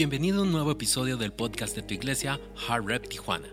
Bienvenido 0.00 0.38
a 0.40 0.44
un 0.44 0.50
nuevo 0.50 0.70
episodio 0.70 1.18
del 1.18 1.30
podcast 1.30 1.76
de 1.76 1.82
tu 1.82 1.92
iglesia, 1.92 2.40
Hard 2.66 2.86
Rep 2.86 3.06
Tijuana. 3.06 3.48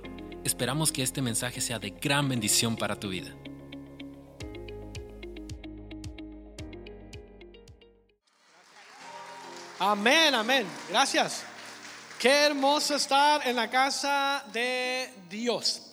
Esperamos 0.45 0.93
que 0.93 1.03
este 1.03 1.21
mensaje 1.21 1.59
sea 1.59 1.77
de 1.77 1.89
gran 1.89 2.29
bendición 2.29 2.77
para 2.77 2.97
tu 2.97 3.09
vida. 3.09 3.35
Amén, 9.79 10.33
amén. 10.33 10.65
Gracias. 10.89 11.43
Qué 12.17 12.45
hermoso 12.45 12.95
estar 12.95 13.45
en 13.47 13.55
la 13.55 13.69
casa 13.69 14.43
de 14.51 15.13
Dios. 15.29 15.83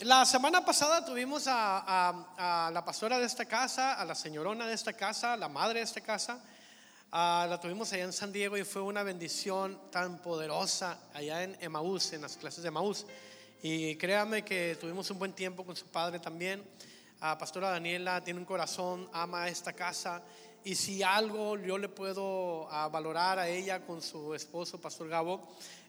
La 0.00 0.26
semana 0.26 0.64
pasada 0.64 1.04
tuvimos 1.04 1.46
a, 1.46 1.78
a- 1.78 2.66
a 2.66 2.70
la 2.70 2.84
pastora 2.84 3.18
de 3.18 3.24
esta 3.26 3.46
casa, 3.46 3.94
a 3.94 4.04
la 4.04 4.14
señorona 4.14 4.66
de 4.66 4.74
esta 4.74 4.92
casa, 4.92 5.36
la 5.36 5.48
madre 5.48 5.78
de 5.78 5.84
esta 5.84 6.00
casa. 6.02 6.38
Ah, 7.16 7.46
la 7.48 7.60
tuvimos 7.60 7.92
allá 7.92 8.02
en 8.02 8.12
San 8.12 8.32
Diego 8.32 8.56
y 8.56 8.64
fue 8.64 8.82
una 8.82 9.04
bendición 9.04 9.78
tan 9.92 10.20
poderosa 10.20 10.98
allá 11.14 11.44
en 11.44 11.56
Emaús, 11.60 12.12
en 12.12 12.22
las 12.22 12.36
clases 12.36 12.64
de 12.64 12.68
Emaús. 12.70 13.06
Y 13.62 13.94
créame 13.94 14.44
que 14.44 14.76
tuvimos 14.80 15.08
un 15.12 15.20
buen 15.20 15.32
tiempo 15.32 15.64
con 15.64 15.76
su 15.76 15.86
padre 15.86 16.18
también. 16.18 16.64
Ah, 17.20 17.38
Pastora 17.38 17.70
Daniela 17.70 18.24
tiene 18.24 18.40
un 18.40 18.44
corazón, 18.44 19.08
ama 19.12 19.46
esta 19.46 19.72
casa. 19.72 20.24
Y 20.64 20.74
si 20.74 21.04
algo 21.04 21.56
yo 21.56 21.78
le 21.78 21.88
puedo 21.88 22.66
ah, 22.68 22.88
valorar 22.88 23.38
a 23.38 23.46
ella 23.46 23.86
con 23.86 24.02
su 24.02 24.34
esposo, 24.34 24.80
Pastor 24.80 25.08
Gabo, 25.08 25.40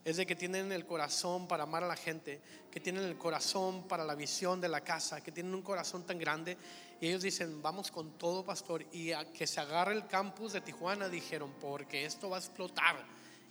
es 0.04 0.18
de 0.18 0.28
que 0.28 0.36
tienen 0.36 0.72
el 0.72 0.86
corazón 0.86 1.48
para 1.48 1.64
amar 1.64 1.84
a 1.84 1.88
la 1.88 1.96
gente, 1.96 2.40
que 2.70 2.80
tienen 2.80 3.04
el 3.04 3.18
corazón 3.18 3.88
para 3.88 4.04
la 4.04 4.14
visión 4.14 4.62
de 4.62 4.70
la 4.70 4.82
casa, 4.82 5.22
que 5.22 5.32
tienen 5.32 5.56
un 5.56 5.64
corazón 5.64 6.06
tan 6.06 6.20
grande. 6.20 6.56
Ellos 7.08 7.22
dicen, 7.22 7.62
vamos 7.62 7.92
con 7.92 8.18
todo, 8.18 8.44
pastor, 8.44 8.86
y 8.92 9.12
que 9.34 9.46
se 9.48 9.60
agarre 9.60 9.94
el 9.94 10.08
campus 10.08 10.54
de 10.54 10.62
Tijuana, 10.62 11.10
dijeron, 11.10 11.54
porque 11.62 12.06
esto 12.06 12.30
va 12.30 12.38
a 12.38 12.40
explotar. 12.40 12.96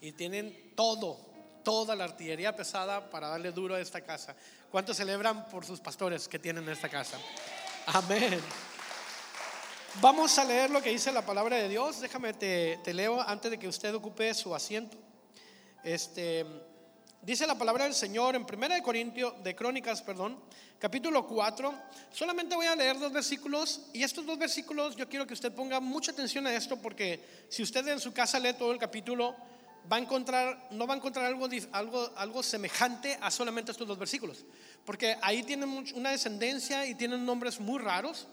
Y 0.01 0.13
tienen 0.13 0.73
todo, 0.75 1.19
toda 1.63 1.95
la 1.95 2.05
artillería 2.05 2.55
pesada 2.55 3.11
para 3.11 3.29
darle 3.29 3.53
duro 3.53 3.75
a 3.75 3.81
esta 3.81 4.01
casa. 4.01 4.37
¿Cuántos 4.71 4.97
celebran 4.97 5.49
por 5.49 5.65
sus 5.65 5.81
pastores 5.81 6.29
que 6.29 6.39
tienen 6.39 6.69
esta 6.69 6.89
casa? 6.89 7.19
Amén. 7.87 8.41
Vamos 10.01 10.37
a 10.39 10.45
leer 10.45 10.71
lo 10.71 10.83
que 10.83 10.91
dice 10.91 11.13
la 11.13 11.25
palabra 11.25 11.57
de 11.57 11.69
Dios. 11.69 12.01
Déjame 12.01 12.35
te 12.35 12.95
leo 12.95 13.21
antes 13.21 13.51
de 13.51 13.59
que 13.59 13.69
usted 13.69 13.95
ocupe 13.95 14.35
su 14.35 14.55
asiento. 14.55 14.97
Este, 15.85 16.47
dice 17.25 17.47
la 17.47 17.57
palabra 17.57 17.85
del 17.85 17.95
Señor 17.95 18.37
en 18.37 18.43
1 18.43 18.69
de 18.69 18.83
Corintios, 18.83 19.43
de 19.43 19.55
Crónicas, 19.55 20.03
perdón, 20.03 20.39
capítulo 20.79 21.27
4. 21.27 21.75
Solamente 22.13 22.55
voy 22.55 22.67
a 22.67 22.77
leer 22.77 22.99
dos 22.99 23.13
versículos 23.13 23.87
y 23.93 24.03
estos 24.03 24.27
dos 24.27 24.39
versículos 24.39 24.95
yo 24.95 25.09
quiero 25.09 25.27
que 25.27 25.33
usted 25.33 25.53
ponga 25.53 25.81
mucha 25.81 26.13
atención 26.13 26.47
a 26.47 26.55
esto 26.55 26.77
porque 26.77 27.47
si 27.49 27.63
usted 27.63 27.87
en 27.89 27.99
su 27.99 28.13
casa 28.13 28.39
lee 28.39 28.53
todo 28.53 28.73
el 28.73 28.79
capítulo 28.79 29.35
va 29.91 29.97
a 29.97 30.01
encontrar 30.01 30.69
no 30.71 30.87
va 30.87 30.95
a 30.95 30.97
encontrar 30.99 31.25
algo 31.27 31.49
algo 31.73 32.11
algo 32.17 32.43
semejante 32.43 33.19
a 33.21 33.31
solamente 33.31 33.73
estos 33.73 33.89
dos 33.89 33.99
versículos, 33.99 34.45
porque 34.85 35.17
ahí 35.23 35.43
tienen 35.43 35.85
una 35.95 36.11
descendencia 36.11 36.87
y 36.87 36.95
tienen 36.95 37.25
nombres 37.25 37.59
muy 37.59 37.79
raros. 37.79 38.29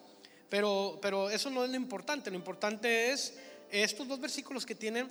Pero, 0.50 1.00
pero 1.02 1.30
eso 1.30 1.50
no 1.50 1.64
es 1.64 1.69
lo 1.69 1.78
importante, 1.78 2.30
lo 2.30 2.36
importante 2.36 3.12
es 3.12 3.38
estos 3.72 4.06
dos 4.06 4.19
versículos 4.19 4.66
que 4.66 4.75
tienen 4.75 5.09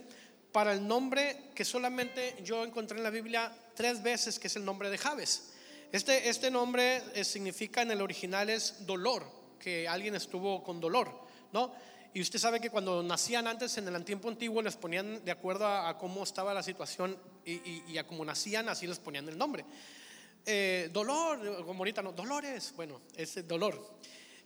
para 0.52 0.72
el 0.72 0.86
nombre 0.86 1.50
que 1.54 1.64
solamente 1.64 2.36
yo 2.42 2.64
encontré 2.64 2.96
en 2.98 3.04
la 3.04 3.10
Biblia 3.10 3.52
tres 3.74 4.02
veces, 4.02 4.38
que 4.38 4.48
es 4.48 4.56
el 4.56 4.64
nombre 4.64 4.90
de 4.90 4.98
Jabes. 4.98 5.52
Este, 5.92 6.28
este 6.28 6.50
nombre 6.50 7.02
eh, 7.14 7.24
significa 7.24 7.82
en 7.82 7.90
el 7.90 8.00
original 8.00 8.50
es 8.50 8.86
dolor, 8.86 9.24
que 9.58 9.88
alguien 9.88 10.14
estuvo 10.14 10.62
con 10.62 10.80
dolor, 10.80 11.12
¿no? 11.52 11.72
Y 12.12 12.20
usted 12.20 12.38
sabe 12.40 12.60
que 12.60 12.70
cuando 12.70 13.02
nacían 13.02 13.46
antes 13.46 13.76
en 13.78 13.86
el 13.86 14.04
tiempo 14.04 14.28
antiguo 14.28 14.62
les 14.62 14.76
ponían 14.76 15.24
de 15.24 15.30
acuerdo 15.30 15.66
a, 15.66 15.96
cómo 15.96 16.24
estaba 16.24 16.52
la 16.52 16.62
situación 16.62 17.16
y, 17.44 17.52
y- 17.52 17.84
y 17.88 17.98
a 17.98 18.06
cómo 18.06 18.24
nacían, 18.24 18.68
así 18.68 18.86
les 18.86 18.98
ponían 18.98 19.28
el 19.28 19.38
nombre. 19.38 19.64
Eh, 20.44 20.90
dolor, 20.92 21.64
como 21.64 21.78
ahorita 21.80 22.02
no, 22.02 22.12
dolores, 22.12 22.72
bueno, 22.74 23.00
es 23.16 23.46
dolor. 23.46 23.98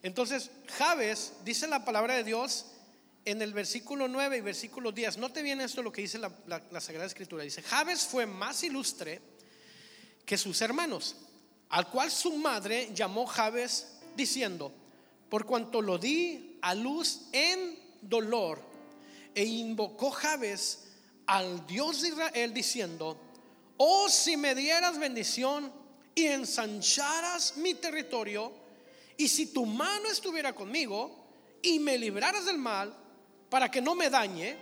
Entonces, 0.02 0.50
Jabes, 0.76 1.32
dice 1.44 1.66
la 1.66 1.84
palabra 1.84 2.14
de 2.14 2.24
Dios 2.24 2.66
en 3.24 3.42
el 3.42 3.52
versículo 3.52 4.08
9 4.08 4.38
y 4.38 4.40
versículo 4.40 4.92
10. 4.92 5.18
Note 5.18 5.42
bien 5.42 5.60
esto 5.60 5.82
lo 5.82 5.92
que 5.92 6.02
dice 6.02 6.18
la 6.18 6.80
Sagrada 6.80 7.06
Escritura. 7.06 7.42
Dice, 7.42 7.62
Jabes 7.62 8.02
fue 8.02 8.26
más 8.26 8.62
ilustre 8.62 9.20
que 10.24 10.36
sus 10.36 10.60
hermanos, 10.60 11.16
al 11.70 11.88
cual 11.90 12.10
su 12.10 12.36
madre 12.36 12.90
llamó 12.94 13.26
Jabes 13.26 13.98
diciendo, 14.16 14.72
por 15.28 15.46
cuanto 15.46 15.82
lo 15.82 15.98
di 15.98 16.58
a 16.62 16.74
luz 16.74 17.22
en 17.32 17.78
dolor, 18.00 18.60
e 19.34 19.44
invocó 19.44 20.10
Jabes 20.10 20.84
al 21.26 21.66
Dios 21.66 22.02
de 22.02 22.08
Israel 22.08 22.54
diciendo, 22.54 23.18
oh 23.76 24.08
si 24.08 24.36
me 24.36 24.54
dieras 24.54 24.98
bendición 24.98 25.72
y 26.14 26.26
ensancharas 26.26 27.56
mi 27.56 27.74
territorio, 27.74 28.52
y 29.16 29.28
si 29.28 29.46
tu 29.46 29.66
mano 29.66 30.08
estuviera 30.08 30.54
conmigo 30.54 31.24
y 31.62 31.78
me 31.78 31.98
libraras 31.98 32.46
del 32.46 32.58
mal 32.58 32.94
para 33.54 33.70
que 33.70 33.80
no 33.80 33.94
me 33.94 34.10
dañe, 34.10 34.56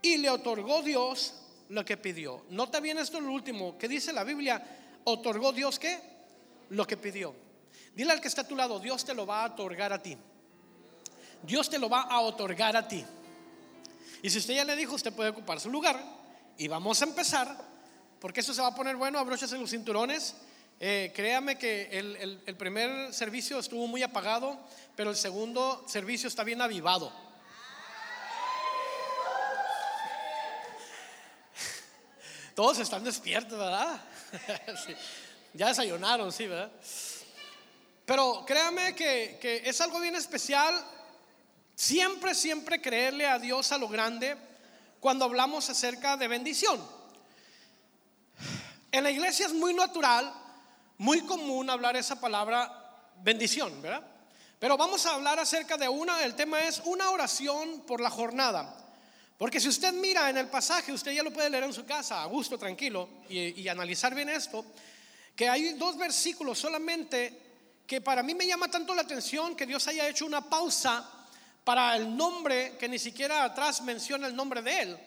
y 0.00 0.18
le 0.18 0.30
otorgó 0.30 0.82
Dios 0.82 1.34
lo 1.70 1.84
que 1.84 1.96
pidió. 1.96 2.44
Nota 2.50 2.78
bien 2.78 2.96
esto 2.96 3.20
lo 3.20 3.32
último, 3.32 3.76
que 3.76 3.88
dice 3.88 4.12
la 4.12 4.22
Biblia, 4.22 4.64
otorgó 5.02 5.52
Dios 5.52 5.80
qué? 5.80 5.98
Lo 6.70 6.86
que 6.86 6.96
pidió. 6.96 7.34
Dile 7.92 8.12
al 8.12 8.20
que 8.20 8.28
está 8.28 8.42
a 8.42 8.46
tu 8.46 8.54
lado, 8.54 8.78
Dios 8.78 9.04
te 9.04 9.14
lo 9.14 9.26
va 9.26 9.42
a 9.42 9.46
otorgar 9.46 9.92
a 9.92 10.00
ti. 10.00 10.16
Dios 11.42 11.68
te 11.68 11.76
lo 11.76 11.88
va 11.88 12.02
a 12.02 12.20
otorgar 12.20 12.76
a 12.76 12.86
ti. 12.86 13.04
Y 14.22 14.30
si 14.30 14.38
usted 14.38 14.54
ya 14.54 14.64
le 14.64 14.76
dijo, 14.76 14.94
usted 14.94 15.12
puede 15.12 15.30
ocupar 15.30 15.58
su 15.58 15.68
lugar. 15.68 16.00
Y 16.56 16.68
vamos 16.68 17.02
a 17.02 17.06
empezar, 17.06 17.64
porque 18.20 18.42
eso 18.42 18.54
se 18.54 18.62
va 18.62 18.68
a 18.68 18.74
poner 18.76 18.94
bueno, 18.94 19.18
abróchese 19.18 19.58
los 19.58 19.70
cinturones. 19.70 20.36
Eh, 20.78 21.10
créame 21.16 21.58
que 21.58 21.88
el 21.98 22.56
primer 22.56 23.12
servicio 23.12 23.58
estuvo 23.58 23.88
muy 23.88 24.04
apagado, 24.04 24.56
pero 24.94 25.10
el 25.10 25.16
segundo 25.16 25.82
servicio 25.88 26.28
está 26.28 26.44
bien 26.44 26.62
avivado. 26.62 27.23
Todos 32.54 32.78
están 32.78 33.04
despiertos, 33.04 33.58
¿verdad? 33.58 34.00
Ya 35.56 35.68
desayunaron, 35.68 36.32
sí, 36.32 36.48
¿verdad? 36.48 36.68
Pero 38.04 38.44
créame 38.44 38.92
que, 38.96 39.38
que 39.40 39.62
es 39.64 39.80
algo 39.80 40.00
bien 40.00 40.16
especial 40.16 40.74
siempre, 41.76 42.34
siempre 42.34 42.82
creerle 42.82 43.26
a 43.26 43.38
Dios 43.38 43.70
a 43.70 43.78
lo 43.78 43.86
grande 43.88 44.36
cuando 44.98 45.24
hablamos 45.24 45.70
acerca 45.70 46.16
de 46.16 46.26
bendición. 46.26 46.80
En 48.90 49.04
la 49.04 49.10
iglesia 49.10 49.46
es 49.46 49.52
muy 49.52 49.74
natural, 49.74 50.32
muy 50.98 51.20
común 51.22 51.70
hablar 51.70 51.96
esa 51.96 52.20
palabra 52.20 53.12
bendición, 53.22 53.80
¿verdad? 53.80 54.02
Pero 54.58 54.76
vamos 54.76 55.04
a 55.06 55.14
hablar 55.14 55.38
acerca 55.38 55.76
de 55.76 55.88
una, 55.88 56.24
el 56.24 56.34
tema 56.34 56.60
es 56.62 56.80
una 56.84 57.10
oración 57.10 57.82
por 57.86 58.00
la 58.00 58.10
jornada. 58.10 58.83
Porque 59.36 59.60
si 59.60 59.68
usted 59.68 59.92
mira 59.92 60.30
en 60.30 60.36
el 60.36 60.48
pasaje, 60.48 60.92
usted 60.92 61.12
ya 61.12 61.22
lo 61.22 61.32
puede 61.32 61.50
leer 61.50 61.64
en 61.64 61.72
su 61.72 61.84
casa, 61.84 62.22
a 62.22 62.26
gusto, 62.26 62.56
tranquilo, 62.56 63.08
y, 63.28 63.66
analizar 63.68 64.14
bien 64.14 64.28
esto, 64.28 64.64
que 65.34 65.48
hay 65.48 65.72
dos 65.72 65.98
versículos 65.98 66.58
solamente 66.58 67.40
que 67.86 68.00
para 68.00 68.22
mí 68.22 68.34
me 68.34 68.46
llama 68.46 68.68
tanto 68.68 68.94
la 68.94 69.02
atención 69.02 69.56
que 69.56 69.66
Dios 69.66 69.86
haya 69.88 70.08
hecho 70.08 70.24
una 70.24 70.48
pausa 70.48 71.10
para 71.64 71.96
el 71.96 72.16
nombre 72.16 72.76
que 72.78 72.88
ni 72.88 72.98
siquiera 72.98 73.44
atrás 73.44 73.82
menciona 73.82 74.26
el 74.26 74.36
nombre 74.36 74.62
de 74.62 74.80
él. 74.80 74.98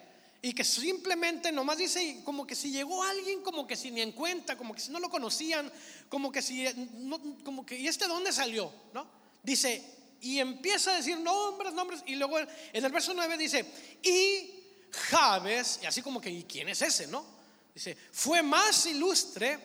Y 0.42 0.54
que 0.54 0.64
simplemente 0.64 1.52
nomás 1.52 1.78
dice 1.78 2.22
como 2.24 2.46
que 2.46 2.54
si 2.54 2.72
llegó 2.72 3.02
alguien, 3.04 3.42
como 3.42 3.66
que 3.66 3.76
si 3.76 3.90
ni 3.90 4.02
en 4.02 4.12
cuenta, 4.12 4.56
como 4.56 4.76
que 4.76 4.82
si 4.82 4.92
no 4.92 5.00
lo 5.00 5.10
conocían, 5.10 5.72
como 6.10 6.32
que 6.32 6.42
si, 6.42 6.68
no, 6.98 7.20
como 7.44 7.66
que, 7.66 7.80
¿y 7.80 7.88
este 7.88 8.08
dónde 8.08 8.32
salió? 8.32 8.72
¿No? 8.94 9.08
Dice, 9.42 9.97
y 10.22 10.40
empieza 10.40 10.92
a 10.92 10.96
decir 10.96 11.20
nombres, 11.20 11.74
nombres, 11.74 12.04
y 12.06 12.16
luego 12.16 12.40
en 12.40 12.48
el 12.86 12.92
verso 12.92 13.14
9 13.14 13.38
dice, 13.38 13.66
y 14.04 14.58
Jabes, 14.92 15.80
y 15.84 15.86
así 15.86 16.02
como 16.02 16.20
que, 16.20 16.30
¿y 16.30 16.44
quién 16.44 16.70
es 16.70 16.82
ese? 16.82 17.08
¿No? 17.08 17.26
Dice, 17.74 17.98
fue 18.12 18.42
más 18.42 18.86
ilustre 18.88 19.60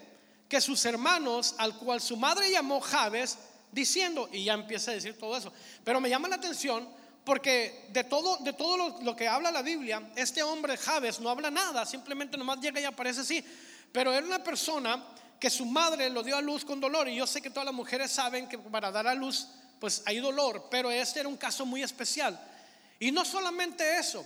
que 0.49 0.61
sus 0.61 0.85
hermanos, 0.85 1.55
al 1.59 1.79
cual 1.79 2.01
su 2.01 2.17
madre 2.17 2.51
llamó 2.51 2.81
Jabes, 2.81 3.39
diciendo, 3.71 4.29
y 4.31 4.45
ya 4.45 4.53
empieza 4.53 4.91
a 4.91 4.95
decir 4.95 5.17
todo 5.19 5.37
eso. 5.37 5.53
Pero 5.83 6.01
me 6.01 6.11
llama 6.11 6.29
la 6.29 6.37
atención 6.37 6.87
porque 7.25 7.87
de 7.91 8.05
todo, 8.05 8.37
de 8.39 8.53
todo 8.53 9.01
lo, 9.01 9.17
que 9.17 9.29
habla 9.29 9.51
la 9.51 9.63
Biblia, 9.63 10.11
este 10.17 10.43
hombre 10.43 10.77
Jabes 10.77 11.21
no 11.21 11.31
habla 11.31 11.51
nada, 11.51 11.87
simplemente 11.87 12.37
nomás 12.37 12.61
llega 12.61 12.81
y 12.81 12.85
aparece 12.85 13.21
así. 13.21 13.45
Pero 13.93 14.13
era 14.13 14.27
una 14.27 14.43
persona 14.43 15.03
que 15.39 15.51
su 15.51 15.65
madre 15.65 16.11
lo 16.11 16.23
dio 16.23 16.37
a 16.37 16.41
luz 16.41 16.65
con 16.65 16.81
dolor, 16.81 17.09
y 17.09 17.17
yo 17.17 17.27
sé 17.27 17.41
que 17.41 17.51
todas 17.51 17.67
las 17.67 17.75
mujeres 17.75 18.11
saben 18.11 18.49
que 18.49 18.59
para 18.59 18.91
dar 18.91 19.07
a 19.07 19.15
luz, 19.15 19.49
pues 19.83 20.01
hay 20.07 20.21
dolor, 20.21 20.69
pero 20.71 20.93
este 20.93 21.19
era 21.19 21.29
un 21.29 21.37
caso 21.37 21.67
muy 21.67 21.83
especial. 21.83 22.41
Y 23.01 23.11
no 23.11 23.25
solamente 23.25 23.99
eso, 23.99 24.25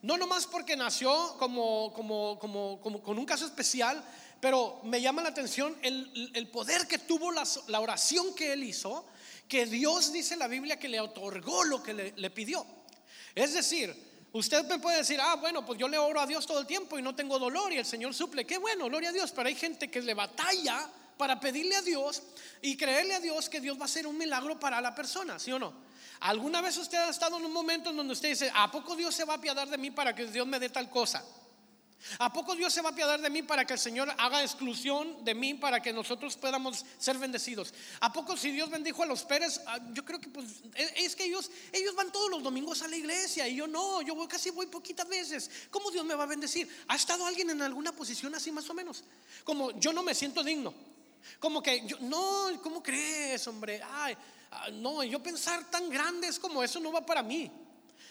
no 0.00 0.16
nomás 0.16 0.46
porque 0.46 0.76
nació 0.76 1.34
como, 1.40 1.92
como, 1.92 2.38
como, 2.38 2.80
como 2.80 3.02
con 3.02 3.18
un 3.18 3.26
caso 3.26 3.44
especial, 3.44 4.00
pero 4.40 4.78
me 4.84 5.00
llama 5.00 5.20
la 5.20 5.30
atención 5.30 5.76
el, 5.82 6.30
el 6.34 6.46
poder 6.46 6.86
que 6.86 6.98
tuvo 6.98 7.32
la, 7.32 7.42
la 7.66 7.80
oración 7.80 8.32
que 8.36 8.52
él 8.52 8.62
hizo, 8.62 9.04
que 9.48 9.66
Dios 9.66 10.12
dice 10.12 10.34
en 10.34 10.38
la 10.38 10.46
Biblia 10.46 10.78
que 10.78 10.88
le 10.88 11.00
otorgó 11.00 11.64
lo 11.64 11.82
que 11.82 11.94
le, 11.94 12.30
pidió. 12.30 12.64
Es 13.34 13.54
decir, 13.54 14.12
Usted 14.34 14.64
me 14.64 14.78
puede 14.78 14.98
decir, 14.98 15.20
ah, 15.20 15.34
bueno, 15.34 15.66
pues 15.66 15.78
yo 15.78 15.88
le 15.88 15.98
oro 15.98 16.18
a 16.18 16.26
Dios 16.26 16.46
todo 16.46 16.60
el 16.60 16.66
tiempo 16.66 16.98
y 16.98 17.02
no 17.02 17.14
tengo 17.14 17.38
dolor 17.38 17.70
y 17.70 17.76
el 17.76 17.84
Señor 17.84 18.14
suple. 18.14 18.46
Qué 18.46 18.56
bueno, 18.56 18.86
gloria 18.86 19.10
a 19.10 19.12
Dios. 19.12 19.30
Pero 19.32 19.46
hay 19.46 19.54
gente 19.54 19.90
que 19.90 20.00
le 20.00 20.14
batalla 20.14 20.88
para 21.16 21.40
pedirle 21.40 21.76
a 21.76 21.82
Dios 21.82 22.22
y 22.60 22.76
creerle 22.76 23.14
a 23.14 23.20
Dios 23.20 23.48
que 23.48 23.60
Dios 23.60 23.76
va 23.76 23.82
a 23.82 23.84
hacer 23.86 24.06
un 24.06 24.18
milagro 24.18 24.58
para 24.58 24.80
la 24.80 24.94
persona, 24.94 25.38
¿sí 25.38 25.52
o 25.52 25.58
no? 25.58 25.72
¿Alguna 26.20 26.60
vez 26.60 26.76
usted 26.76 26.98
ha 26.98 27.10
estado 27.10 27.36
en 27.36 27.44
un 27.44 27.52
momento 27.52 27.90
en 27.90 27.96
donde 27.96 28.12
usted 28.12 28.28
dice, 28.28 28.50
¿a 28.54 28.70
poco 28.70 28.94
Dios 28.94 29.14
se 29.14 29.24
va 29.24 29.34
a 29.34 29.36
apiadar 29.36 29.68
de 29.68 29.78
mí 29.78 29.90
para 29.90 30.14
que 30.14 30.26
Dios 30.26 30.46
me 30.46 30.60
dé 30.60 30.68
tal 30.68 30.88
cosa? 30.88 31.24
¿A 32.18 32.32
poco 32.32 32.54
Dios 32.54 32.72
se 32.72 32.82
va 32.82 32.90
a 32.90 32.92
apiadar 32.92 33.20
de 33.20 33.30
mí 33.30 33.42
para 33.42 33.64
que 33.64 33.74
el 33.74 33.78
Señor 33.78 34.12
haga 34.18 34.42
exclusión 34.42 35.24
de 35.24 35.34
mí 35.34 35.54
para 35.54 35.80
que 35.80 35.92
nosotros 35.92 36.36
podamos 36.36 36.84
ser 36.98 37.18
bendecidos? 37.18 37.72
¿A 38.00 38.12
poco 38.12 38.36
si 38.36 38.50
Dios 38.50 38.70
bendijo 38.70 39.02
a 39.02 39.06
los 39.06 39.22
Pérez? 39.22 39.60
Ah, 39.66 39.78
yo 39.92 40.04
creo 40.04 40.20
que 40.20 40.28
pues 40.28 40.62
es 40.74 41.14
que 41.14 41.24
ellos 41.24 41.50
ellos 41.72 41.94
van 41.94 42.10
todos 42.10 42.30
los 42.30 42.42
domingos 42.42 42.82
a 42.82 42.88
la 42.88 42.96
iglesia 42.96 43.46
y 43.46 43.56
yo 43.56 43.66
no, 43.66 44.02
yo 44.02 44.14
voy, 44.14 44.26
casi 44.26 44.50
voy 44.50 44.66
poquitas 44.66 45.08
veces. 45.08 45.50
¿Cómo 45.70 45.90
Dios 45.90 46.04
me 46.04 46.14
va 46.14 46.24
a 46.24 46.26
bendecir? 46.26 46.68
¿Ha 46.88 46.96
estado 46.96 47.24
alguien 47.24 47.50
en 47.50 47.62
alguna 47.62 47.92
posición 47.92 48.34
así 48.34 48.50
más 48.50 48.68
o 48.68 48.74
menos? 48.74 49.04
Como 49.44 49.70
yo 49.78 49.92
no 49.92 50.02
me 50.02 50.14
siento 50.14 50.42
digno. 50.42 50.74
Como 51.38 51.62
que 51.62 51.86
yo 51.86 51.96
no, 52.00 52.50
¿cómo 52.62 52.82
crees, 52.82 53.46
hombre? 53.46 53.80
Ay, 53.84 54.16
ah, 54.50 54.68
no, 54.72 55.02
yo 55.02 55.22
pensar 55.22 55.70
tan 55.70 55.88
grande 55.88 56.28
es 56.28 56.38
como 56.38 56.62
eso 56.62 56.80
no 56.80 56.92
va 56.92 57.04
para 57.04 57.22
mí. 57.22 57.50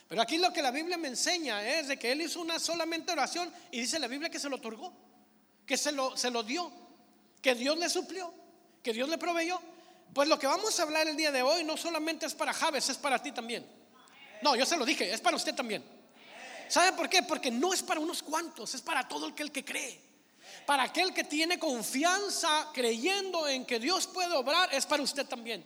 Pero 0.08 0.22
aquí 0.22 0.38
lo 0.38 0.52
que 0.52 0.62
la 0.62 0.72
Biblia 0.72 0.98
me 0.98 1.08
enseña 1.08 1.66
es 1.66 1.88
de 1.88 1.98
que 1.98 2.12
él 2.12 2.22
hizo 2.22 2.42
una 2.42 2.60
solamente 2.60 3.12
oración 3.12 3.52
y 3.72 3.80
dice 3.80 3.98
la 3.98 4.08
Biblia 4.08 4.30
que 4.30 4.40
se 4.40 4.50
lo 4.50 4.58
otorgó, 4.58 4.94
que 5.66 5.78
se 5.78 5.92
lo, 5.92 6.18
se 6.18 6.30
lo 6.30 6.44
dio, 6.44 6.72
que 7.42 7.56
Dios 7.56 7.78
le 7.78 7.90
suplió, 7.90 8.34
que 8.84 8.92
Dios 8.92 9.08
le 9.08 9.18
proveyó. 9.18 9.62
Pues 10.14 10.28
lo 10.28 10.38
que 10.38 10.48
vamos 10.48 10.78
a 10.80 10.84
hablar 10.84 11.08
el 11.08 11.16
día 11.16 11.32
de 11.32 11.42
hoy 11.42 11.64
no 11.64 11.78
solamente 11.78 12.26
es 12.26 12.34
para 12.34 12.54
Javes, 12.54 12.90
es 12.90 12.98
para 12.98 13.24
ti 13.24 13.32
también. 13.32 13.66
No, 14.42 14.56
yo 14.56 14.66
se 14.66 14.76
lo 14.76 14.86
dije, 14.86 15.14
es 15.14 15.22
para 15.22 15.38
usted 15.38 15.56
también. 15.56 15.84
¿Sabe 16.68 16.94
por 16.94 17.10
qué? 17.10 17.24
Porque 17.24 17.52
no 17.52 17.74
es 17.74 17.82
para 17.84 18.00
unos 18.00 18.22
cuantos, 18.22 18.74
es 18.76 18.82
para 18.82 19.08
todo 19.08 19.28
aquel 19.28 19.52
que 19.52 19.64
cree. 19.64 20.11
Para 20.66 20.84
aquel 20.84 21.14
que 21.14 21.24
tiene 21.24 21.60
confianza 21.60 22.70
creyendo 22.74 23.48
en 23.48 23.66
que 23.66 23.80
Dios 23.80 24.08
puede 24.08 24.34
obrar, 24.36 24.74
es 24.74 24.86
para 24.86 25.04
usted 25.04 25.26
también. 25.26 25.64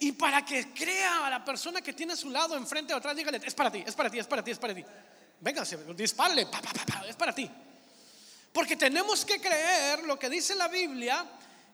Y 0.00 0.12
para 0.12 0.44
que 0.44 0.72
crea 0.72 1.26
a 1.26 1.30
la 1.30 1.44
persona 1.44 1.80
que 1.80 1.92
tiene 1.92 2.14
a 2.14 2.16
su 2.16 2.30
lado, 2.30 2.56
enfrente 2.56 2.92
o 2.92 2.96
atrás, 2.96 3.14
dígale, 3.14 3.40
es 3.44 3.54
para 3.54 3.70
ti, 3.70 3.84
es 3.86 3.94
para 3.94 4.10
ti, 4.10 4.18
es 4.18 4.26
para 4.26 4.42
ti, 4.42 4.50
es 4.50 4.58
para 4.58 4.74
ti. 4.74 4.84
Venga, 5.40 5.64
dispárale, 5.96 6.46
es 7.08 7.16
para 7.16 7.34
ti. 7.34 7.50
Porque 8.52 8.76
tenemos 8.76 9.24
que 9.24 9.40
creer 9.40 10.04
lo 10.04 10.18
que 10.18 10.28
dice 10.28 10.54
la 10.54 10.68
Biblia, 10.68 11.24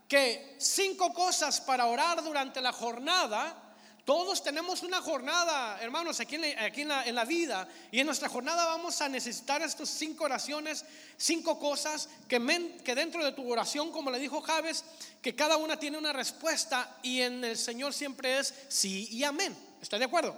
que 0.07 0.57
cinco 0.59 1.13
cosas 1.13 1.61
para 1.61 1.87
orar 1.87 2.23
durante 2.23 2.61
la 2.61 2.73
jornada 2.73 3.68
todos 4.09 4.43
tenemos 4.43 4.83
una 4.83 5.03
jornada, 5.03 5.79
hermanos, 5.83 6.19
aquí, 6.19 6.37
en 6.37 7.15
la, 7.15 7.25
vida. 7.27 7.69
Y 7.93 8.01
en 8.01 8.07
nuestra 8.07 8.31
jornada 8.31 8.65
vamos 8.65 9.03
a 9.03 9.09
necesitar 9.11 9.61
estas 9.61 9.91
cinco 9.91 10.25
oraciones, 10.25 10.83
cinco 11.19 11.59
cosas 11.59 12.09
que, 12.27 12.39
que 12.83 12.95
dentro 12.95 13.23
de 13.23 13.33
tu 13.33 13.53
oración, 13.53 13.93
como 13.93 14.11
le 14.11 14.19
dijo 14.19 14.41
Javes, 14.41 14.83
que 15.21 15.37
cada 15.37 15.59
una 15.59 15.79
tiene 15.79 15.99
una 15.99 16.15
respuesta 16.15 16.97
y 17.03 17.21
en 17.21 17.45
el 17.45 17.59
Señor 17.59 17.93
siempre 17.93 18.39
es 18.39 18.55
sí 18.69 19.09
y 19.11 19.25
amén. 19.25 19.55
¿Está 19.83 19.99
de 19.99 20.07
acuerdo? 20.07 20.35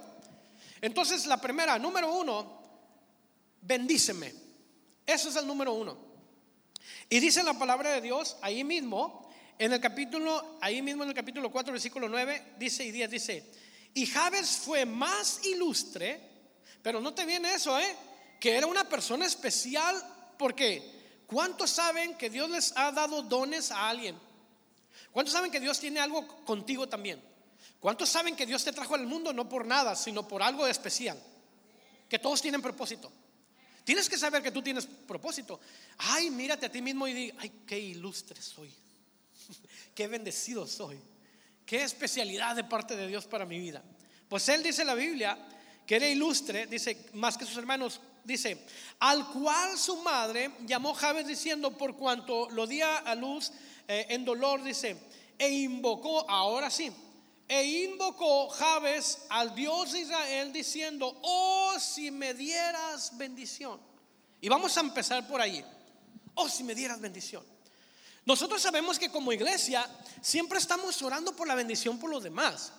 Entonces, 0.81 1.25
la 1.25 1.39
primera, 1.39 1.79
número 1.79 2.13
uno, 2.13 2.61
bendíceme. 3.61 4.33
Eso 5.05 5.29
es 5.29 5.35
el 5.37 5.47
número 5.47 5.71
uno. 5.71 5.97
Y 7.09 7.21
dice 7.21 7.41
la 7.41 7.53
palabra 7.53 7.91
de 7.91 8.01
Dios 8.01 8.35
ahí 8.41 8.65
mismo, 8.65 9.20
en 9.61 9.71
el 9.71 9.79
capítulo, 9.79 10.57
ahí 10.59 10.81
mismo 10.81 11.03
en 11.03 11.09
el 11.09 11.15
capítulo 11.15 11.51
4, 11.51 11.71
versículo 11.71 12.09
9, 12.09 12.55
dice 12.57 12.83
y 12.83 12.89
10, 12.89 13.11
dice, 13.11 13.45
y 13.93 14.07
Jabes 14.07 14.57
fue 14.57 14.87
más 14.87 15.45
ilustre, 15.45 16.19
pero 16.81 16.99
no 16.99 17.13
te 17.13 17.27
viene 17.27 17.53
eso, 17.53 17.79
¿eh? 17.79 17.95
Que 18.39 18.55
era 18.55 18.65
una 18.65 18.89
persona 18.89 19.27
especial 19.27 19.95
porque 20.39 21.21
¿cuántos 21.27 21.69
saben 21.69 22.15
que 22.15 22.31
Dios 22.31 22.49
les 22.49 22.75
ha 22.75 22.91
dado 22.91 23.21
dones 23.21 23.69
a 23.69 23.87
alguien? 23.87 24.17
¿Cuántos 25.11 25.31
saben 25.31 25.51
que 25.51 25.59
Dios 25.59 25.79
tiene 25.79 25.99
algo 25.99 26.25
contigo 26.43 26.89
también? 26.89 27.21
¿Cuántos 27.79 28.09
saben 28.09 28.35
que 28.35 28.47
Dios 28.47 28.63
te 28.63 28.73
trajo 28.73 28.95
al 28.95 29.05
mundo 29.05 29.31
no 29.31 29.47
por 29.47 29.67
nada, 29.67 29.95
sino 29.95 30.27
por 30.27 30.41
algo 30.41 30.65
especial? 30.65 31.21
Que 32.09 32.17
todos 32.17 32.41
tienen 32.41 32.63
propósito. 32.63 33.11
Tienes 33.83 34.09
que 34.09 34.17
saber 34.17 34.41
que 34.41 34.51
tú 34.51 34.63
tienes 34.63 34.87
propósito. 34.87 35.59
Ay, 35.99 36.31
mírate 36.31 36.65
a 36.65 36.71
ti 36.71 36.81
mismo 36.81 37.07
y 37.07 37.13
di, 37.13 37.33
ay, 37.37 37.61
qué 37.67 37.77
ilustre 37.77 38.41
soy. 38.41 38.73
qué 39.95 40.07
bendecido 40.07 40.67
soy. 40.67 40.99
Qué 41.65 41.83
especialidad 41.83 42.55
de 42.55 42.63
parte 42.63 42.95
de 42.95 43.07
Dios 43.07 43.25
para 43.25 43.45
mi 43.45 43.59
vida. 43.59 43.83
Pues 44.27 44.47
él 44.49 44.63
dice 44.63 44.83
la 44.83 44.95
Biblia 44.95 45.37
que 45.85 45.95
era 45.95 46.07
ilustre, 46.07 46.67
dice, 46.67 47.09
más 47.13 47.37
que 47.37 47.45
sus 47.45 47.57
hermanos, 47.57 47.99
dice, 48.23 48.65
al 48.99 49.27
cual 49.31 49.77
su 49.77 49.97
madre 49.97 50.51
llamó 50.65 50.93
Jabes 50.93 51.27
diciendo, 51.27 51.77
por 51.77 51.97
cuanto 51.97 52.49
lo 52.49 52.65
di 52.65 52.81
a 52.81 53.13
luz 53.15 53.51
eh, 53.87 54.05
en 54.09 54.23
dolor, 54.23 54.63
dice, 54.63 54.95
e 55.37 55.49
invocó, 55.49 56.29
ahora 56.29 56.69
sí, 56.69 56.91
e 57.47 57.63
invocó 57.63 58.47
Jabes 58.47 59.25
al 59.27 59.53
Dios 59.53 59.91
de 59.91 59.99
Israel 59.99 60.53
diciendo, 60.53 61.19
oh, 61.23 61.75
si 61.79 62.09
me 62.09 62.33
dieras 62.33 63.17
bendición. 63.17 63.77
Y 64.39 64.47
vamos 64.47 64.77
a 64.77 64.79
empezar 64.79 65.27
por 65.27 65.41
ahí. 65.41 65.61
Oh, 66.35 66.47
si 66.47 66.63
me 66.63 66.73
dieras 66.73 67.01
bendición. 67.01 67.43
Nosotros 68.25 68.61
sabemos 68.61 68.99
que 68.99 69.09
como 69.09 69.33
iglesia 69.33 69.87
siempre 70.21 70.59
estamos 70.59 71.01
orando 71.01 71.35
por 71.35 71.47
la 71.47 71.55
bendición 71.55 71.99
por 71.99 72.09
los 72.09 72.23
demás. 72.23 72.71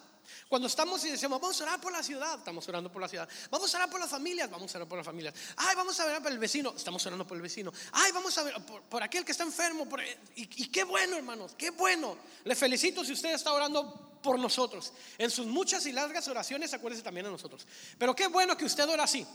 Cuando 0.49 0.69
estamos 0.69 1.05
y 1.05 1.11
decimos, 1.11 1.41
vamos 1.41 1.61
a 1.61 1.65
orar 1.65 1.81
por 1.81 1.93
la 1.93 2.03
ciudad, 2.03 2.39
estamos 2.39 2.69
orando 2.69 2.93
por 2.93 3.03
la 3.03 3.09
ciudad. 3.09 3.29
Vamos 3.51 3.73
a 3.75 3.79
orar 3.79 3.91
por 3.91 4.01
las 4.01 4.11
familias, 4.11 4.51
vamos 4.51 4.73
a 4.75 4.79
orar 4.79 4.89
por 4.89 4.99
las 4.99 5.07
familias. 5.07 5.35
Ay, 5.57 5.75
vamos 5.75 5.99
a 5.99 6.05
orar 6.05 6.23
por 6.23 6.31
el 6.31 6.39
vecino, 6.39 6.75
estamos 6.77 7.05
orando 7.07 7.27
por 7.27 7.37
el 7.37 7.43
vecino. 7.43 7.73
Ay, 7.93 8.13
vamos 8.13 8.37
a 8.39 8.43
ver 8.43 8.55
por, 8.89 9.03
aquel 9.03 9.25
que 9.25 9.33
está 9.33 9.45
enfermo. 9.45 9.89
y, 10.37 10.47
qué 10.47 10.85
bueno, 10.85 11.17
hermanos, 11.17 11.55
qué 11.57 11.71
bueno. 11.71 12.17
Le 12.45 12.55
felicito 12.55 13.05
si 13.05 13.13
usted 13.13 13.33
está 13.33 13.53
orando 13.53 14.19
por 14.23 14.39
nosotros. 14.39 14.93
En 15.19 15.31
sus 15.31 15.47
muchas 15.47 15.85
y 15.87 15.93
largas 15.93 16.29
oraciones, 16.29 16.73
acuérdese 16.73 17.03
también 17.03 17.25
de 17.25 17.33
nosotros. 17.33 17.67
Pero 17.99 18.15
qué 18.15 18.29
bueno 18.29 18.57
que 18.57 18.65
usted 18.65 18.89
ora 18.89 19.05
así. 19.05 19.27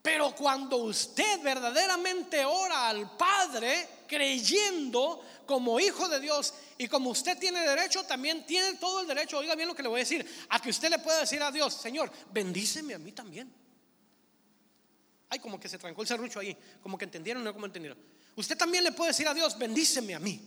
Pero 0.00 0.34
cuando 0.34 0.78
usted 0.78 1.40
verdaderamente 1.42 2.44
ora 2.44 2.88
al 2.88 3.16
Padre, 3.16 3.88
creyendo 4.12 5.24
como 5.46 5.80
hijo 5.80 6.06
de 6.06 6.20
Dios 6.20 6.52
y 6.76 6.86
como 6.86 7.08
usted 7.08 7.38
tiene 7.38 7.60
derecho, 7.60 8.04
también 8.04 8.44
tiene 8.44 8.74
todo 8.74 9.00
el 9.00 9.06
derecho, 9.06 9.38
oiga 9.38 9.54
bien 9.54 9.68
lo 9.68 9.74
que 9.74 9.82
le 9.82 9.88
voy 9.88 10.00
a 10.00 10.04
decir, 10.04 10.26
a 10.50 10.60
que 10.60 10.68
usted 10.68 10.90
le 10.90 10.98
pueda 10.98 11.20
decir 11.20 11.42
a 11.42 11.50
Dios, 11.50 11.72
Señor, 11.72 12.12
bendíceme 12.30 12.92
a 12.92 12.98
mí 12.98 13.12
también. 13.12 13.50
Ay, 15.30 15.38
como 15.38 15.58
que 15.58 15.66
se 15.66 15.78
trancó 15.78 16.02
el 16.02 16.08
serrucho 16.08 16.40
ahí, 16.40 16.54
como 16.82 16.98
que 16.98 17.06
entendieron, 17.06 17.42
no 17.42 17.54
como 17.54 17.64
entendieron. 17.64 17.98
Usted 18.36 18.58
también 18.58 18.84
le 18.84 18.92
puede 18.92 19.12
decir 19.12 19.26
a 19.26 19.32
Dios, 19.32 19.56
bendíceme 19.56 20.14
a 20.14 20.18
mí. 20.18 20.38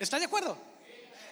¿Está 0.00 0.18
de 0.18 0.24
acuerdo? 0.24 0.58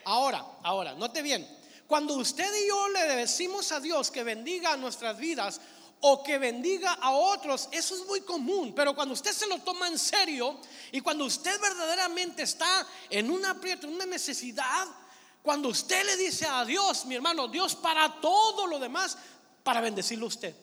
Ahora, 0.04 0.44
ahora, 0.62 0.94
note 0.94 1.20
bien. 1.20 1.49
Cuando 1.88 2.14
usted 2.14 2.49
y 2.62 2.68
yo 2.68 2.88
le 2.90 3.16
decimos 3.16 3.73
a 3.73 3.80
Dios 3.80 4.12
que 4.12 4.23
bendiga 4.23 4.76
nuestras 4.76 5.18
vidas, 5.18 5.61
o 6.08 6.22
que 6.22 6.38
bendiga 6.38 6.92
a 6.92 7.10
otros, 7.10 7.68
eso 7.72 7.96
es 7.96 8.06
muy 8.06 8.20
común, 8.20 8.72
pero 8.76 8.94
cuando 8.94 9.12
usted 9.12 9.32
se 9.32 9.48
lo 9.48 9.58
toma 9.58 9.88
en 9.88 9.98
serio 9.98 10.60
y 10.92 11.00
cuando 11.00 11.25
usted 11.25 11.60
verdaderamente 11.60 12.44
está 12.44 12.86
en 13.10 13.28
un 13.28 13.44
aprieto, 13.44 13.88
en 13.88 13.94
una 13.94 14.06
necesidad, 14.06 14.86
cuando 15.42 15.68
usted 15.68 16.04
le 16.06 16.16
dice 16.16 16.46
a 16.46 16.64
Dios, 16.64 17.06
mi 17.06 17.16
hermano, 17.16 17.48
Dios 17.48 17.75
para 17.75 18.20
todo 18.20 18.68
lo 18.68 18.78
demás, 18.78 19.18
para 19.64 19.80
bendecirlo 19.80 20.26
a 20.26 20.28
usted. 20.28 20.54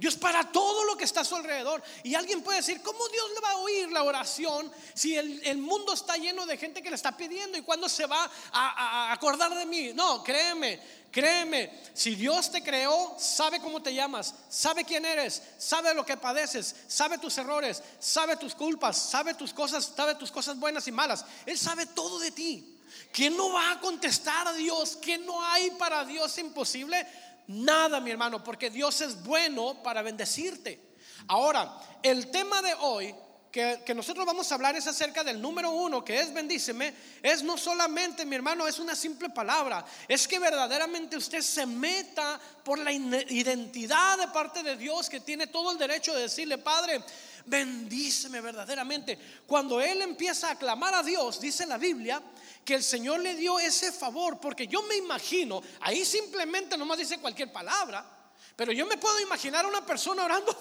Dios 0.00 0.16
para 0.16 0.50
todo 0.50 0.84
lo 0.84 0.96
que 0.96 1.04
está 1.04 1.20
a 1.20 1.24
su 1.26 1.36
alrededor. 1.36 1.82
Y 2.02 2.14
alguien 2.14 2.42
puede 2.42 2.60
decir, 2.60 2.80
¿cómo 2.80 3.06
Dios 3.08 3.26
le 3.34 3.40
va 3.42 3.50
a 3.50 3.56
oír 3.58 3.92
la 3.92 4.02
oración 4.02 4.72
si 4.94 5.14
el, 5.14 5.58
mundo 5.58 5.92
está 5.92 6.16
lleno 6.16 6.46
de 6.46 6.56
gente 6.56 6.82
que 6.82 6.88
le 6.88 6.96
está 6.96 7.14
pidiendo 7.14 7.58
y 7.58 7.62
cuándo 7.62 7.86
se 7.86 8.06
va 8.06 8.30
a, 8.50 9.12
acordar 9.12 9.54
de 9.54 9.66
mí? 9.66 9.92
No, 9.92 10.24
créeme, 10.24 10.80
créeme, 11.12 11.82
si 11.92 12.14
Dios 12.14 12.50
te 12.50 12.62
creó, 12.62 13.14
sabe 13.18 13.60
cómo 13.60 13.82
te 13.82 13.92
llamas, 13.92 14.34
sabe 14.48 14.84
quién 14.84 15.04
eres, 15.04 15.42
sabe 15.58 15.92
lo 15.92 16.06
que 16.06 16.16
padeces, 16.16 16.74
sabe 16.88 17.18
tus 17.18 17.36
errores, 17.36 17.82
sabe 17.98 18.36
tus 18.36 18.54
culpas, 18.54 18.96
sabe 18.96 19.34
tus 19.34 19.52
cosas, 19.52 19.92
sabe 19.94 20.14
tus 20.14 20.32
cosas 20.32 20.58
buenas 20.58 20.88
y 20.88 20.92
malas. 20.92 21.26
Él 21.44 21.58
sabe 21.58 21.84
todo 21.84 22.18
de 22.20 22.30
ti. 22.30 22.78
¿Quién 23.12 23.36
no 23.36 23.52
va 23.52 23.72
a 23.72 23.80
contestar 23.80 24.48
a 24.48 24.52
Dios? 24.54 24.98
¿Quién 25.02 25.26
no 25.26 25.44
hay 25.44 25.70
para 25.72 26.06
Dios 26.06 26.38
imposible? 26.38 27.06
Nada, 27.50 27.98
mi 27.98 28.12
hermano, 28.12 28.44
porque 28.44 28.70
Dios 28.70 29.00
es 29.00 29.24
bueno 29.24 29.82
para 29.82 30.02
bendecirte. 30.02 30.80
Ahora, 31.26 31.80
el 32.00 32.30
tema 32.30 32.62
de 32.62 32.72
hoy 32.74 33.12
que, 33.50 33.92
nosotros 33.92 34.24
vamos 34.24 34.50
a 34.50 34.54
hablar 34.54 34.76
es 34.76 34.86
acerca 34.86 35.24
del 35.24 35.42
número 35.42 35.72
uno, 35.72 36.04
que 36.04 36.20
es 36.20 36.32
bendíceme, 36.32 36.94
es 37.20 37.42
no 37.42 37.58
solamente, 37.58 38.24
mi 38.24 38.36
hermano, 38.36 38.68
es 38.68 38.78
una 38.78 38.94
simple 38.94 39.30
palabra, 39.30 39.84
es 40.06 40.28
que 40.28 40.38
verdaderamente 40.38 41.16
usted 41.16 41.40
se 41.40 41.66
meta 41.66 42.40
por 42.62 42.78
la 42.78 42.92
identidad 42.92 44.18
de 44.18 44.28
parte 44.28 44.62
de 44.62 44.76
Dios 44.76 45.08
que 45.08 45.18
tiene 45.18 45.48
todo 45.48 45.72
el 45.72 45.78
derecho 45.78 46.14
de 46.14 46.22
decirle, 46.22 46.58
Padre, 46.58 47.02
bendíceme 47.46 48.40
verdaderamente. 48.40 49.18
Cuando 49.44 49.80
Él 49.80 50.02
empieza 50.02 50.52
a 50.52 50.56
clamar 50.56 50.94
a 50.94 51.02
Dios, 51.02 51.40
dice 51.40 51.66
la 51.66 51.78
Biblia, 51.78 52.22
que 52.64 52.74
el 52.74 52.82
Señor 52.82 53.20
le 53.20 53.34
dio 53.34 53.58
ese 53.58 53.92
favor, 53.92 54.38
porque 54.40 54.66
yo 54.66 54.82
me 54.82 54.96
imagino, 54.96 55.62
ahí 55.80 56.04
simplemente 56.04 56.76
nomás 56.76 56.98
dice 56.98 57.18
cualquier 57.18 57.52
palabra, 57.52 58.18
Pero 58.56 58.72
yo 58.72 58.84
me 58.84 58.98
puedo 58.98 59.18
imaginar 59.20 59.64
a 59.64 59.68
una 59.68 59.84
persona 59.86 60.24
orando. 60.24 60.54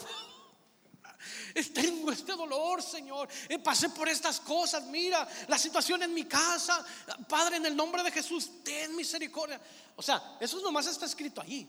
Tengo 1.74 2.12
este 2.12 2.32
dolor, 2.34 2.82
Señor. 2.82 3.28
Eh, 3.50 3.60
pasé 3.60 3.90
por 3.90 4.08
estas 4.08 4.40
cosas. 4.40 4.86
Mira 4.86 5.28
la 5.48 5.58
situación 5.58 6.02
en 6.04 6.14
mi 6.14 6.26
casa. 6.26 6.86
Padre, 7.28 7.58
en 7.58 7.66
el 7.66 7.76
nombre 7.76 8.02
de 8.04 8.12
Jesús, 8.12 8.64
ten 8.64 8.96
misericordia. 8.96 9.60
O 9.96 10.02
sea, 10.02 10.38
eso 10.40 10.62
nomás 10.62 10.88
está 10.88 11.06
escrito 11.06 11.42
allí. 11.42 11.68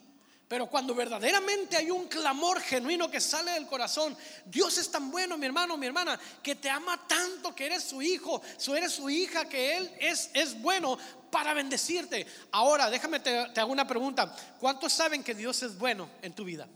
Pero 0.50 0.66
cuando 0.66 0.96
verdaderamente 0.96 1.76
hay 1.76 1.92
un 1.92 2.08
clamor 2.08 2.60
genuino 2.60 3.08
que 3.08 3.20
sale 3.20 3.52
del 3.52 3.68
corazón, 3.68 4.16
Dios 4.46 4.78
es 4.78 4.90
tan 4.90 5.08
bueno, 5.08 5.38
mi 5.38 5.46
hermano, 5.46 5.76
mi 5.76 5.86
hermana, 5.86 6.18
que 6.42 6.56
te 6.56 6.68
ama 6.68 7.06
tanto, 7.06 7.54
que 7.54 7.66
eres 7.66 7.84
su 7.84 8.02
hijo, 8.02 8.42
que 8.42 8.72
eres 8.76 8.90
su 8.90 9.08
hija, 9.08 9.48
que 9.48 9.76
Él 9.76 9.88
es, 10.00 10.28
es 10.34 10.60
bueno 10.60 10.98
para 11.30 11.54
bendecirte. 11.54 12.26
Ahora, 12.50 12.90
déjame 12.90 13.20
te, 13.20 13.50
te 13.50 13.60
hago 13.60 13.70
una 13.70 13.86
pregunta. 13.86 14.34
¿Cuántos 14.58 14.92
saben 14.92 15.22
que 15.22 15.36
Dios 15.36 15.62
es 15.62 15.78
bueno 15.78 16.10
en 16.20 16.32
tu 16.32 16.42
vida? 16.42 16.66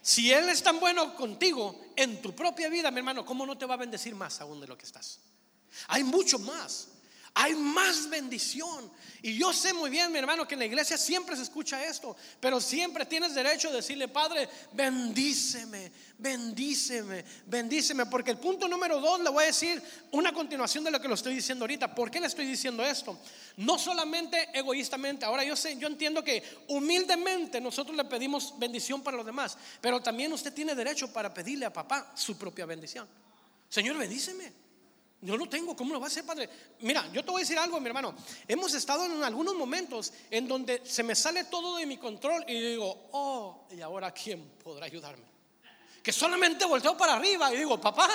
Si 0.00 0.32
Él 0.32 0.48
es 0.48 0.62
tan 0.62 0.80
bueno 0.80 1.14
contigo 1.14 1.78
en 1.94 2.22
tu 2.22 2.34
propia 2.34 2.70
vida, 2.70 2.90
mi 2.90 3.00
hermano, 3.00 3.26
¿cómo 3.26 3.44
no 3.44 3.58
te 3.58 3.66
va 3.66 3.74
a 3.74 3.76
bendecir 3.76 4.14
más 4.14 4.40
aún 4.40 4.62
de 4.62 4.66
lo 4.66 4.78
que 4.78 4.86
estás? 4.86 5.20
Hay 5.88 6.04
mucho 6.04 6.38
más 6.38 6.88
hay 7.38 7.54
más 7.54 8.08
bendición. 8.08 8.90
Y 9.20 9.36
yo 9.36 9.52
sé 9.52 9.74
muy 9.74 9.90
bien, 9.90 10.10
mi 10.10 10.18
hermano, 10.18 10.48
que 10.48 10.54
en 10.54 10.60
la 10.60 10.64
iglesia 10.64 10.96
siempre 10.96 11.36
se 11.36 11.42
escucha 11.42 11.84
esto, 11.84 12.16
pero 12.40 12.62
siempre 12.62 13.04
tienes 13.04 13.34
derecho 13.34 13.68
a 13.68 13.72
decirle, 13.72 14.08
Padre, 14.08 14.48
bendíceme, 14.72 15.92
bendíceme, 16.16 17.22
bendíceme, 17.44 18.06
porque 18.06 18.30
el 18.30 18.38
punto 18.38 18.66
número 18.66 19.00
dos 19.00 19.20
le 19.20 19.28
voy 19.28 19.44
a 19.44 19.48
decir 19.48 19.82
una 20.12 20.32
continuación 20.32 20.82
de 20.84 20.90
lo 20.90 20.98
que 20.98 21.08
lo 21.08 21.14
estoy 21.14 21.34
diciendo 21.34 21.64
ahorita. 21.64 21.94
¿Por 21.94 22.10
qué 22.10 22.20
le 22.20 22.26
estoy 22.26 22.46
diciendo 22.46 22.82
esto? 22.82 23.18
No 23.58 23.78
solamente 23.78 24.48
egoístamente, 24.54 25.26
ahora 25.26 25.44
yo 25.44 25.56
sé, 25.56 25.76
yo 25.76 25.88
entiendo 25.88 26.24
que 26.24 26.42
humildemente 26.68 27.60
nosotros 27.60 27.94
le 27.94 28.04
pedimos 28.04 28.58
bendición 28.58 29.02
para 29.02 29.18
los 29.18 29.26
demás, 29.26 29.58
pero 29.82 30.00
también 30.00 30.32
usted 30.32 30.54
tiene 30.54 30.74
derecho 30.74 31.12
para 31.12 31.34
pedirle 31.34 31.66
a 31.66 31.72
papá 31.72 32.12
su 32.14 32.38
propia 32.38 32.64
bendición. 32.64 33.06
Señor, 33.68 33.98
bendíceme. 33.98 34.65
No 35.22 35.48
tengo, 35.48 35.74
¿cómo 35.74 35.94
lo 35.94 36.00
va 36.00 36.06
a 36.06 36.08
hacer, 36.08 36.24
padre? 36.24 36.48
Mira, 36.80 37.10
yo 37.12 37.24
te 37.24 37.30
voy 37.30 37.40
a 37.40 37.42
decir 37.42 37.58
algo, 37.58 37.80
mi 37.80 37.86
hermano. 37.86 38.14
Hemos 38.46 38.74
estado 38.74 39.06
en 39.06 39.24
algunos 39.24 39.54
momentos 39.54 40.12
en 40.30 40.46
donde 40.46 40.82
se 40.84 41.02
me 41.02 41.14
sale 41.14 41.44
todo 41.44 41.76
de 41.76 41.86
mi 41.86 41.96
control 41.96 42.44
y 42.46 42.60
digo, 42.60 43.08
oh, 43.12 43.66
¿y 43.70 43.80
ahora 43.80 44.12
quién 44.12 44.46
podrá 44.62 44.86
ayudarme? 44.86 45.24
Que 46.02 46.12
solamente 46.12 46.64
volteo 46.66 46.96
para 46.96 47.14
arriba 47.14 47.52
y 47.52 47.56
digo, 47.56 47.80
papá, 47.80 48.08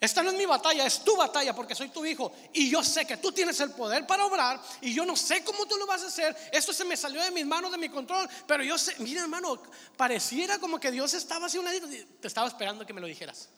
esta 0.00 0.22
no 0.22 0.30
es 0.30 0.36
mi 0.36 0.46
batalla, 0.46 0.86
es 0.86 1.04
tu 1.04 1.16
batalla 1.16 1.54
porque 1.54 1.74
soy 1.74 1.90
tu 1.90 2.04
hijo. 2.04 2.32
Y 2.54 2.70
yo 2.70 2.82
sé 2.82 3.06
que 3.06 3.18
tú 3.18 3.30
tienes 3.30 3.60
el 3.60 3.70
poder 3.72 4.06
para 4.06 4.24
obrar 4.24 4.60
y 4.80 4.94
yo 4.94 5.04
no 5.04 5.16
sé 5.16 5.44
cómo 5.44 5.66
tú 5.66 5.76
lo 5.76 5.86
vas 5.86 6.02
a 6.02 6.06
hacer. 6.06 6.34
Esto 6.50 6.72
se 6.72 6.84
me 6.84 6.96
salió 6.96 7.22
de 7.22 7.30
mis 7.30 7.44
manos, 7.44 7.70
de 7.70 7.78
mi 7.78 7.90
control. 7.90 8.28
Pero 8.46 8.64
yo 8.64 8.78
sé, 8.78 8.94
mira 8.98 9.20
hermano, 9.20 9.62
pareciera 9.96 10.58
como 10.58 10.80
que 10.80 10.90
Dios 10.90 11.12
estaba 11.12 11.46
así 11.46 11.58
un 11.58 11.66
ladito. 11.66 11.86
Te 12.20 12.26
estaba 12.26 12.48
esperando 12.48 12.86
que 12.86 12.94
me 12.94 13.02
lo 13.02 13.06
dijeras. 13.06 13.50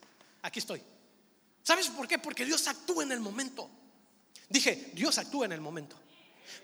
Aquí 0.43 0.59
estoy. 0.59 0.83
¿Sabes 1.69 1.89
por 1.91 2.09
qué? 2.09 2.19
Porque 2.19 2.47
Dios 2.47 2.67
actúa 2.67 3.03
en 3.03 3.13
el 3.13 3.21
momento. 3.21 3.69
Dije, 4.49 4.91
Dios 4.95 5.19
actúa 5.19 5.45
en 5.45 5.53
el 5.53 5.61
momento. 5.61 6.01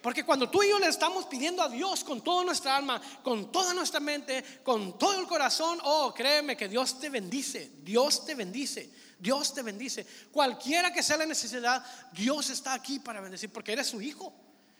Porque 0.00 0.24
cuando 0.24 0.48
tú 0.48 0.62
y 0.62 0.70
yo 0.70 0.78
le 0.78 0.88
estamos 0.88 1.26
pidiendo 1.26 1.62
a 1.62 1.68
Dios 1.68 2.02
con 2.04 2.24
toda 2.24 2.42
nuestra 2.42 2.74
alma, 2.74 3.02
con 3.22 3.52
toda 3.52 3.74
nuestra 3.74 4.00
mente, 4.00 4.42
con 4.62 4.98
todo 4.98 5.20
el 5.20 5.26
corazón, 5.26 5.78
oh, 5.84 6.14
créeme 6.14 6.56
que 6.56 6.70
Dios 6.70 6.98
te 6.98 7.10
bendice, 7.10 7.70
Dios 7.82 8.24
te 8.24 8.34
bendice, 8.34 8.90
Dios 9.18 9.52
te 9.52 9.60
bendice. 9.60 10.06
Cualquiera 10.32 10.90
que 10.90 11.02
sea 11.02 11.18
la 11.18 11.26
necesidad, 11.26 11.84
Dios 12.14 12.48
está 12.48 12.72
aquí 12.72 12.98
para 12.98 13.20
bendecir, 13.20 13.52
porque 13.52 13.74
eres 13.74 13.88
su 13.88 14.00
hijo, 14.00 14.34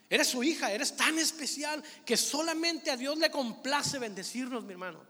eres 0.09 0.25
su 0.27 0.41
hija, 0.41 0.71
eres 0.71 0.95
tan 0.95 1.19
especial 1.19 1.83
que 2.03 2.17
solamente 2.17 2.89
a 2.89 2.97
Dios 2.97 3.15
le 3.19 3.29
complace 3.29 3.99
bendecirnos, 3.99 4.63
mi 4.63 4.71
hermano. 4.71 5.03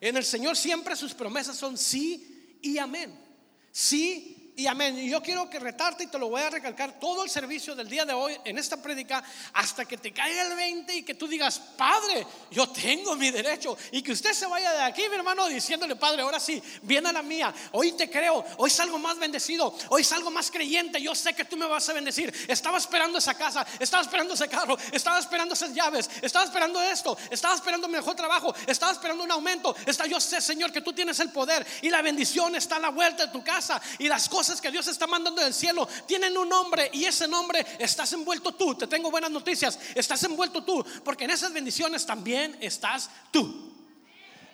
En 0.00 0.16
el 0.16 0.24
Señor 0.24 0.56
siempre 0.56 0.96
sus 0.96 1.12
promesas 1.12 1.54
son 1.54 1.76
sí 1.76 2.58
y 2.62 2.78
amén. 2.78 3.28
Sí 3.70 4.36
y 4.58 4.66
amén. 4.66 4.98
Y 4.98 5.08
yo 5.08 5.22
quiero 5.22 5.48
que 5.48 5.60
retarte 5.60 6.02
y 6.02 6.06
te 6.08 6.18
lo 6.18 6.30
voy 6.30 6.42
a 6.42 6.50
recalcar 6.50 6.98
todo 6.98 7.22
el 7.22 7.30
servicio 7.30 7.76
del 7.76 7.88
día 7.88 8.04
de 8.04 8.12
hoy 8.12 8.36
en 8.44 8.58
esta 8.58 8.76
prédica 8.76 9.22
hasta 9.52 9.84
que 9.84 9.96
te 9.96 10.12
caiga 10.12 10.42
el 10.42 10.56
20 10.56 10.96
y 10.96 11.02
que 11.04 11.14
tú 11.14 11.28
digas, 11.28 11.60
Padre, 11.76 12.26
yo 12.50 12.68
tengo 12.68 13.14
mi 13.14 13.30
derecho. 13.30 13.78
Y 13.92 14.02
que 14.02 14.10
usted 14.10 14.32
se 14.32 14.46
vaya 14.46 14.72
de 14.72 14.82
aquí, 14.82 15.02
mi 15.08 15.14
hermano, 15.14 15.46
diciéndole, 15.46 15.94
Padre, 15.94 16.22
ahora 16.22 16.40
sí, 16.40 16.60
viene 16.82 17.08
a 17.08 17.12
la 17.12 17.22
mía. 17.22 17.54
Hoy 17.70 17.92
te 17.92 18.10
creo, 18.10 18.44
hoy 18.56 18.68
salgo 18.68 18.98
más 18.98 19.16
bendecido, 19.16 19.72
hoy 19.90 20.02
salgo 20.02 20.28
más 20.28 20.50
creyente. 20.50 21.00
Yo 21.00 21.14
sé 21.14 21.34
que 21.34 21.44
tú 21.44 21.56
me 21.56 21.66
vas 21.66 21.88
a 21.88 21.92
bendecir. 21.92 22.34
Estaba 22.48 22.78
esperando 22.78 23.18
esa 23.18 23.34
casa, 23.34 23.64
estaba 23.78 24.02
esperando 24.02 24.34
ese 24.34 24.48
carro, 24.48 24.76
estaba 24.90 25.20
esperando 25.20 25.54
esas 25.54 25.72
llaves, 25.72 26.10
estaba 26.20 26.44
esperando 26.44 26.82
esto, 26.82 27.16
estaba 27.30 27.54
esperando 27.54 27.86
mi 27.86 27.94
mejor 27.94 28.16
trabajo, 28.16 28.52
estaba 28.66 28.90
esperando 28.90 29.22
un 29.22 29.30
aumento. 29.30 29.76
Está, 29.86 30.08
yo 30.08 30.18
sé, 30.18 30.40
Señor, 30.40 30.72
que 30.72 30.80
tú 30.80 30.92
tienes 30.92 31.20
el 31.20 31.30
poder 31.30 31.64
y 31.80 31.90
la 31.90 32.02
bendición 32.02 32.56
está 32.56 32.74
a 32.74 32.80
la 32.80 32.88
vuelta 32.88 33.26
de 33.26 33.32
tu 33.32 33.44
casa 33.44 33.80
y 34.00 34.08
las 34.08 34.28
cosas 34.28 34.47
que 34.60 34.70
Dios 34.70 34.86
está 34.88 35.06
mandando 35.06 35.42
del 35.42 35.54
cielo 35.54 35.86
tienen 36.06 36.36
un 36.36 36.48
nombre 36.48 36.90
y 36.92 37.04
ese 37.04 37.28
nombre 37.28 37.64
estás 37.78 38.12
envuelto 38.12 38.54
tú. 38.54 38.74
Te 38.74 38.86
tengo 38.86 39.10
buenas 39.10 39.30
noticias, 39.30 39.78
estás 39.94 40.22
envuelto 40.24 40.64
tú, 40.64 40.84
porque 41.04 41.24
en 41.24 41.30
esas 41.30 41.52
bendiciones 41.52 42.06
también 42.06 42.56
estás 42.60 43.10
tú. 43.30 43.72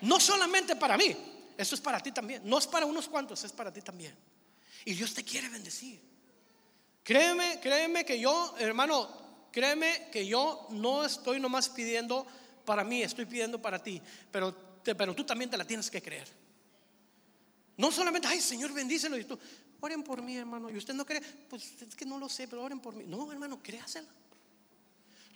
No 0.00 0.20
solamente 0.20 0.76
para 0.76 0.96
mí, 0.96 1.16
eso 1.56 1.74
es 1.74 1.80
para 1.80 2.00
ti 2.00 2.12
también. 2.12 2.42
No 2.44 2.58
es 2.58 2.66
para 2.66 2.86
unos 2.86 3.08
cuantos, 3.08 3.42
es 3.44 3.52
para 3.52 3.72
ti 3.72 3.80
también. 3.80 4.14
Y 4.84 4.94
Dios 4.94 5.14
te 5.14 5.24
quiere 5.24 5.48
bendecir. 5.48 6.00
Créeme, 7.02 7.60
créeme 7.60 8.04
que 8.04 8.18
yo, 8.18 8.54
hermano, 8.58 9.08
créeme 9.52 10.08
que 10.10 10.26
yo 10.26 10.66
no 10.70 11.04
estoy 11.04 11.38
nomás 11.38 11.68
pidiendo 11.68 12.26
para 12.64 12.82
mí, 12.82 13.02
estoy 13.02 13.26
pidiendo 13.26 13.60
para 13.60 13.82
ti, 13.82 14.00
pero, 14.30 14.54
pero 14.82 15.14
tú 15.14 15.24
también 15.24 15.50
te 15.50 15.56
la 15.56 15.64
tienes 15.64 15.90
que 15.90 16.02
creer. 16.02 16.43
No 17.76 17.90
solamente, 17.90 18.28
ay 18.28 18.40
Señor, 18.40 18.72
bendícelo. 18.72 19.18
Y 19.18 19.24
tú, 19.24 19.38
oren 19.80 20.02
por 20.02 20.22
mí, 20.22 20.36
hermano. 20.36 20.70
Y 20.70 20.76
usted 20.76 20.94
no 20.94 21.04
cree, 21.04 21.20
pues 21.20 21.82
es 21.82 21.94
que 21.94 22.06
no 22.06 22.18
lo 22.18 22.28
sé, 22.28 22.48
pero 22.48 22.62
oren 22.62 22.80
por 22.80 22.94
mí. 22.94 23.04
No, 23.06 23.30
hermano, 23.30 23.62
créasela. 23.62 24.08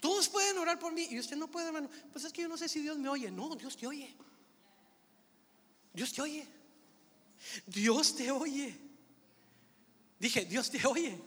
Todos 0.00 0.28
pueden 0.28 0.57
orar 0.59 0.78
por 0.78 0.92
mí 0.92 1.09
y 1.11 1.18
usted 1.18 1.37
no 1.37 1.50
puede, 1.50 1.66
hermano. 1.66 1.90
Pues 2.12 2.25
es 2.25 2.33
que 2.33 2.42
yo 2.42 2.49
no 2.49 2.57
sé 2.57 2.68
si 2.68 2.80
Dios 2.80 2.99
me 2.99 3.09
oye. 3.09 3.30
No, 3.30 3.54
Dios 3.57 3.76
te 3.76 3.87
oye. 3.87 4.14
Dios 5.92 6.12
te 6.12 6.23
oye. 6.23 6.47
Dios 7.66 8.14
te 8.14 8.30
oye. 8.30 8.78
Dije, 10.18 10.45
Dios 10.45 10.71
te 10.71 10.87
oye. 10.87 11.18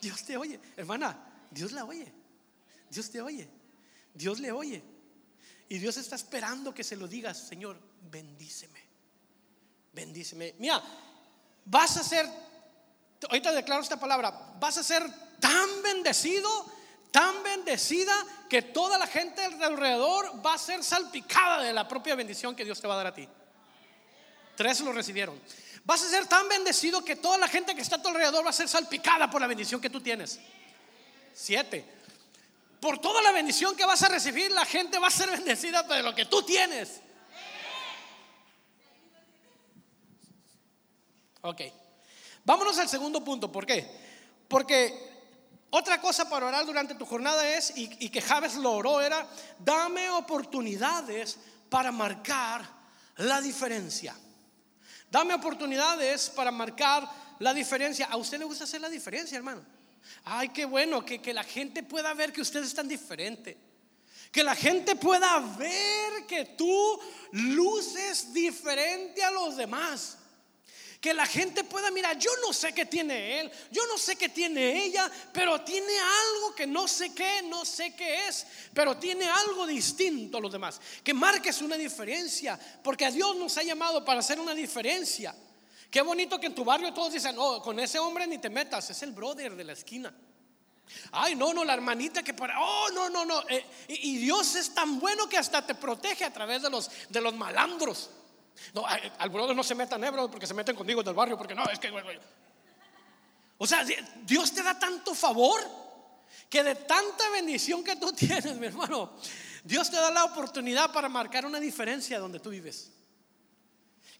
Dios 0.00 0.24
te 0.24 0.36
oye. 0.36 0.60
Hermana, 0.76 1.46
Dios 1.50 1.72
la 1.72 1.84
oye. 1.84 2.12
Dios 2.90 3.10
te 3.10 3.20
oye. 3.20 3.48
Dios 4.12 4.38
le 4.38 4.52
oye. 4.52 4.82
Y 5.68 5.78
Dios 5.78 5.96
está 5.96 6.14
esperando 6.14 6.72
que 6.72 6.84
se 6.84 6.96
lo 6.96 7.08
digas, 7.08 7.48
Señor, 7.48 7.80
bendíceme. 8.10 8.83
Bendíceme. 9.94 10.54
Mira, 10.58 10.82
vas 11.64 11.96
a 11.96 12.02
ser, 12.02 12.28
ahorita 13.28 13.52
declaro 13.52 13.82
esta 13.82 13.98
palabra, 13.98 14.54
vas 14.58 14.76
a 14.78 14.82
ser 14.82 15.02
tan 15.40 15.82
bendecido, 15.82 16.48
tan 17.10 17.42
bendecida, 17.42 18.12
que 18.50 18.62
toda 18.62 18.98
la 18.98 19.06
gente 19.06 19.42
alrededor 19.42 20.44
va 20.44 20.54
a 20.54 20.58
ser 20.58 20.82
salpicada 20.82 21.62
de 21.62 21.72
la 21.72 21.86
propia 21.86 22.14
bendición 22.14 22.54
que 22.54 22.64
Dios 22.64 22.80
te 22.80 22.88
va 22.88 22.94
a 22.94 22.98
dar 22.98 23.06
a 23.08 23.14
ti. 23.14 23.28
Tres 24.56 24.80
lo 24.80 24.92
recibieron. 24.92 25.40
Vas 25.84 26.02
a 26.02 26.08
ser 26.08 26.26
tan 26.26 26.48
bendecido 26.48 27.04
que 27.04 27.16
toda 27.16 27.38
la 27.38 27.48
gente 27.48 27.74
que 27.74 27.82
está 27.82 27.96
a 27.96 28.02
tu 28.02 28.08
alrededor 28.08 28.44
va 28.44 28.50
a 28.50 28.54
ser 28.54 28.68
salpicada 28.68 29.30
por 29.30 29.40
la 29.40 29.46
bendición 29.46 29.80
que 29.80 29.90
tú 29.90 30.00
tienes. 30.00 30.40
Siete. 31.34 31.84
Por 32.80 32.98
toda 32.98 33.22
la 33.22 33.32
bendición 33.32 33.76
que 33.76 33.84
vas 33.84 34.02
a 34.02 34.08
recibir, 34.08 34.50
la 34.50 34.64
gente 34.64 34.98
va 34.98 35.08
a 35.08 35.10
ser 35.10 35.30
bendecida 35.30 35.82
de 35.82 36.02
lo 36.02 36.14
que 36.14 36.24
tú 36.26 36.42
tienes. 36.42 37.00
Ok. 41.44 41.60
Vámonos 42.42 42.78
al 42.78 42.88
segundo 42.88 43.22
punto. 43.22 43.52
¿Por 43.52 43.66
qué? 43.66 43.86
Porque 44.48 45.12
otra 45.68 46.00
cosa 46.00 46.28
para 46.28 46.46
orar 46.46 46.64
durante 46.64 46.94
tu 46.94 47.04
jornada 47.04 47.46
es, 47.46 47.74
y, 47.76 48.08
que 48.08 48.22
Javes 48.22 48.54
lo 48.54 48.72
oró, 48.72 49.02
era, 49.02 49.26
dame 49.58 50.08
oportunidades 50.08 51.38
para 51.68 51.92
marcar 51.92 52.66
la 53.16 53.42
diferencia. 53.42 54.16
Dame 55.10 55.34
oportunidades 55.34 56.30
para 56.30 56.50
marcar 56.50 57.10
la 57.38 57.52
diferencia. 57.52 58.06
¿A 58.06 58.16
usted 58.16 58.38
le 58.38 58.46
gusta 58.46 58.64
hacer 58.64 58.80
la 58.80 58.88
diferencia, 58.88 59.36
hermano? 59.36 59.62
Ay, 60.24 60.48
qué 60.48 60.64
bueno, 60.64 61.04
que, 61.04 61.20
que 61.20 61.34
la 61.34 61.44
gente 61.44 61.82
pueda 61.82 62.14
ver 62.14 62.32
que 62.32 62.40
usted 62.40 62.64
es 62.64 62.74
tan 62.74 62.88
diferente. 62.88 63.58
Que 64.32 64.42
la 64.42 64.54
gente 64.54 64.96
pueda 64.96 65.40
ver 65.40 66.26
que 66.26 66.46
tú 66.56 66.98
luces 67.32 68.32
diferente 68.32 69.22
a 69.22 69.30
los 69.30 69.56
demás 69.56 70.18
que 71.04 71.12
la 71.12 71.26
gente 71.26 71.64
pueda 71.64 71.90
mirar, 71.90 72.18
yo 72.18 72.30
no 72.40 72.50
sé 72.54 72.72
qué 72.72 72.86
tiene 72.86 73.38
él, 73.38 73.52
yo 73.70 73.82
no 73.88 73.98
sé 73.98 74.16
qué 74.16 74.30
tiene 74.30 74.86
ella, 74.86 75.10
pero 75.34 75.60
tiene 75.60 75.92
algo 75.98 76.54
que 76.54 76.66
no 76.66 76.88
sé 76.88 77.14
qué, 77.14 77.42
no 77.42 77.66
sé 77.66 77.94
qué 77.94 78.26
es, 78.26 78.46
pero 78.72 78.96
tiene 78.96 79.26
algo 79.26 79.66
distinto 79.66 80.38
a 80.38 80.40
los 80.40 80.50
demás. 80.50 80.80
Que 81.02 81.12
marques 81.12 81.60
una 81.60 81.76
diferencia, 81.76 82.58
porque 82.82 83.04
a 83.04 83.10
Dios 83.10 83.36
nos 83.36 83.58
ha 83.58 83.62
llamado 83.62 84.02
para 84.02 84.20
hacer 84.20 84.40
una 84.40 84.54
diferencia. 84.54 85.36
Qué 85.90 86.00
bonito 86.00 86.40
que 86.40 86.46
en 86.46 86.54
tu 86.54 86.64
barrio 86.64 86.94
todos 86.94 87.12
dicen, 87.12 87.34
oh, 87.36 87.60
con 87.60 87.78
ese 87.80 87.98
hombre 87.98 88.26
ni 88.26 88.38
te 88.38 88.48
metas, 88.48 88.88
es 88.88 89.02
el 89.02 89.12
brother 89.12 89.56
de 89.56 89.64
la 89.64 89.74
esquina. 89.74 90.10
Ay, 91.12 91.34
no, 91.34 91.52
no, 91.52 91.66
la 91.66 91.74
hermanita 91.74 92.22
que 92.22 92.32
para. 92.32 92.58
Oh, 92.58 92.88
no, 92.94 93.10
no, 93.10 93.26
no. 93.26 93.46
Eh, 93.50 93.62
y, 93.88 94.16
Dios 94.16 94.54
es 94.54 94.72
tan 94.72 94.98
bueno 94.98 95.28
que 95.28 95.36
hasta 95.36 95.66
te 95.66 95.74
protege 95.74 96.24
a 96.24 96.32
través 96.32 96.62
de 96.62 96.70
los, 96.70 96.90
de 97.10 97.20
los 97.20 97.34
malandros. 97.34 98.08
No, 98.72 98.84
algunos 99.18 99.54
no 99.54 99.62
se 99.62 99.74
metan, 99.74 100.02
eh, 100.04 100.12
porque 100.30 100.46
se 100.46 100.54
meten 100.54 100.76
conmigo 100.76 101.02
del 101.02 101.14
barrio, 101.14 101.36
porque 101.36 101.54
no, 101.54 101.64
es 101.64 101.78
que. 101.78 101.92
O 103.58 103.66
sea, 103.66 103.84
Dios 104.22 104.52
te 104.52 104.62
da 104.62 104.78
tanto 104.78 105.14
favor 105.14 105.60
que 106.48 106.62
de 106.62 106.74
tanta 106.74 107.30
bendición 107.30 107.82
que 107.82 107.96
tú 107.96 108.12
tienes, 108.16 108.56
mi 108.56 108.66
hermano, 108.66 109.12
Dios 109.62 109.90
te 109.90 109.96
da 109.96 110.10
la 110.10 110.24
oportunidad 110.24 110.92
para 110.92 111.08
marcar 111.08 111.46
una 111.46 111.60
diferencia 111.60 112.18
donde 112.18 112.40
tú 112.40 112.50
vives. 112.50 112.90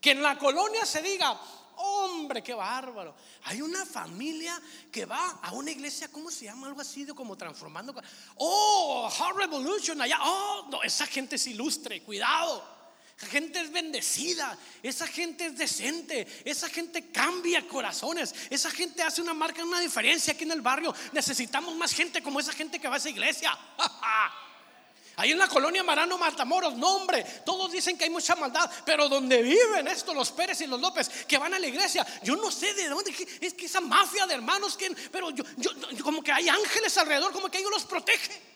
Que 0.00 0.12
en 0.12 0.22
la 0.22 0.38
colonia 0.38 0.84
se 0.84 1.00
diga, 1.00 1.38
hombre, 1.76 2.42
qué 2.42 2.54
bárbaro. 2.54 3.14
Hay 3.44 3.62
una 3.62 3.84
familia 3.86 4.60
que 4.90 5.06
va 5.06 5.38
a 5.42 5.52
una 5.52 5.70
iglesia, 5.70 6.08
¿cómo 6.10 6.30
se 6.30 6.46
llama? 6.46 6.66
Algo 6.66 6.80
así 6.80 7.06
como 7.06 7.36
transformando. 7.36 7.94
Oh, 8.36 9.10
Heart 9.10 9.36
Revolution 9.36 10.00
allá. 10.00 10.18
Oh, 10.22 10.68
no, 10.70 10.82
esa 10.82 11.06
gente 11.06 11.36
es 11.36 11.46
ilustre, 11.46 12.02
cuidado. 12.02 12.73
Esa 13.16 13.26
gente 13.28 13.60
es 13.60 13.70
bendecida, 13.70 14.58
esa 14.82 15.06
gente 15.06 15.46
es 15.46 15.56
decente, 15.56 16.26
esa 16.44 16.68
gente 16.68 17.10
cambia 17.10 17.66
corazones, 17.66 18.34
esa 18.50 18.70
gente 18.70 19.02
hace 19.02 19.22
una 19.22 19.32
marca, 19.32 19.62
una 19.62 19.80
diferencia 19.80 20.32
aquí 20.32 20.42
en 20.42 20.50
el 20.50 20.60
barrio. 20.60 20.92
Necesitamos 21.12 21.76
más 21.76 21.92
gente 21.92 22.22
como 22.22 22.40
esa 22.40 22.52
gente 22.52 22.80
que 22.80 22.88
va 22.88 22.94
a 22.94 22.98
esa 22.98 23.10
iglesia. 23.10 23.56
Ahí 25.16 25.30
en 25.30 25.38
la 25.38 25.46
colonia 25.46 25.84
Marano 25.84 26.18
Matamoros, 26.18 26.74
no 26.74 26.88
hombre, 26.96 27.24
todos 27.46 27.70
dicen 27.70 27.96
que 27.96 28.02
hay 28.02 28.10
mucha 28.10 28.34
maldad, 28.34 28.68
pero 28.84 29.08
donde 29.08 29.42
viven 29.42 29.86
estos, 29.86 30.14
los 30.14 30.32
Pérez 30.32 30.60
y 30.62 30.66
los 30.66 30.80
López, 30.80 31.08
que 31.28 31.38
van 31.38 31.54
a 31.54 31.58
la 31.60 31.68
iglesia, 31.68 32.04
yo 32.24 32.34
no 32.34 32.50
sé 32.50 32.74
de 32.74 32.88
dónde, 32.88 33.14
es 33.40 33.54
que 33.54 33.66
esa 33.66 33.80
mafia 33.80 34.26
de 34.26 34.34
hermanos, 34.34 34.76
pero 35.12 35.30
yo, 35.30 35.44
como 36.02 36.20
que 36.20 36.32
hay 36.32 36.48
ángeles 36.48 36.98
alrededor, 36.98 37.32
como 37.32 37.48
que 37.48 37.58
ellos 37.58 37.70
los 37.70 37.84
protege. 37.84 38.54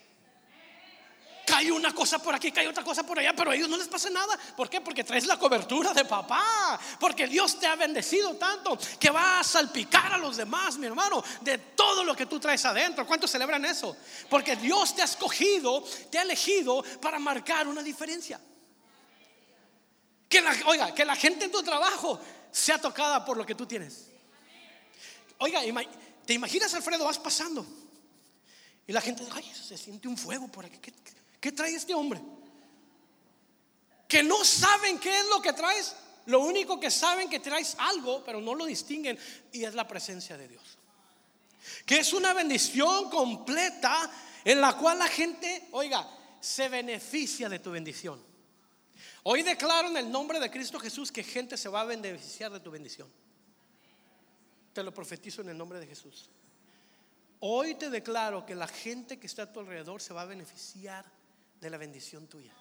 Cae 1.58 1.72
una 1.72 1.92
cosa 1.92 2.20
por 2.20 2.36
aquí, 2.36 2.52
cae 2.52 2.68
otra 2.68 2.84
cosa 2.84 3.02
por 3.02 3.18
allá, 3.18 3.32
pero 3.34 3.50
a 3.50 3.56
ellos 3.56 3.68
no 3.68 3.76
les 3.76 3.88
pasa 3.88 4.08
nada. 4.10 4.38
¿Por 4.56 4.70
qué? 4.70 4.80
Porque 4.80 5.02
traes 5.02 5.26
la 5.26 5.36
cobertura 5.36 5.92
de 5.92 6.04
papá. 6.04 6.78
Porque 7.00 7.26
Dios 7.26 7.58
te 7.58 7.66
ha 7.66 7.74
bendecido 7.74 8.36
tanto 8.36 8.78
que 9.00 9.10
va 9.10 9.40
a 9.40 9.42
salpicar 9.42 10.12
a 10.12 10.18
los 10.18 10.36
demás, 10.36 10.78
mi 10.78 10.86
hermano, 10.86 11.20
de 11.40 11.58
todo 11.58 12.04
lo 12.04 12.14
que 12.14 12.26
tú 12.26 12.38
traes 12.38 12.64
adentro. 12.64 13.04
¿Cuántos 13.04 13.32
celebran 13.32 13.64
eso? 13.64 13.96
Porque 14.30 14.54
Dios 14.54 14.94
te 14.94 15.02
ha 15.02 15.06
escogido, 15.06 15.82
te 16.12 16.20
ha 16.20 16.22
elegido 16.22 16.84
para 17.02 17.18
marcar 17.18 17.66
una 17.66 17.82
diferencia. 17.82 18.40
Que 20.28 20.40
la, 20.40 20.54
oiga, 20.66 20.94
que 20.94 21.04
la 21.04 21.16
gente 21.16 21.46
en 21.46 21.50
tu 21.50 21.64
trabajo 21.64 22.20
sea 22.52 22.80
tocada 22.80 23.24
por 23.24 23.36
lo 23.36 23.44
que 23.44 23.56
tú 23.56 23.66
tienes. 23.66 24.06
Oiga, 25.38 25.60
te 26.24 26.34
imaginas, 26.34 26.72
Alfredo, 26.74 27.04
vas 27.04 27.18
pasando 27.18 27.66
y 28.86 28.92
la 28.92 29.00
gente, 29.00 29.24
ay, 29.32 29.44
se 29.52 29.76
siente 29.76 30.06
un 30.06 30.16
fuego 30.16 30.46
por 30.46 30.64
aquí. 30.64 30.78
¿Qué, 30.78 30.92
¿Qué 30.92 31.17
trae 31.52 31.74
este 31.74 31.94
hombre? 31.94 32.20
Que 34.06 34.22
no 34.22 34.44
saben 34.44 34.98
qué 34.98 35.20
es 35.20 35.26
lo 35.28 35.40
que 35.40 35.52
traes. 35.52 35.94
Lo 36.26 36.40
único 36.40 36.78
que 36.78 36.90
saben 36.90 37.30
que 37.30 37.40
traes 37.40 37.74
algo, 37.78 38.22
pero 38.24 38.40
no 38.40 38.54
lo 38.54 38.66
distinguen, 38.66 39.18
y 39.52 39.64
es 39.64 39.74
la 39.74 39.88
presencia 39.88 40.36
de 40.36 40.48
Dios. 40.48 40.78
Que 41.86 42.00
es 42.00 42.12
una 42.12 42.34
bendición 42.34 43.08
completa 43.08 44.10
en 44.44 44.60
la 44.60 44.76
cual 44.76 44.98
la 44.98 45.08
gente, 45.08 45.68
oiga, 45.72 46.06
se 46.40 46.68
beneficia 46.68 47.48
de 47.48 47.58
tu 47.58 47.70
bendición. 47.70 48.22
Hoy 49.22 49.42
declaro 49.42 49.88
en 49.88 49.96
el 49.96 50.10
nombre 50.10 50.38
de 50.40 50.50
Cristo 50.50 50.78
Jesús 50.78 51.10
que 51.12 51.22
gente 51.22 51.56
se 51.56 51.68
va 51.68 51.82
a 51.82 51.84
beneficiar 51.84 52.52
de 52.52 52.60
tu 52.60 52.70
bendición. 52.70 53.10
Te 54.72 54.82
lo 54.82 54.92
profetizo 54.92 55.42
en 55.42 55.50
el 55.50 55.58
nombre 55.58 55.80
de 55.80 55.86
Jesús. 55.86 56.30
Hoy 57.40 57.74
te 57.74 57.90
declaro 57.90 58.44
que 58.44 58.54
la 58.54 58.68
gente 58.68 59.18
que 59.18 59.26
está 59.26 59.44
a 59.44 59.52
tu 59.52 59.60
alrededor 59.60 60.00
se 60.00 60.12
va 60.12 60.22
a 60.22 60.26
beneficiar 60.26 61.04
de 61.60 61.70
la 61.70 61.76
bendición 61.76 62.26
tuya. 62.26 62.52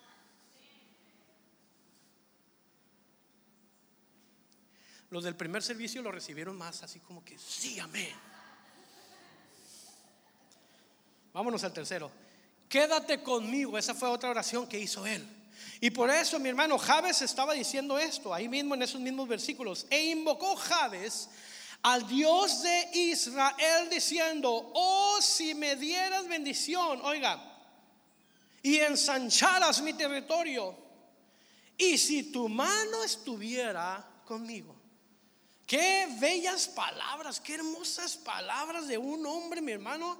Los 5.09 5.23
del 5.23 5.35
primer 5.35 5.63
servicio 5.63 6.01
lo 6.01 6.11
recibieron 6.11 6.57
más 6.57 6.83
así 6.83 6.99
como 6.99 7.23
que, 7.23 7.37
sí, 7.39 7.79
amén. 7.79 8.13
Vámonos 11.31 11.63
al 11.63 11.71
tercero. 11.71 12.11
Quédate 12.67 13.23
conmigo. 13.23 13.77
Esa 13.77 13.93
fue 13.93 14.09
otra 14.09 14.29
oración 14.29 14.67
que 14.67 14.79
hizo 14.79 15.05
él. 15.05 15.25
Y 15.79 15.91
por 15.91 16.09
eso 16.09 16.39
mi 16.39 16.49
hermano 16.49 16.77
Javes 16.77 17.21
estaba 17.21 17.53
diciendo 17.53 17.97
esto, 17.99 18.33
ahí 18.33 18.49
mismo 18.49 18.73
en 18.73 18.81
esos 18.81 18.99
mismos 18.99 19.27
versículos. 19.27 19.85
E 19.89 20.07
invocó 20.07 20.55
Javes 20.55 21.29
al 21.83 22.07
Dios 22.07 22.63
de 22.63 22.89
Israel 22.93 23.89
diciendo, 23.89 24.71
oh, 24.73 25.19
si 25.21 25.53
me 25.53 25.75
dieras 25.75 26.27
bendición, 26.27 26.99
oiga, 27.03 27.56
y 28.67 28.81
ensancharas 28.81 29.81
mi 29.81 29.93
territorio. 29.93 30.75
Y 31.77 31.97
si 31.97 32.31
tu 32.33 32.49
mano 32.49 33.01
estuviera 33.01 34.05
conmigo. 34.25 34.75
Qué 35.65 36.05
bellas 36.19 36.67
palabras, 36.67 37.39
qué 37.39 37.53
hermosas 37.55 38.17
palabras 38.17 38.89
de 38.89 38.97
un 38.97 39.25
hombre, 39.25 39.61
mi 39.61 39.71
hermano, 39.71 40.17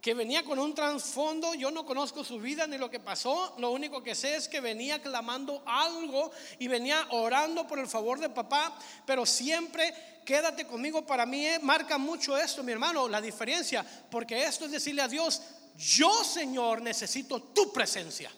que 0.00 0.12
venía 0.12 0.44
con 0.44 0.58
un 0.58 0.74
trasfondo. 0.74 1.54
Yo 1.54 1.70
no 1.70 1.86
conozco 1.86 2.24
su 2.24 2.40
vida 2.40 2.66
ni 2.66 2.78
lo 2.78 2.90
que 2.90 2.98
pasó. 2.98 3.54
Lo 3.58 3.70
único 3.70 4.02
que 4.02 4.16
sé 4.16 4.34
es 4.34 4.48
que 4.48 4.60
venía 4.60 5.00
clamando 5.00 5.62
algo 5.64 6.32
y 6.58 6.66
venía 6.66 7.06
orando 7.10 7.64
por 7.68 7.78
el 7.78 7.86
favor 7.86 8.18
de 8.18 8.28
papá. 8.28 8.76
Pero 9.06 9.24
siempre 9.24 9.94
quédate 10.24 10.66
conmigo. 10.66 11.06
Para 11.06 11.26
mí 11.26 11.46
eh, 11.46 11.60
marca 11.62 11.96
mucho 11.96 12.36
esto, 12.36 12.64
mi 12.64 12.72
hermano, 12.72 13.08
la 13.08 13.20
diferencia. 13.20 13.86
Porque 14.10 14.42
esto 14.42 14.64
es 14.64 14.72
decirle 14.72 15.02
a 15.02 15.08
Dios, 15.08 15.40
yo 15.76 16.24
Señor 16.24 16.82
necesito 16.82 17.42
tu 17.42 17.72
presencia. 17.72 18.30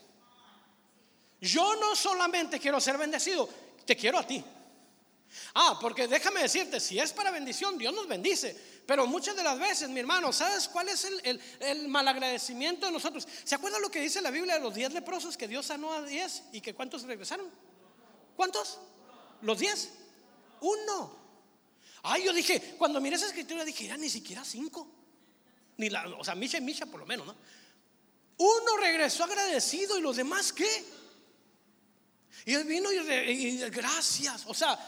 Yo 1.40 1.76
no 1.76 1.94
solamente 1.94 2.58
quiero 2.58 2.80
ser 2.80 2.96
bendecido, 2.96 3.48
te 3.84 3.96
quiero 3.96 4.18
a 4.18 4.26
ti. 4.26 4.42
Ah, 5.54 5.78
porque 5.80 6.08
déjame 6.08 6.40
decirte, 6.40 6.80
si 6.80 6.98
es 6.98 7.12
para 7.12 7.30
bendición, 7.30 7.76
Dios 7.76 7.94
nos 7.94 8.08
bendice. 8.08 8.56
Pero 8.86 9.06
muchas 9.06 9.36
de 9.36 9.42
las 9.42 9.58
veces, 9.58 9.88
mi 9.90 10.00
hermano, 10.00 10.32
¿sabes 10.32 10.68
cuál 10.68 10.88
es 10.88 11.04
el, 11.04 11.40
el, 11.60 11.88
malagradecimiento 11.88 12.86
de 12.86 12.92
nosotros? 12.92 13.26
¿Se 13.44 13.54
acuerdan 13.54 13.82
lo 13.82 13.90
que 13.90 14.00
dice 14.00 14.20
la 14.22 14.30
Biblia 14.30 14.54
de 14.54 14.60
los 14.60 14.74
diez 14.74 14.92
leprosos 14.92 15.36
que 15.36 15.48
Dios 15.48 15.66
sanó 15.66 15.92
a 15.92 16.02
diez 16.02 16.44
y 16.52 16.60
que 16.60 16.74
cuántos 16.74 17.02
regresaron? 17.02 17.50
¿Cuántos? 18.36 18.78
¿Los 19.42 19.58
diez? 19.58 19.90
Uno. 20.60 21.16
Ay, 22.02 22.24
yo 22.24 22.32
dije, 22.32 22.76
cuando 22.78 23.00
miré 23.00 23.16
esa 23.16 23.26
escritura 23.26 23.64
dije, 23.64 23.86
ya 23.86 23.96
ni 23.96 24.08
siquiera 24.08 24.44
cinco. 24.44 24.88
Ni 25.76 25.90
la, 25.90 26.06
o 26.08 26.24
sea, 26.24 26.34
Misha 26.34 26.58
y 26.58 26.62
Misha 26.62 26.86
por 26.86 27.00
lo 27.00 27.06
menos, 27.06 27.26
¿no? 27.26 27.36
Uno 28.38 28.76
regresó 28.80 29.24
agradecido 29.24 29.98
y 29.98 30.02
los 30.02 30.16
demás 30.16 30.52
qué? 30.52 30.84
Y 32.44 32.54
él 32.54 32.64
vino 32.64 32.90
y, 32.92 33.58
gracias. 33.70 34.44
O 34.46 34.54
sea, 34.54 34.78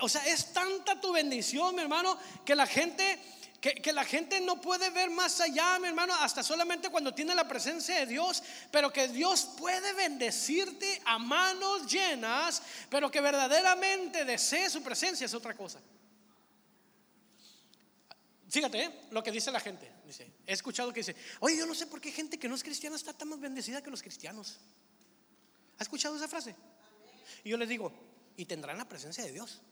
o 0.00 0.08
sea, 0.08 0.26
es 0.26 0.52
tanta 0.52 1.00
tu 1.00 1.12
bendición, 1.12 1.74
mi 1.74 1.82
hermano, 1.82 2.18
que 2.44 2.54
la 2.54 2.66
gente 2.66 3.18
que, 3.60 3.74
que, 3.74 3.92
la 3.92 4.04
gente 4.04 4.40
no 4.40 4.60
puede 4.60 4.90
ver 4.90 5.08
más 5.10 5.40
allá, 5.40 5.78
mi 5.78 5.86
hermano, 5.86 6.14
hasta 6.14 6.42
solamente 6.42 6.88
cuando 6.88 7.14
tiene 7.14 7.32
la 7.32 7.46
presencia 7.46 7.96
de 8.00 8.06
Dios, 8.06 8.42
pero 8.72 8.92
que 8.92 9.06
Dios 9.06 9.50
puede 9.56 9.92
bendecirte 9.92 11.00
a 11.04 11.18
manos 11.18 11.86
llenas, 11.86 12.60
pero 12.90 13.08
que 13.08 13.20
verdaderamente 13.20 14.24
desee 14.24 14.68
su 14.68 14.82
presencia 14.82 15.26
es 15.26 15.34
otra 15.34 15.54
cosa. 15.54 15.80
Fíjate 18.52 18.82
¿eh? 18.82 18.90
lo 19.12 19.22
que 19.22 19.30
dice 19.30 19.50
la 19.50 19.60
gente. 19.60 19.90
Dice, 20.04 20.30
he 20.46 20.52
escuchado 20.52 20.92
que 20.92 21.00
dice, 21.00 21.16
oye, 21.40 21.56
yo 21.56 21.64
no 21.64 21.74
sé 21.74 21.86
por 21.86 22.02
qué 22.02 22.12
gente 22.12 22.38
que 22.38 22.50
no 22.50 22.54
es 22.54 22.62
cristiana 22.62 22.96
está 22.96 23.14
tan 23.14 23.30
más 23.30 23.40
bendecida 23.40 23.82
que 23.82 23.88
los 23.88 24.02
cristianos. 24.02 24.58
¿Ha 25.78 25.82
escuchado 25.82 26.14
esa 26.16 26.28
frase? 26.28 26.54
Y 27.44 27.48
yo 27.48 27.56
les 27.56 27.66
digo, 27.66 27.90
y 28.36 28.44
tendrán 28.44 28.76
la 28.76 28.86
presencia 28.86 29.24
de 29.24 29.32
Dios. 29.32 29.62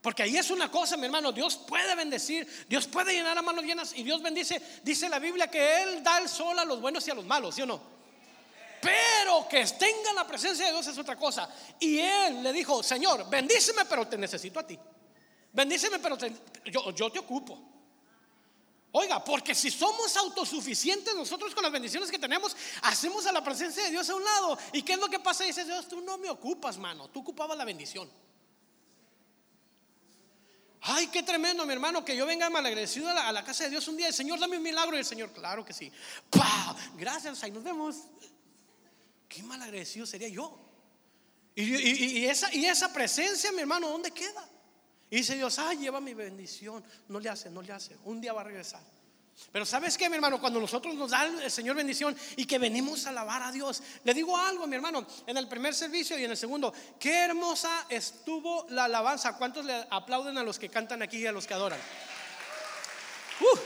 Porque 0.00 0.22
ahí 0.22 0.36
es 0.36 0.52
una 0.52 0.70
cosa, 0.70 0.96
mi 0.96 1.06
hermano, 1.06 1.32
Dios 1.32 1.56
puede 1.56 1.96
bendecir, 1.96 2.46
Dios 2.68 2.86
puede 2.86 3.12
llenar 3.12 3.36
a 3.36 3.42
manos 3.42 3.64
llenas 3.64 3.92
y 3.96 4.04
Dios 4.04 4.22
bendice, 4.22 4.62
dice 4.84 5.08
la 5.08 5.18
Biblia 5.18 5.50
que 5.50 5.82
Él 5.82 6.04
da 6.04 6.20
el 6.20 6.28
sol 6.28 6.56
a 6.60 6.64
los 6.64 6.80
buenos 6.80 7.04
y 7.08 7.10
a 7.10 7.14
los 7.14 7.24
malos, 7.24 7.56
¿sí 7.56 7.62
o 7.62 7.66
no? 7.66 7.82
Pero 8.80 9.48
que 9.48 9.66
tenga 9.66 10.12
la 10.14 10.24
presencia 10.24 10.66
de 10.66 10.70
Dios 10.70 10.86
es 10.86 10.96
otra 10.96 11.16
cosa. 11.16 11.52
Y 11.80 11.98
Él 11.98 12.40
le 12.40 12.52
dijo, 12.52 12.84
Señor, 12.84 13.28
bendíceme, 13.28 13.84
pero 13.86 14.06
te 14.06 14.16
necesito 14.16 14.60
a 14.60 14.64
ti. 14.64 14.78
Bendíceme, 15.52 15.98
pero 15.98 16.16
yo, 16.66 16.90
yo 16.92 17.10
te 17.10 17.18
ocupo. 17.18 17.68
Oiga, 18.92 19.22
porque 19.22 19.54
si 19.54 19.70
somos 19.70 20.16
autosuficientes 20.16 21.14
nosotros 21.14 21.54
con 21.54 21.62
las 21.62 21.72
bendiciones 21.72 22.10
que 22.10 22.18
tenemos, 22.18 22.56
hacemos 22.82 23.26
a 23.26 23.32
la 23.32 23.44
presencia 23.44 23.84
de 23.84 23.90
Dios 23.90 24.08
a 24.08 24.14
un 24.14 24.24
lado. 24.24 24.58
¿Y 24.72 24.82
qué 24.82 24.94
es 24.94 24.98
lo 24.98 25.08
que 25.08 25.18
pasa? 25.18 25.44
Dice 25.44 25.64
Dios, 25.64 25.86
tú 25.88 26.00
no 26.00 26.16
me 26.16 26.30
ocupas, 26.30 26.78
mano, 26.78 27.08
tú 27.08 27.20
ocupabas 27.20 27.56
la 27.58 27.66
bendición. 27.66 28.10
Ay, 30.80 31.08
qué 31.08 31.22
tremendo, 31.22 31.66
mi 31.66 31.72
hermano, 31.72 32.04
que 32.04 32.16
yo 32.16 32.24
venga 32.24 32.48
malagradecido 32.48 33.08
a 33.10 33.14
la, 33.14 33.28
a 33.28 33.32
la 33.32 33.44
casa 33.44 33.64
de 33.64 33.70
Dios 33.70 33.86
un 33.88 33.96
día. 33.96 34.08
El 34.08 34.14
Señor, 34.14 34.38
dame 34.38 34.56
un 34.56 34.62
milagro. 34.62 34.96
Y 34.96 35.00
el 35.00 35.04
Señor, 35.04 35.32
claro 35.32 35.64
que 35.64 35.74
sí. 35.74 35.92
¡Pah! 36.30 36.74
Gracias, 36.96 37.42
ahí 37.42 37.50
nos 37.50 37.64
vemos. 37.64 37.96
Qué 39.28 39.42
malagradecido 39.42 40.06
sería 40.06 40.28
yo. 40.28 40.56
y, 41.54 42.24
esa, 42.24 42.54
y 42.54 42.64
esa 42.64 42.90
presencia, 42.92 43.52
mi 43.52 43.60
hermano, 43.60 43.88
¿dónde 43.88 44.12
queda? 44.12 44.48
Y 45.10 45.16
dice 45.16 45.36
Dios, 45.36 45.58
ay, 45.58 45.78
lleva 45.78 46.00
mi 46.00 46.14
bendición. 46.14 46.84
No 47.08 47.20
le 47.20 47.28
hace, 47.28 47.50
no 47.50 47.62
le 47.62 47.72
hace. 47.72 47.96
Un 48.04 48.20
día 48.20 48.32
va 48.32 48.42
a 48.42 48.44
regresar. 48.44 48.82
Pero 49.52 49.64
sabes 49.64 49.96
qué, 49.96 50.08
mi 50.08 50.16
hermano, 50.16 50.40
cuando 50.40 50.60
nosotros 50.60 50.94
nos 50.94 51.12
da 51.12 51.24
el 51.24 51.50
Señor 51.50 51.76
bendición 51.76 52.16
y 52.36 52.44
que 52.44 52.58
venimos 52.58 53.06
a 53.06 53.10
alabar 53.10 53.42
a 53.42 53.52
Dios, 53.52 53.82
le 54.04 54.12
digo 54.12 54.36
algo, 54.36 54.66
mi 54.66 54.74
hermano, 54.74 55.06
en 55.26 55.36
el 55.36 55.46
primer 55.46 55.74
servicio 55.74 56.18
y 56.18 56.24
en 56.24 56.32
el 56.32 56.36
segundo, 56.36 56.72
qué 56.98 57.24
hermosa 57.24 57.86
estuvo 57.88 58.66
la 58.70 58.84
alabanza. 58.84 59.36
¿Cuántos 59.36 59.64
le 59.64 59.86
aplauden 59.90 60.36
a 60.38 60.42
los 60.42 60.58
que 60.58 60.68
cantan 60.68 61.02
aquí 61.02 61.18
y 61.18 61.26
a 61.26 61.32
los 61.32 61.46
que 61.46 61.54
adoran? 61.54 61.78
Uh, 63.40 63.58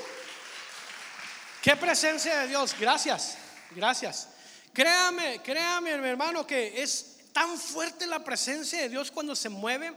qué 1.63 1.75
presencia 1.77 2.41
de 2.41 2.49
Dios, 2.49 2.77
gracias, 2.79 3.39
gracias. 3.71 4.29
Créame, 4.75 5.41
créame, 5.43 5.97
mi 5.99 6.09
hermano, 6.09 6.47
que 6.47 6.83
es 6.83 7.17
tan 7.33 7.59
fuerte 7.59 8.07
la 8.07 8.23
presencia 8.23 8.81
de 8.81 8.91
Dios 8.91 9.11
cuando 9.11 9.35
se 9.35 9.49
mueve, 9.49 9.95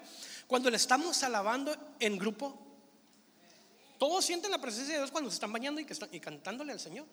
cuando 0.47 0.69
le 0.69 0.77
estamos 0.77 1.21
alabando 1.23 1.75
en 1.99 2.17
grupo. 2.17 2.61
Todos 3.97 4.25
sienten 4.25 4.51
la 4.51 4.59
presencia 4.59 4.93
de 4.93 4.99
Dios 4.99 5.11
cuando 5.11 5.29
se 5.29 5.35
están 5.35 5.51
bañando 5.51 5.79
y, 5.81 5.85
que 5.85 5.93
están, 5.93 6.09
y 6.11 6.19
cantándole 6.19 6.73
al 6.73 6.79
Señor. 6.79 7.05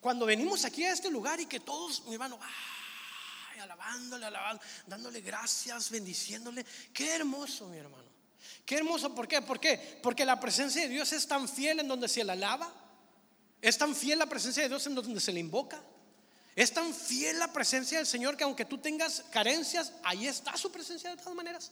Cuando 0.00 0.26
venimos 0.26 0.64
aquí 0.64 0.84
a 0.84 0.92
este 0.92 1.10
lugar 1.10 1.40
y 1.40 1.46
que 1.46 1.60
todos, 1.60 2.04
mi 2.06 2.14
hermano, 2.14 2.38
alabándole, 3.60 4.26
alabando, 4.26 4.62
dándole 4.86 5.20
gracias, 5.20 5.90
bendiciéndole. 5.90 6.64
Qué 6.92 7.14
hermoso, 7.14 7.68
mi 7.68 7.78
hermano. 7.78 8.08
Qué 8.64 8.76
hermoso, 8.76 9.14
¿por 9.14 9.26
qué? 9.26 9.42
¿Por 9.42 9.58
qué? 9.58 9.98
Porque 10.02 10.24
la 10.24 10.38
presencia 10.38 10.82
de 10.82 10.88
Dios 10.88 11.12
es 11.12 11.26
tan 11.26 11.48
fiel 11.48 11.80
en 11.80 11.88
donde 11.88 12.08
se 12.08 12.22
le 12.24 12.32
alaba. 12.32 12.72
Es 13.60 13.76
tan 13.76 13.94
fiel 13.94 14.18
la 14.18 14.26
presencia 14.26 14.62
de 14.62 14.68
Dios 14.68 14.86
en 14.86 14.94
donde 14.94 15.20
se 15.20 15.32
le 15.32 15.40
invoca. 15.40 15.82
Es 16.58 16.72
tan 16.72 16.92
fiel 16.92 17.38
la 17.38 17.52
presencia 17.52 17.98
del 17.98 18.06
Señor 18.08 18.36
que 18.36 18.42
aunque 18.42 18.64
tú 18.64 18.78
tengas 18.78 19.22
carencias, 19.30 19.92
ahí 20.02 20.26
está 20.26 20.56
su 20.56 20.72
presencia 20.72 21.08
de 21.08 21.16
todas 21.16 21.36
maneras. 21.36 21.70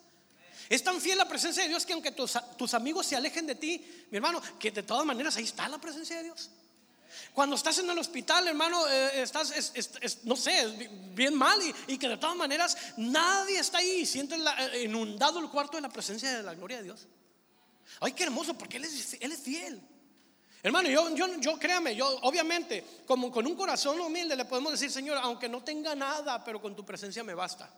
Es 0.68 0.84
tan 0.84 1.00
fiel 1.00 1.18
la 1.18 1.26
presencia 1.26 1.64
de 1.64 1.70
Dios 1.70 1.84
que 1.84 1.92
aunque 1.92 2.12
tus, 2.12 2.72
amigos 2.72 3.04
se 3.04 3.16
alejen 3.16 3.48
de 3.48 3.56
ti, 3.56 3.84
mi 4.12 4.18
hermano, 4.18 4.40
que 4.60 4.70
de 4.70 4.84
todas 4.84 5.04
maneras 5.04 5.36
ahí 5.36 5.42
está 5.42 5.68
la 5.68 5.80
presencia 5.80 6.18
de 6.18 6.22
Dios. 6.22 6.50
Cuando 7.34 7.56
estás 7.56 7.76
en 7.78 7.90
el 7.90 7.98
hospital, 7.98 8.46
hermano, 8.46 8.86
eh, 8.86 9.22
estás, 9.22 9.52
no 10.22 10.36
sé, 10.36 10.88
bien 11.14 11.34
mal 11.34 11.60
y, 11.88 11.98
que 11.98 12.08
de 12.08 12.16
todas 12.16 12.36
maneras 12.36 12.78
nadie 12.96 13.58
está 13.58 13.78
ahí 13.78 14.02
y 14.02 14.06
sientes 14.06 14.38
eh, 14.38 14.84
inundado 14.84 15.40
el 15.40 15.50
cuarto 15.50 15.78
de 15.78 15.80
la 15.80 15.88
presencia 15.88 16.32
de 16.32 16.44
la 16.44 16.54
gloria 16.54 16.76
de 16.76 16.84
Dios. 16.84 17.08
Ay, 17.98 18.12
qué 18.12 18.22
hermoso, 18.22 18.56
porque 18.56 18.76
Él 18.76 18.84
es, 18.84 19.16
él 19.18 19.32
es 19.32 19.40
fiel. 19.40 19.82
Hermano, 20.66 20.88
yo, 20.88 21.14
yo, 21.14 21.38
yo 21.38 21.56
créame, 21.60 21.94
yo 21.94 22.08
obviamente, 22.22 22.84
como 23.06 23.30
con 23.30 23.46
un 23.46 23.54
corazón 23.54 24.00
humilde 24.00 24.34
le 24.34 24.46
podemos 24.46 24.72
decir, 24.72 24.90
Señor, 24.90 25.16
aunque 25.18 25.48
no 25.48 25.62
tenga 25.62 25.94
nada, 25.94 26.42
pero 26.42 26.60
con 26.60 26.74
tu 26.74 26.84
presencia 26.84 27.22
me 27.22 27.34
basta. 27.34 27.70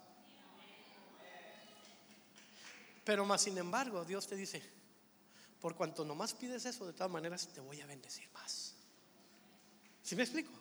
Pero 3.05 3.27
más 3.27 3.42
sin 3.42 3.59
embargo, 3.59 4.07
Dios 4.07 4.27
te 4.27 4.37
dice, 4.37 4.62
por 5.61 5.77
cuanto 5.77 6.03
nomás 6.03 6.33
pides 6.33 6.64
eso, 6.64 6.87
de 6.87 6.94
todas 6.94 7.12
maneras 7.12 7.46
te 7.48 7.61
voy 7.61 7.79
a 7.83 7.85
bendecir 7.85 8.27
más. 8.33 8.74
¿Sí 10.03 10.16
me 10.16 10.22
explico? 10.22 10.53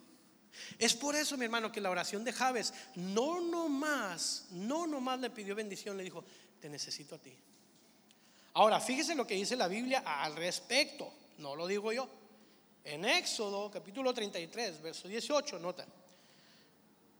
Es 0.77 0.95
por 0.95 1.15
eso, 1.15 1.37
mi 1.37 1.45
hermano, 1.45 1.71
que 1.71 1.79
la 1.79 1.89
oración 1.89 2.25
de 2.25 2.33
Javes 2.33 2.73
no 2.95 3.39
nomás, 3.39 4.47
no 4.51 4.85
nomás 4.85 5.21
le 5.21 5.29
pidió 5.29 5.55
bendición, 5.55 5.95
le 5.95 6.03
dijo, 6.03 6.25
te 6.59 6.67
necesito 6.67 7.15
a 7.15 7.19
ti. 7.19 7.33
Ahora, 8.55 8.81
fíjese 8.81 9.15
lo 9.15 9.25
que 9.25 9.35
dice 9.35 9.55
la 9.55 9.69
Biblia 9.69 10.03
al 10.05 10.35
respecto, 10.35 11.13
no 11.37 11.55
lo 11.55 11.67
digo 11.67 11.93
yo. 11.93 12.16
En 12.89 13.03
Éxodo, 13.03 13.69
capítulo 13.69 14.13
33, 14.13 14.81
verso 14.81 15.09
18, 15.09 15.59
nota. 15.59 15.85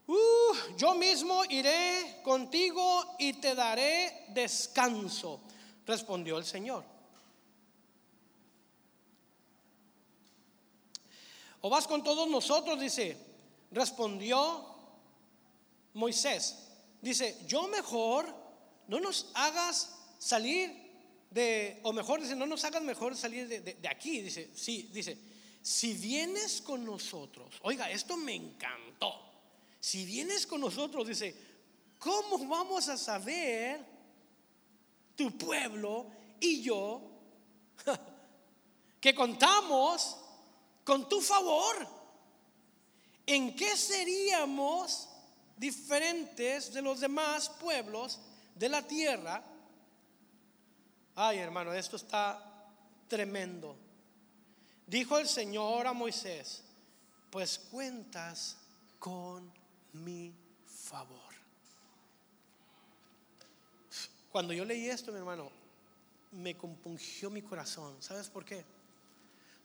Uh, 0.06 0.76
yo 0.78 0.94
mismo 0.94 1.44
iré 1.44 2.22
contigo 2.24 3.16
y 3.18 3.34
te 3.34 3.54
daré 3.54 4.24
descanso, 4.28 5.42
respondió 5.84 6.38
el 6.38 6.46
Señor. 6.46 6.82
O 11.60 11.68
vas 11.68 11.86
con 11.86 12.02
todos 12.02 12.26
nosotros, 12.30 12.80
dice, 12.80 13.18
respondió 13.70 14.64
Moisés. 15.92 16.66
Dice, 17.02 17.44
yo 17.46 17.68
mejor 17.68 18.34
no 18.86 19.00
nos 19.00 19.30
hagas 19.34 19.98
salir 20.18 20.72
de, 21.30 21.78
o 21.82 21.92
mejor 21.92 22.22
dice, 22.22 22.34
no 22.34 22.46
nos 22.46 22.64
hagas 22.64 22.82
mejor 22.82 23.14
salir 23.14 23.46
de, 23.46 23.60
de 23.60 23.88
aquí. 23.88 24.22
Dice, 24.22 24.50
sí, 24.54 24.88
dice, 24.94 25.36
si 25.62 25.92
vienes 25.94 26.62
con 26.62 26.84
nosotros, 26.84 27.54
oiga, 27.62 27.90
esto 27.90 28.16
me 28.16 28.34
encantó. 28.34 29.28
Si 29.80 30.04
vienes 30.04 30.46
con 30.46 30.60
nosotros, 30.60 31.06
dice, 31.06 31.34
¿cómo 31.98 32.38
vamos 32.46 32.88
a 32.88 32.96
saber 32.96 33.84
tu 35.14 35.36
pueblo 35.36 36.06
y 36.40 36.62
yo 36.62 37.02
que 39.00 39.14
contamos 39.14 40.16
con 40.84 41.08
tu 41.08 41.20
favor? 41.20 41.86
¿En 43.26 43.54
qué 43.54 43.76
seríamos 43.76 45.08
diferentes 45.56 46.72
de 46.72 46.80
los 46.80 47.00
demás 47.00 47.50
pueblos 47.50 48.20
de 48.54 48.68
la 48.68 48.86
tierra? 48.86 49.44
Ay, 51.14 51.38
hermano, 51.38 51.74
esto 51.74 51.96
está 51.96 52.42
tremendo. 53.06 53.76
Dijo 54.88 55.18
el 55.18 55.28
Señor 55.28 55.86
a 55.86 55.92
Moisés, 55.92 56.62
pues 57.30 57.58
cuentas 57.58 58.56
con 58.98 59.52
mi 59.92 60.34
favor. 60.66 61.18
Cuando 64.32 64.54
yo 64.54 64.64
leí 64.64 64.88
esto, 64.88 65.12
mi 65.12 65.18
hermano, 65.18 65.52
me 66.32 66.56
compungió 66.56 67.28
mi 67.28 67.42
corazón. 67.42 67.96
¿Sabes 68.00 68.30
por 68.30 68.46
qué? 68.46 68.64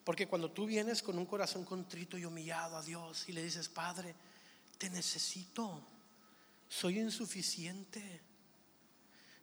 Porque 0.04 0.28
cuando 0.28 0.52
tú 0.52 0.66
vienes 0.66 1.02
con 1.02 1.18
un 1.18 1.26
corazón 1.26 1.64
contrito 1.64 2.18
y 2.18 2.26
humillado 2.26 2.76
a 2.76 2.84
Dios 2.84 3.30
y 3.30 3.32
le 3.32 3.44
dices, 3.44 3.70
Padre, 3.70 4.14
te 4.78 4.90
necesito, 4.90 5.82
soy 6.68 7.00
insuficiente, 7.00 8.22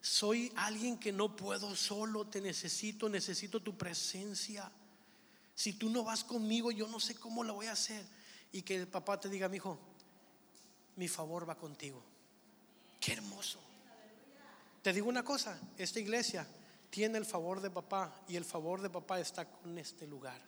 soy 0.02 0.52
alguien 0.56 0.98
que 0.98 1.10
no 1.10 1.34
puedo 1.34 1.74
solo, 1.74 2.26
te 2.26 2.42
necesito, 2.42 3.08
necesito 3.08 3.60
tu 3.60 3.78
presencia. 3.78 4.70
Si 5.60 5.74
tú 5.74 5.90
no 5.90 6.04
vas 6.04 6.24
conmigo, 6.24 6.70
yo 6.70 6.86
no 6.86 6.98
sé 6.98 7.16
cómo 7.16 7.44
lo 7.44 7.52
voy 7.52 7.66
a 7.66 7.72
hacer. 7.72 8.02
Y 8.50 8.62
que 8.62 8.76
el 8.76 8.88
papá 8.88 9.20
te 9.20 9.28
diga, 9.28 9.46
mi 9.46 9.58
hijo, 9.58 9.78
mi 10.96 11.06
favor 11.06 11.46
va 11.46 11.54
contigo. 11.54 12.02
Qué 12.98 13.12
hermoso. 13.12 13.60
Te 14.80 14.90
digo 14.94 15.06
una 15.06 15.22
cosa, 15.22 15.60
esta 15.76 16.00
iglesia 16.00 16.46
tiene 16.88 17.18
el 17.18 17.26
favor 17.26 17.60
de 17.60 17.68
papá 17.68 18.10
y 18.26 18.36
el 18.36 18.46
favor 18.46 18.80
de 18.80 18.88
papá 18.88 19.20
está 19.20 19.44
con 19.44 19.76
este 19.76 20.06
lugar. 20.06 20.40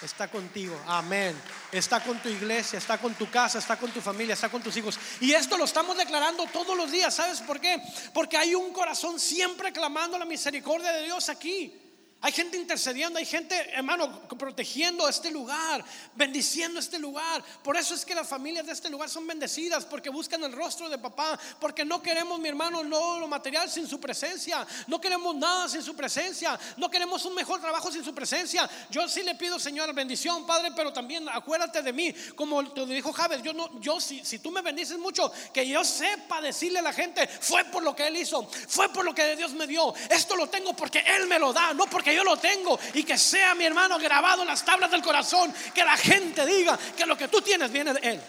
Está 0.00 0.30
contigo, 0.30 0.80
amén. 0.86 1.38
Está 1.70 2.02
con 2.02 2.18
tu 2.22 2.30
iglesia, 2.30 2.78
está 2.78 2.96
con 2.96 3.14
tu 3.14 3.30
casa, 3.30 3.58
está 3.58 3.78
con 3.78 3.90
tu 3.90 4.00
familia, 4.00 4.32
está 4.32 4.48
con 4.48 4.62
tus 4.62 4.74
hijos. 4.78 4.98
Y 5.20 5.32
esto 5.32 5.58
lo 5.58 5.64
estamos 5.64 5.94
declarando 5.94 6.46
todos 6.46 6.74
los 6.74 6.90
días. 6.90 7.14
¿Sabes 7.14 7.42
por 7.42 7.60
qué? 7.60 7.82
Porque 8.14 8.38
hay 8.38 8.54
un 8.54 8.72
corazón 8.72 9.20
siempre 9.20 9.74
clamando 9.74 10.18
la 10.18 10.24
misericordia 10.24 10.90
de 10.90 11.02
Dios 11.02 11.28
aquí. 11.28 11.83
Hay 12.24 12.32
gente 12.32 12.56
intercediendo, 12.56 13.18
hay 13.18 13.26
gente, 13.26 13.54
hermano, 13.74 14.22
protegiendo 14.38 15.06
este 15.06 15.30
lugar, 15.30 15.84
bendiciendo 16.14 16.80
este 16.80 16.98
lugar. 16.98 17.44
Por 17.62 17.76
eso 17.76 17.94
es 17.94 18.02
que 18.02 18.14
las 18.14 18.26
familias 18.26 18.64
de 18.64 18.72
este 18.72 18.88
lugar 18.88 19.10
son 19.10 19.26
bendecidas, 19.26 19.84
porque 19.84 20.08
buscan 20.08 20.42
el 20.42 20.52
rostro 20.52 20.88
de 20.88 20.96
papá, 20.96 21.38
porque 21.60 21.84
no 21.84 22.00
queremos, 22.00 22.40
mi 22.40 22.48
hermano, 22.48 22.82
no 22.82 23.20
lo 23.20 23.28
material 23.28 23.70
sin 23.70 23.86
su 23.86 24.00
presencia, 24.00 24.66
no 24.86 24.98
queremos 25.02 25.36
nada 25.36 25.68
sin 25.68 25.82
su 25.82 25.94
presencia, 25.94 26.58
no 26.78 26.90
queremos 26.90 27.22
un 27.26 27.34
mejor 27.34 27.60
trabajo 27.60 27.92
sin 27.92 28.02
su 28.02 28.14
presencia. 28.14 28.70
Yo 28.88 29.06
sí 29.06 29.22
le 29.22 29.34
pido, 29.34 29.58
Señor, 29.58 29.92
bendición, 29.92 30.46
Padre, 30.46 30.72
pero 30.74 30.94
también 30.94 31.28
acuérdate 31.28 31.82
de 31.82 31.92
mí, 31.92 32.10
como 32.34 32.66
te 32.72 32.86
dijo 32.86 33.12
Javes, 33.12 33.42
yo 33.42 33.52
no, 33.52 33.78
yo 33.82 34.00
si, 34.00 34.24
si 34.24 34.38
tú 34.38 34.50
me 34.50 34.62
bendices 34.62 34.96
mucho, 34.96 35.30
que 35.52 35.68
yo 35.68 35.84
sepa 35.84 36.40
decirle 36.40 36.78
a 36.78 36.82
la 36.82 36.94
gente, 36.94 37.28
fue 37.28 37.66
por 37.66 37.82
lo 37.82 37.94
que 37.94 38.06
Él 38.06 38.16
hizo, 38.16 38.48
fue 38.66 38.88
por 38.88 39.04
lo 39.04 39.14
que 39.14 39.36
Dios 39.36 39.52
me 39.52 39.66
dio. 39.66 39.92
Esto 40.08 40.36
lo 40.36 40.48
tengo 40.48 40.74
porque 40.74 41.00
Él 41.00 41.26
me 41.26 41.38
lo 41.38 41.52
da, 41.52 41.74
no 41.74 41.84
porque 41.84 42.13
yo 42.14 42.24
lo 42.24 42.36
tengo 42.36 42.78
y 42.94 43.04
que 43.04 43.18
sea 43.18 43.54
mi 43.54 43.64
hermano 43.64 43.98
grabado 43.98 44.42
en 44.42 44.48
las 44.48 44.64
tablas 44.64 44.90
del 44.90 45.02
corazón, 45.02 45.52
que 45.74 45.84
la 45.84 45.96
gente 45.96 46.46
diga 46.46 46.78
que 46.96 47.06
lo 47.06 47.16
que 47.16 47.28
tú 47.28 47.40
tienes 47.40 47.70
viene 47.70 47.92
de 47.92 48.00
Él. 48.00 48.20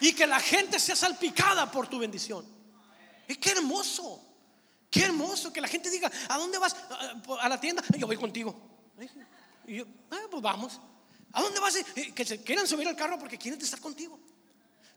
Y 0.00 0.12
que 0.12 0.26
la 0.26 0.40
gente 0.40 0.78
sea 0.78 0.96
salpicada 0.96 1.70
por 1.70 1.88
tu 1.88 1.98
bendición. 1.98 2.46
Y 3.28 3.36
qué 3.36 3.52
hermoso, 3.52 4.22
qué 4.90 5.04
hermoso 5.04 5.52
que 5.52 5.60
la 5.60 5.68
gente 5.68 5.90
diga, 5.90 6.10
¿a 6.28 6.38
dónde 6.38 6.58
vas? 6.58 6.76
A 7.40 7.48
la 7.48 7.60
tienda, 7.60 7.82
yo 7.96 8.06
voy 8.06 8.16
contigo. 8.16 8.54
Ah, 10.10 10.20
pues 10.30 10.42
vamos. 10.42 10.80
¿A 11.32 11.42
dónde 11.42 11.60
vas? 11.60 11.76
Que 12.14 12.24
se 12.24 12.42
quieran 12.42 12.66
subir 12.66 12.86
al 12.88 12.96
carro 12.96 13.18
porque 13.18 13.38
quieren 13.38 13.60
estar 13.60 13.80
contigo. 13.80 14.18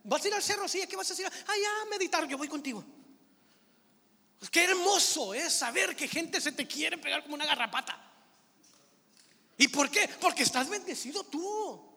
¿Vas 0.03 0.23
a 0.23 0.27
ir 0.27 0.33
al 0.33 0.43
cerro? 0.43 0.67
Sí, 0.67 0.85
¿qué 0.87 0.95
vas 0.95 1.09
a 1.09 1.13
hacer? 1.13 1.25
Allá 1.25 1.69
a 1.81 1.85
meditar, 1.89 2.27
yo 2.27 2.37
voy 2.37 2.47
contigo. 2.47 2.83
Pues 4.39 4.49
qué 4.49 4.63
hermoso 4.63 5.33
es 5.33 5.53
saber 5.53 5.95
que 5.95 6.07
gente 6.07 6.39
se 6.39 6.53
te 6.53 6.65
quiere 6.65 6.97
pegar 6.97 7.23
como 7.23 7.35
una 7.35 7.45
garrapata. 7.45 7.99
¿Y 9.57 9.67
por 9.67 9.91
qué? 9.91 10.09
Porque 10.21 10.43
estás 10.43 10.69
bendecido 10.69 11.25
tú. 11.25 11.88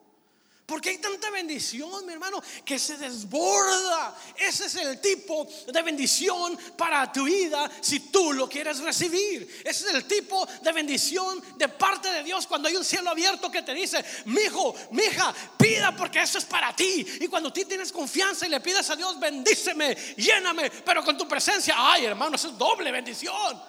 Porque 0.65 0.91
hay 0.91 0.97
tanta 0.97 1.29
bendición, 1.29 2.05
mi 2.05 2.13
hermano, 2.13 2.41
que 2.63 2.79
se 2.79 2.97
desborda. 2.97 4.15
Ese 4.37 4.67
es 4.67 4.75
el 4.75 5.01
tipo 5.01 5.45
de 5.67 5.81
bendición 5.81 6.57
para 6.77 7.11
tu 7.11 7.25
vida 7.25 7.69
si 7.81 7.99
tú 8.11 8.31
lo 8.31 8.47
quieres 8.47 8.79
recibir. 8.79 9.61
Ese 9.65 9.89
es 9.89 9.93
el 9.93 10.05
tipo 10.05 10.47
de 10.61 10.71
bendición 10.71 11.43
de 11.57 11.67
parte 11.67 12.07
de 12.13 12.23
Dios 12.23 12.47
cuando 12.47 12.69
hay 12.69 12.77
un 12.77 12.85
cielo 12.85 13.09
abierto 13.09 13.51
que 13.51 13.61
te 13.61 13.73
dice, 13.73 14.03
mi 14.25 14.41
hijo, 14.43 14.73
mi 14.91 15.03
hija, 15.03 15.33
pida 15.57 15.93
porque 15.97 16.21
eso 16.21 16.37
es 16.37 16.45
para 16.45 16.73
ti. 16.73 17.05
Y 17.19 17.27
cuando 17.27 17.51
tú 17.51 17.61
tienes 17.65 17.91
confianza 17.91 18.47
y 18.47 18.49
le 18.49 18.61
pides 18.61 18.89
a 18.89 18.95
Dios, 18.95 19.19
bendíceme, 19.19 19.95
lléname, 20.15 20.69
pero 20.69 21.03
con 21.03 21.17
tu 21.17 21.27
presencia, 21.27 21.75
ay 21.77 22.05
hermano, 22.05 22.37
eso 22.37 22.47
es 22.47 22.57
doble 22.57 22.89
bendición. 22.89 23.61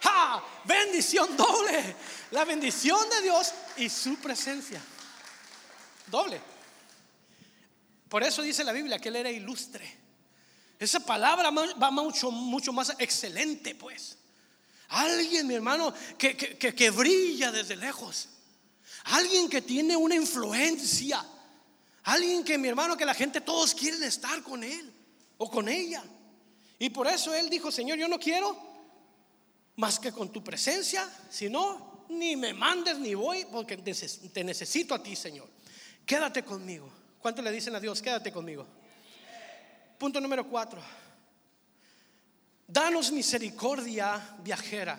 ¡Ja! 0.00 0.40
Bendición 0.64 1.36
doble. 1.36 1.96
La 2.30 2.44
bendición 2.44 3.08
de 3.10 3.22
Dios 3.22 3.52
y 3.78 3.88
su 3.88 4.14
presencia. 4.20 4.80
Doble. 6.10 6.40
Por 8.08 8.22
eso 8.22 8.42
dice 8.42 8.64
la 8.64 8.72
Biblia 8.72 8.98
que 8.98 9.08
él 9.08 9.16
era 9.16 9.30
ilustre. 9.30 10.08
Esa 10.78 11.00
palabra 11.00 11.50
va 11.50 11.90
mucho, 11.90 12.30
mucho 12.30 12.72
más 12.72 12.94
excelente, 12.98 13.74
pues. 13.74 14.16
Alguien, 14.88 15.46
mi 15.46 15.54
hermano, 15.54 15.92
que, 16.16 16.36
que, 16.36 16.90
brilla 16.90 17.52
desde 17.52 17.76
lejos. 17.76 18.28
Alguien 19.04 19.48
que 19.48 19.60
tiene 19.60 19.96
una 19.96 20.14
influencia. 20.14 21.24
Alguien 22.04 22.44
que, 22.44 22.56
mi 22.56 22.68
hermano, 22.68 22.96
que 22.96 23.04
la 23.04 23.14
gente 23.14 23.40
todos 23.40 23.74
quieren 23.74 24.02
estar 24.02 24.42
con 24.42 24.64
él 24.64 24.92
o 25.36 25.50
con 25.50 25.68
ella. 25.68 26.02
Y 26.78 26.90
por 26.90 27.06
eso 27.08 27.34
él 27.34 27.50
dijo, 27.50 27.70
Señor, 27.70 27.98
yo 27.98 28.08
no 28.08 28.18
quiero 28.18 28.56
más 29.76 29.98
que 29.98 30.12
con 30.12 30.30
tu 30.30 30.42
presencia. 30.42 31.06
Si 31.28 31.50
no, 31.50 32.06
ni 32.08 32.36
me 32.36 32.54
mandes 32.54 32.98
ni 32.98 33.14
voy 33.14 33.44
porque 33.50 33.76
te 33.76 34.44
necesito 34.44 34.94
a 34.94 35.02
ti, 35.02 35.14
Señor 35.14 35.58
quédate 36.08 36.42
conmigo. 36.42 36.90
¿Cuánto 37.20 37.42
le 37.42 37.52
dicen 37.52 37.76
a 37.76 37.80
Dios? 37.80 38.00
Quédate 38.00 38.32
conmigo. 38.32 38.66
Punto 39.98 40.20
número 40.20 40.48
cuatro. 40.48 40.80
Danos 42.66 43.12
misericordia 43.12 44.36
viajera. 44.42 44.98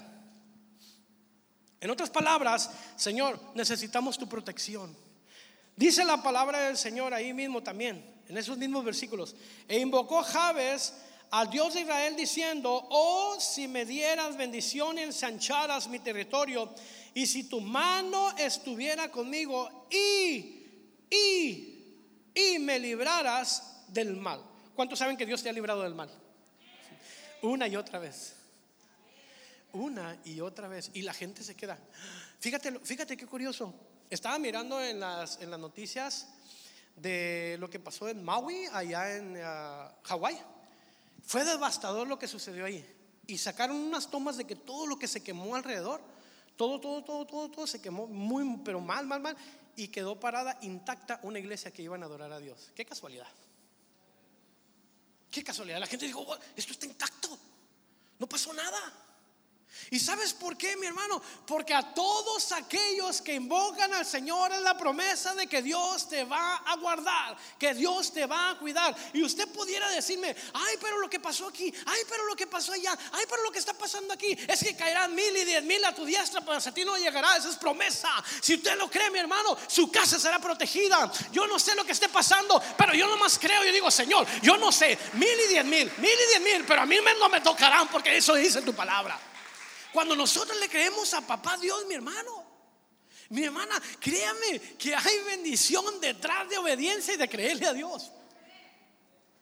En 1.82 1.90
otras 1.90 2.12
palabras, 2.12 2.70
Señor, 2.96 3.40
necesitamos 3.56 4.20
tu 4.20 4.30
protección. 4.30 4.96
Dice 5.76 6.06
la 6.06 6.22
palabra 6.22 6.60
del 6.68 6.78
Señor 6.78 7.14
ahí 7.14 7.34
mismo 7.34 7.64
también, 7.64 8.22
en 8.28 8.38
esos 8.38 8.58
mismos 8.58 8.86
versículos. 8.86 9.36
E 9.68 9.80
invocó 9.80 10.22
Jabes 10.22 10.94
al 11.32 11.50
Dios 11.50 11.74
de 11.74 11.82
Israel 11.82 12.16
diciendo, 12.16 12.88
oh, 12.92 13.40
si 13.40 13.68
me 13.68 13.86
dieras 13.86 14.38
bendición 14.38 15.00
y 15.00 15.04
ensancharas 15.04 15.88
mi 15.88 16.00
territorio, 16.00 16.72
y 17.16 17.26
si 17.26 17.46
tu 17.46 17.62
mano 17.62 18.38
estuviera 18.38 19.10
conmigo 19.10 19.88
y 19.90 20.59
y, 21.10 21.96
y 22.34 22.60
me 22.60 22.80
librarás 22.80 23.84
del 23.88 24.16
mal. 24.16 24.44
¿Cuántos 24.76 25.00
saben 25.00 25.18
que 25.18 25.26
Dios 25.26 25.44
te 25.44 25.50
ha 25.50 25.54
librado 25.54 25.84
del 25.84 25.96
mal? 25.96 26.10
Una 27.42 27.68
y 27.68 27.76
otra 27.76 28.00
vez. 28.00 28.36
Una 29.74 30.18
y 30.24 30.40
otra 30.42 30.68
vez. 30.68 30.92
Y 30.94 31.02
la 31.02 31.14
gente 31.14 31.44
se 31.44 31.56
queda. 31.56 31.78
Fíjate, 32.40 32.80
fíjate 32.80 33.18
qué 33.18 33.26
curioso. 33.26 33.74
Estaba 34.10 34.40
mirando 34.40 34.82
en 34.84 35.00
las, 35.00 35.40
en 35.42 35.52
las 35.52 35.60
noticias 35.60 36.28
de 36.96 37.58
lo 37.60 37.70
que 37.70 37.80
pasó 37.80 38.10
en 38.10 38.24
Maui, 38.24 38.66
allá 38.72 39.16
en 39.16 39.38
uh, 39.38 39.92
Hawái. 40.04 40.38
Fue 41.26 41.44
devastador 41.46 42.08
lo 42.08 42.18
que 42.18 42.28
sucedió 42.28 42.66
ahí. 42.66 42.86
Y 43.28 43.38
sacaron 43.38 43.78
unas 43.78 44.10
tomas 44.10 44.38
de 44.38 44.46
que 44.46 44.56
todo 44.56 44.88
lo 44.88 44.98
que 44.98 45.08
se 45.08 45.22
quemó 45.22 45.56
alrededor, 45.56 46.02
todo, 46.56 46.80
todo, 46.80 47.04
todo, 47.04 47.26
todo, 47.26 47.50
todo 47.50 47.68
se 47.68 47.82
quemó 47.82 48.08
muy, 48.08 48.60
pero 48.66 48.80
mal, 48.82 49.06
mal, 49.06 49.22
mal 49.22 49.38
y 49.80 49.88
quedó 49.88 50.20
parada 50.20 50.58
intacta 50.62 51.20
una 51.24 51.40
iglesia 51.40 51.72
que 51.72 51.82
iban 51.82 52.04
a 52.04 52.06
adorar 52.06 52.34
a 52.34 52.40
Dios. 52.40 52.72
Qué 52.76 52.86
casualidad. 52.86 53.28
Qué 55.32 55.42
casualidad. 55.42 55.80
La 55.80 55.88
gente 55.88 56.06
dijo, 56.06 56.28
esto 56.56 56.74
está 56.74 56.86
intacto. 56.86 57.40
No 58.20 58.28
pasó 58.28 58.54
nada. 58.54 58.78
¿Y 59.92 60.00
sabes 60.00 60.34
por 60.34 60.58
qué, 60.58 60.76
mi 60.78 60.86
hermano? 60.86 61.22
Porque 61.48 61.74
a 61.74 61.94
todos 61.94 62.52
aquellos 62.52 63.22
que 63.22 63.34
invocan 63.34 63.92
al 63.94 64.06
Señor 64.06 64.52
es 64.52 64.62
la 64.62 64.78
promesa 64.78 65.34
de 65.34 65.48
que 65.48 65.62
Dios 65.62 66.08
te 66.08 66.24
va 66.26 66.58
a 66.58 66.76
guardar, 66.76 67.38
que 67.58 67.74
Dios 67.74 68.12
te 68.12 68.26
va 68.26 68.52
a 68.52 68.60
cuidar. 68.60 68.96
Y 69.14 69.24
usted 69.24 69.48
pudiera 69.48 69.90
decirme, 69.90 70.36
ay, 70.54 70.76
pero 70.80 71.00
lo 71.00 71.10
que 71.10 71.20
pasó 71.20 71.48
aquí, 71.48 71.74
ay, 71.86 72.02
pero 72.08 72.26
lo 72.26 72.36
que 72.36 72.46
pasó 72.46 72.74
allá, 72.74 72.96
ay, 73.14 73.26
pero 73.28 73.42
lo 73.44 73.52
que 73.52 73.60
está 73.60 73.74
pasando 73.74 74.14
aquí, 74.14 74.38
es 74.48 74.60
que 74.60 74.76
caerán 74.76 75.16
mil 75.16 75.36
y 75.36 75.46
diez 75.46 75.64
mil 75.64 75.84
a 75.86 75.96
tu 75.96 76.06
diestra, 76.06 76.42
pero 76.42 76.58
a 76.58 76.62
ti 76.62 76.86
no 76.86 76.98
llegará. 76.98 77.38
Esa 77.38 77.50
es 77.50 77.56
promesa. 77.56 78.10
Si 78.42 78.56
usted 78.56 78.78
lo 78.78 78.90
cree, 78.90 79.10
mi 79.10 79.20
hermano, 79.20 79.58
su 79.68 79.92
casa 79.92 80.20
será 80.20 80.40
protegida. 80.40 81.12
Yo 81.32 81.48
no 81.48 81.58
sé 81.58 81.74
lo 81.74 81.86
que 81.86 81.94
esté 81.94 82.10
pasando, 82.10 82.62
pero 82.78 82.94
yo 82.94 83.08
nomás 83.08 83.40
creo 83.40 83.66
y 83.66 83.72
digo, 83.72 83.90
Señor, 83.90 84.28
yo 84.42 84.58
no 84.58 84.72
sé, 84.72 84.98
mil 85.14 85.40
y 85.46 85.48
diez 85.48 85.66
mil, 85.66 85.92
mil 85.98 86.12
y 86.12 86.28
diez 86.30 86.42
mil, 86.42 86.66
pero 86.66 86.82
a 86.82 86.86
mí 86.86 86.98
no 87.20 87.30
me 87.30 87.42
tocarán 87.42 87.88
porque 87.88 88.18
eso 88.18 88.36
dice 88.36 88.62
tu 88.62 88.74
palabra. 88.74 89.29
Cuando 89.94 90.16
nosotros 90.16 90.60
le 90.60 90.70
creemos 90.70 91.14
a 91.14 91.22
papá 91.22 91.58
Dios, 91.58 91.86
mi 91.88 91.96
hermano, 91.96 92.46
mi 93.30 93.44
hermana, 93.44 93.82
créame 94.00 94.60
que 94.78 94.96
hay 94.96 95.20
bendición 95.26 96.00
detrás 96.00 96.50
de 96.50 96.58
obediencia 96.58 97.14
y 97.14 97.18
de 97.18 97.30
creerle 97.30 97.68
a 97.68 97.74
Dios. 97.74 98.12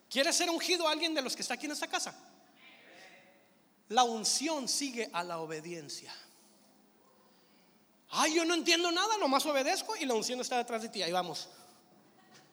¿Quiere 0.09 0.31
ser 0.31 0.49
ungido 0.49 0.87
alguien 0.87 1.13
de 1.13 1.21
los 1.21 1.35
que 1.35 1.41
está 1.41 1.55
aquí 1.55 1.65
en 1.65 1.73
esta 1.73 1.87
casa? 1.87 2.13
La 3.89 4.03
unción 4.03 4.67
sigue 4.67 5.09
a 5.13 5.23
la 5.23 5.39
obediencia. 5.39 6.13
Ay, 8.09 8.35
yo 8.35 8.45
no 8.45 8.53
entiendo 8.53 8.91
nada, 8.91 9.17
nomás 9.17 9.45
obedezco 9.45 9.95
y 9.97 10.05
la 10.05 10.13
unción 10.13 10.39
está 10.39 10.57
detrás 10.57 10.81
de 10.81 10.89
ti. 10.89 11.01
Ahí 11.01 11.11
vamos. 11.11 11.49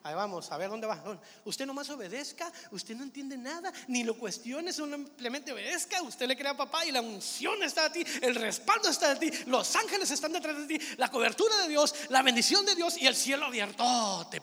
Ahí 0.05 0.13
vamos, 0.13 0.51
a 0.51 0.57
ver 0.57 0.69
dónde 0.69 0.85
va. 0.85 1.01
Usted 1.45 1.65
nomás 1.65 1.89
obedezca, 1.89 2.51
usted 2.69 2.95
no 2.95 3.01
entiende 3.01 3.39
nada, 3.39 3.73
ni 3.87 4.03
lo 4.03 4.15
cuestione, 4.15 4.71
simplemente 4.71 5.51
obedezca. 5.51 5.99
Usted 6.03 6.27
le 6.27 6.37
crea 6.37 6.51
a 6.51 6.57
papá 6.57 6.85
y 6.85 6.91
la 6.91 7.01
unción 7.01 7.63
está 7.63 7.89
de 7.89 8.03
ti, 8.03 8.11
el 8.21 8.35
respaldo 8.35 8.87
está 8.87 9.15
de 9.15 9.31
ti, 9.31 9.35
los 9.47 9.75
ángeles 9.75 10.11
están 10.11 10.31
detrás 10.31 10.59
de 10.59 10.77
ti, 10.77 10.85
la 10.97 11.09
cobertura 11.09 11.57
de 11.63 11.69
Dios, 11.69 11.95
la 12.09 12.21
bendición 12.21 12.63
de 12.67 12.75
Dios 12.75 12.99
y 12.99 13.07
el 13.07 13.15
cielo 13.15 13.47
abierto 13.47 13.83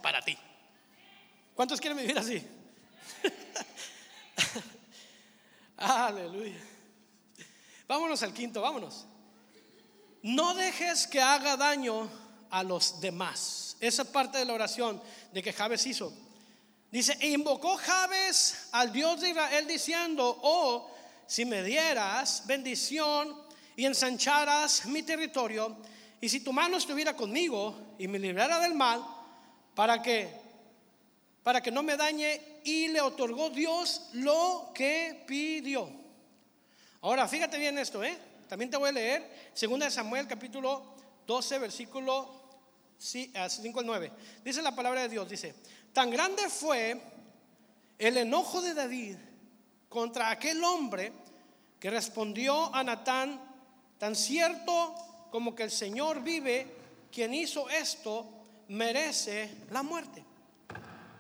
para 0.03 0.21
ti. 0.21 0.37
¿Cuántos 1.55 1.81
quieren 1.81 1.97
vivir 1.97 2.19
así? 2.19 2.45
Aleluya. 5.77 6.59
Vámonos 7.87 8.21
al 8.25 8.35
quinto, 8.35 8.63
vámonos. 8.63 9.07
No 10.23 10.55
dejes 10.55 11.07
que 11.07 11.21
haga 11.21 11.57
daño 11.57 12.11
a 12.51 12.65
los 12.65 13.01
demás. 13.01 13.72
Esa 13.83 14.05
parte 14.05 14.39
de 14.39 14.45
la 14.45 14.53
oración 14.53 15.03
de 15.33 15.43
que 15.43 15.53
Jabes 15.53 15.85
hizo. 15.87 16.13
Dice, 16.89 17.17
e 17.19 17.31
invocó 17.31 17.77
Jabes 17.77 18.69
al 18.71 18.93
Dios 18.93 19.21
de 19.21 19.31
Israel 19.31 19.67
diciendo, 19.67 20.39
oh, 20.41 20.89
si 21.27 21.45
me 21.45 21.65
dieras 21.65 22.45
bendición 22.47 23.37
y 23.75 23.85
ensancharas 23.85 24.87
mi 24.87 25.03
territorio, 25.03 25.77
y 26.21 26.29
si 26.29 26.39
tu 26.45 26.53
mano 26.53 26.77
estuviera 26.77 27.17
conmigo 27.17 27.95
y 27.99 28.07
me 28.07 28.21
librara 28.21 28.61
del 28.61 28.75
mal, 28.75 29.05
para 29.75 30.01
que, 30.01 30.31
para 31.43 31.61
que 31.61 31.73
no 31.73 31.83
me 31.83 31.97
dañe, 31.97 32.61
y 32.63 32.87
le 32.87 33.01
otorgó 33.01 33.51
Dios 33.51 34.11
lo 34.13 34.71
que 34.73 35.25
pidió. 35.27 35.91
Ahora, 37.01 37.27
fíjate 37.27 37.59
bien 37.59 37.77
esto, 37.79 38.05
¿eh? 38.05 38.17
También 38.49 38.71
te 38.71 38.77
voy 38.77 38.91
a 38.91 38.93
leer 38.93 39.51
2 39.61 39.93
Samuel 39.93 40.29
capítulo 40.29 40.95
12, 41.27 41.59
versículo 41.59 42.42
5 43.03 43.81
al 43.81 43.87
9. 43.87 44.13
Dice 44.45 44.63
la 44.63 44.75
palabra 44.77 45.03
de 45.03 45.09
Dios, 45.09 45.29
dice, 45.29 45.55
tan 45.93 46.09
grande 46.11 46.49
fue 46.49 47.01
el 47.99 48.17
enojo 48.17 48.63
de 48.63 48.75
David 48.75 49.17
contra 49.89 50.31
aquel 50.31 50.63
hombre 50.63 51.13
que 51.81 51.91
respondió 51.91 52.73
a 52.73 52.85
Natán, 52.85 53.41
tan 53.99 54.15
cierto 54.15 54.95
como 55.33 55.55
que 55.55 55.65
el 55.65 55.73
Señor 55.73 56.23
vive, 56.23 56.77
quien 57.11 57.35
hizo 57.35 57.69
esto 57.69 58.29
merece 58.69 59.53
la 59.71 59.83
muerte. 59.83 60.25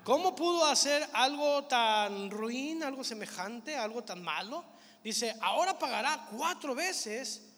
¿Cómo 0.05 0.37
pudo 0.37 0.65
hacer 0.67 1.09
algo 1.13 1.65
tan 1.65 2.31
ruin, 2.31 2.85
algo 2.85 3.03
semejante, 3.03 3.77
algo 3.77 4.05
tan 4.05 4.23
malo? 4.23 4.65
Dice, 5.03 5.35
ahora 5.41 5.77
pagará 5.77 6.29
cuatro 6.37 6.77
veces 6.77 7.52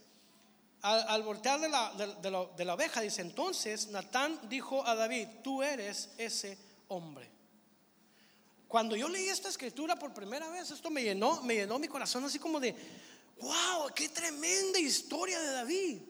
al, 0.84 1.22
voltear 1.22 1.58
de 1.60 1.68
la, 1.70 1.92
de, 1.94 2.64
la, 2.64 2.74
oveja, 2.74 3.00
dice, 3.00 3.22
entonces 3.22 3.88
Natán 3.88 4.38
dijo 4.50 4.86
a 4.86 4.94
David, 4.94 5.28
tú 5.42 5.62
eres 5.62 6.10
ese 6.18 6.58
hombre. 6.88 7.30
Cuando 8.68 8.94
yo 8.94 9.08
leí 9.08 9.28
esta 9.28 9.48
escritura 9.48 9.96
por 9.96 10.12
primera 10.12 10.46
vez, 10.50 10.70
esto 10.70 10.90
me 10.90 11.02
llenó, 11.02 11.42
me 11.42 11.54
llenó 11.54 11.78
mi 11.78 11.88
corazón 11.88 12.24
así 12.24 12.38
como 12.38 12.60
de, 12.60 12.74
wow, 13.40 13.88
qué 13.94 14.10
tremenda 14.10 14.78
historia 14.78 15.40
de 15.40 15.52
David. 15.52 16.02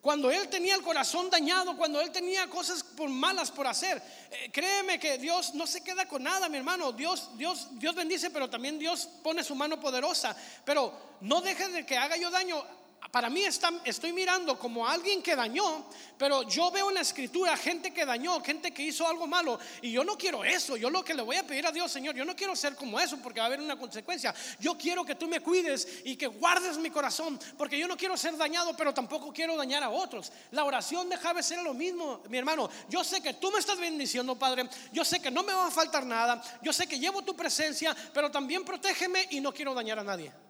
Cuando 0.00 0.30
él 0.30 0.48
tenía 0.48 0.76
el 0.76 0.82
corazón 0.82 1.28
dañado, 1.28 1.76
cuando 1.76 2.00
él 2.00 2.12
tenía 2.12 2.48
cosas 2.48 2.84
por 2.84 3.08
malas 3.08 3.50
por 3.50 3.66
hacer, 3.66 4.00
eh, 4.30 4.50
créeme 4.52 5.00
que 5.00 5.18
Dios 5.18 5.54
no 5.54 5.66
se 5.66 5.82
queda 5.82 6.06
con 6.06 6.22
nada, 6.22 6.48
mi 6.48 6.58
hermano. 6.58 6.92
Dios, 6.92 7.36
Dios, 7.36 7.66
Dios 7.72 7.96
bendice, 7.96 8.30
pero 8.30 8.48
también 8.48 8.78
Dios 8.78 9.08
pone 9.24 9.42
su 9.42 9.56
mano 9.56 9.80
poderosa. 9.80 10.36
Pero 10.64 11.16
no 11.22 11.40
dejes 11.40 11.72
de 11.72 11.84
que 11.84 11.96
haga 11.96 12.16
yo 12.16 12.30
daño 12.30 12.64
para 13.10 13.30
mí 13.30 13.42
estoy 13.84 14.12
mirando 14.12 14.58
como 14.58 14.86
alguien 14.86 15.22
que 15.22 15.34
dañó, 15.34 15.86
pero 16.18 16.42
yo 16.42 16.70
veo 16.70 16.88
en 16.88 16.96
la 16.96 17.00
escritura 17.00 17.56
gente 17.56 17.92
que 17.92 18.04
dañó, 18.04 18.42
gente 18.42 18.72
que 18.72 18.82
hizo 18.82 19.06
algo 19.06 19.26
malo, 19.26 19.58
y 19.80 19.92
yo 19.92 20.04
no 20.04 20.18
quiero 20.18 20.44
eso. 20.44 20.76
Yo 20.76 20.90
lo 20.90 21.04
que 21.04 21.14
le 21.14 21.22
voy 21.22 21.36
a 21.36 21.46
pedir 21.46 21.66
a 21.66 21.72
Dios, 21.72 21.90
Señor, 21.90 22.14
yo 22.14 22.24
no 22.24 22.36
quiero 22.36 22.54
ser 22.54 22.74
como 22.74 23.00
eso 23.00 23.18
porque 23.22 23.40
va 23.40 23.44
a 23.44 23.46
haber 23.46 23.60
una 23.60 23.78
consecuencia. 23.78 24.34
Yo 24.60 24.76
quiero 24.76 25.04
que 25.04 25.14
tú 25.14 25.26
me 25.26 25.40
cuides 25.40 26.02
y 26.04 26.16
que 26.16 26.26
guardes 26.26 26.76
mi 26.76 26.90
corazón, 26.90 27.38
porque 27.56 27.78
yo 27.78 27.88
no 27.88 27.96
quiero 27.96 28.16
ser 28.16 28.36
dañado, 28.36 28.76
pero 28.76 28.92
tampoco 28.92 29.32
quiero 29.32 29.56
dañar 29.56 29.82
a 29.82 29.90
otros. 29.90 30.30
La 30.50 30.64
oración 30.64 31.08
de 31.08 31.16
Javes 31.16 31.46
ser 31.46 31.62
lo 31.62 31.72
mismo, 31.72 32.20
mi 32.28 32.36
hermano. 32.36 32.68
Yo 32.90 33.02
sé 33.04 33.22
que 33.22 33.34
tú 33.34 33.50
me 33.50 33.58
estás 33.58 33.78
bendiciendo, 33.78 34.38
Padre. 34.38 34.68
Yo 34.92 35.04
sé 35.04 35.20
que 35.20 35.30
no 35.30 35.42
me 35.42 35.54
va 35.54 35.68
a 35.68 35.70
faltar 35.70 36.04
nada. 36.04 36.42
Yo 36.62 36.72
sé 36.72 36.86
que 36.86 36.98
llevo 36.98 37.22
tu 37.22 37.34
presencia, 37.34 37.96
pero 38.12 38.30
también 38.30 38.64
protégeme 38.64 39.28
y 39.30 39.40
no 39.40 39.52
quiero 39.52 39.72
dañar 39.72 39.98
a 39.98 40.04
nadie. 40.04 40.47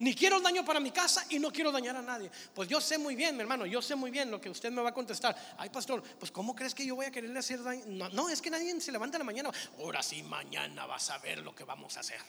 Ni 0.00 0.14
quiero 0.14 0.40
daño 0.40 0.64
para 0.64 0.78
mi 0.78 0.92
casa 0.92 1.26
y 1.28 1.40
no 1.40 1.50
quiero 1.50 1.72
dañar 1.72 1.96
a 1.96 2.02
nadie. 2.02 2.30
Pues 2.54 2.68
yo 2.68 2.80
sé 2.80 2.98
muy 2.98 3.16
bien, 3.16 3.34
mi 3.34 3.42
hermano, 3.42 3.66
yo 3.66 3.82
sé 3.82 3.96
muy 3.96 4.12
bien 4.12 4.30
lo 4.30 4.40
que 4.40 4.48
usted 4.48 4.70
me 4.70 4.80
va 4.80 4.90
a 4.90 4.94
contestar. 4.94 5.36
Ay, 5.58 5.70
pastor, 5.70 6.02
pues 6.20 6.30
¿cómo 6.30 6.54
crees 6.54 6.72
que 6.72 6.86
yo 6.86 6.94
voy 6.94 7.06
a 7.06 7.10
quererle 7.10 7.38
hacer 7.38 7.62
daño? 7.62 7.84
No, 8.12 8.28
es 8.28 8.40
que 8.40 8.48
nadie 8.48 8.80
se 8.80 8.92
levanta 8.92 9.16
en 9.16 9.20
la 9.20 9.24
mañana. 9.24 9.50
Ahora 9.78 10.00
sí, 10.02 10.22
mañana 10.22 10.86
vas 10.86 11.10
a 11.10 11.18
ver 11.18 11.40
lo 11.40 11.52
que 11.52 11.64
vamos 11.64 11.96
a 11.96 12.00
hacer. 12.00 12.20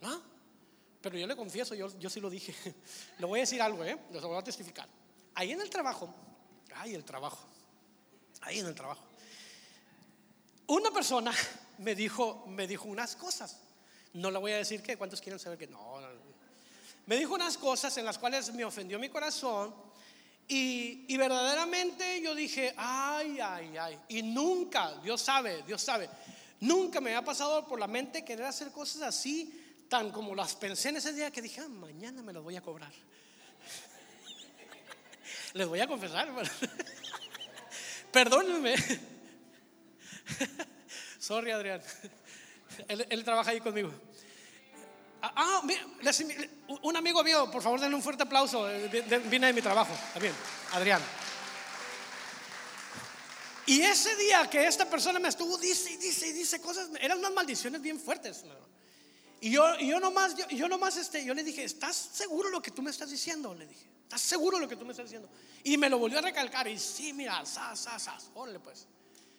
¿No? 0.00 0.20
Pero 1.00 1.16
yo 1.16 1.26
le 1.28 1.36
confieso, 1.36 1.76
yo, 1.76 1.96
yo 1.98 2.10
sí 2.10 2.20
lo 2.20 2.28
dije. 2.28 2.54
Le 3.18 3.26
voy 3.26 3.40
a 3.40 3.42
decir 3.42 3.62
algo, 3.62 3.84
¿eh? 3.84 3.96
Lo 4.12 4.28
voy 4.28 4.38
a 4.38 4.42
testificar. 4.42 4.88
Ahí 5.34 5.52
en 5.52 5.60
el 5.60 5.70
trabajo, 5.70 6.12
ay, 6.74 6.94
el 6.94 7.04
trabajo. 7.04 7.46
Ahí 8.40 8.58
en 8.58 8.66
el 8.66 8.74
trabajo. 8.74 9.02
Una 10.66 10.90
persona 10.90 11.32
me 11.78 11.94
dijo, 11.94 12.44
me 12.48 12.66
dijo 12.66 12.88
unas 12.88 13.14
cosas. 13.14 13.60
No 14.12 14.30
le 14.30 14.38
voy 14.38 14.52
a 14.52 14.56
decir 14.56 14.82
que, 14.82 14.96
¿cuántos 14.96 15.20
quieren 15.20 15.38
saber 15.38 15.58
que 15.58 15.66
no? 15.66 16.00
Me 17.06 17.16
dijo 17.16 17.34
unas 17.34 17.58
cosas 17.58 17.96
en 17.98 18.04
las 18.04 18.18
cuales 18.18 18.52
me 18.52 18.64
ofendió 18.64 18.98
mi 18.98 19.08
corazón 19.08 19.74
y, 20.48 21.16
verdaderamente 21.16 22.20
yo 22.20 22.34
dije, 22.34 22.74
ay, 22.76 23.38
ay, 23.40 23.76
ay. 23.78 23.98
Y 24.08 24.22
nunca, 24.22 24.96
Dios 25.02 25.22
sabe, 25.22 25.62
Dios 25.66 25.80
sabe, 25.80 26.10
nunca 26.60 27.00
me 27.00 27.16
ha 27.16 27.24
pasado 27.24 27.66
por 27.66 27.80
la 27.80 27.86
mente 27.86 28.24
querer 28.24 28.46
hacer 28.46 28.70
cosas 28.70 29.02
así, 29.02 29.86
tan 29.88 30.10
como 30.10 30.34
las 30.34 30.54
pensé 30.54 30.90
en 30.90 30.96
ese 30.96 31.12
día 31.12 31.30
que 31.30 31.42
dije, 31.42 31.60
ah, 31.60 31.68
mañana 31.68 32.22
me 32.22 32.32
las 32.32 32.42
voy 32.42 32.56
a 32.56 32.60
cobrar. 32.60 32.92
Les 35.54 35.66
voy 35.66 35.80
a 35.80 35.86
confesar, 35.86 36.28
perdónenme. 38.12 38.74
Sorry, 41.18 41.50
Adrián. 41.50 41.80
él 42.88 43.24
trabaja 43.24 43.52
ahí 43.52 43.60
conmigo. 43.60 43.92
Ah, 45.22 45.32
ah 45.36 45.62
un 46.82 46.96
amigo 46.96 47.22
mío, 47.22 47.48
por 47.50 47.62
favor, 47.62 47.80
denle 47.80 47.94
un 47.94 48.02
fuerte 48.02 48.24
aplauso. 48.24 48.68
Eh, 48.68 49.20
viene 49.30 49.46
de 49.46 49.52
mi 49.52 49.62
trabajo, 49.62 49.94
también, 50.12 50.34
Adrián. 50.72 51.00
Y 53.66 53.80
ese 53.82 54.16
día 54.16 54.50
que 54.50 54.66
esta 54.66 54.90
persona 54.90 55.20
me 55.20 55.28
estuvo, 55.28 55.56
dice 55.56 55.92
y 55.92 55.96
dice 55.96 56.26
y 56.26 56.32
dice 56.32 56.60
cosas, 56.60 56.90
eran 57.00 57.18
unas 57.18 57.32
maldiciones 57.32 57.80
bien 57.80 58.00
fuertes. 58.00 58.44
Y 59.40 59.50
yo, 59.50 59.78
y 59.78 59.88
yo 59.88 60.00
nomás, 60.00 60.36
yo, 60.36 60.48
yo 60.48 60.68
nomás, 60.68 60.96
este, 60.96 61.24
yo 61.24 61.34
le 61.34 61.44
dije, 61.44 61.62
¿estás 61.62 61.96
seguro 61.96 62.50
lo 62.50 62.60
que 62.60 62.72
tú 62.72 62.82
me 62.82 62.90
estás 62.90 63.10
diciendo? 63.10 63.54
Le 63.54 63.66
dije, 63.66 63.86
¿estás 64.02 64.20
seguro 64.20 64.58
lo 64.58 64.68
que 64.68 64.74
tú 64.74 64.84
me 64.84 64.90
estás 64.90 65.06
diciendo? 65.06 65.28
Y 65.62 65.76
me 65.76 65.88
lo 65.88 65.98
volvió 65.98 66.18
a 66.18 66.22
recalcar. 66.22 66.66
Y 66.66 66.78
sí, 66.78 67.12
mira, 67.12 67.46
sas, 67.46 67.78
sas, 67.78 68.02
sas, 68.02 68.30
órale 68.34 68.58
pues. 68.58 68.88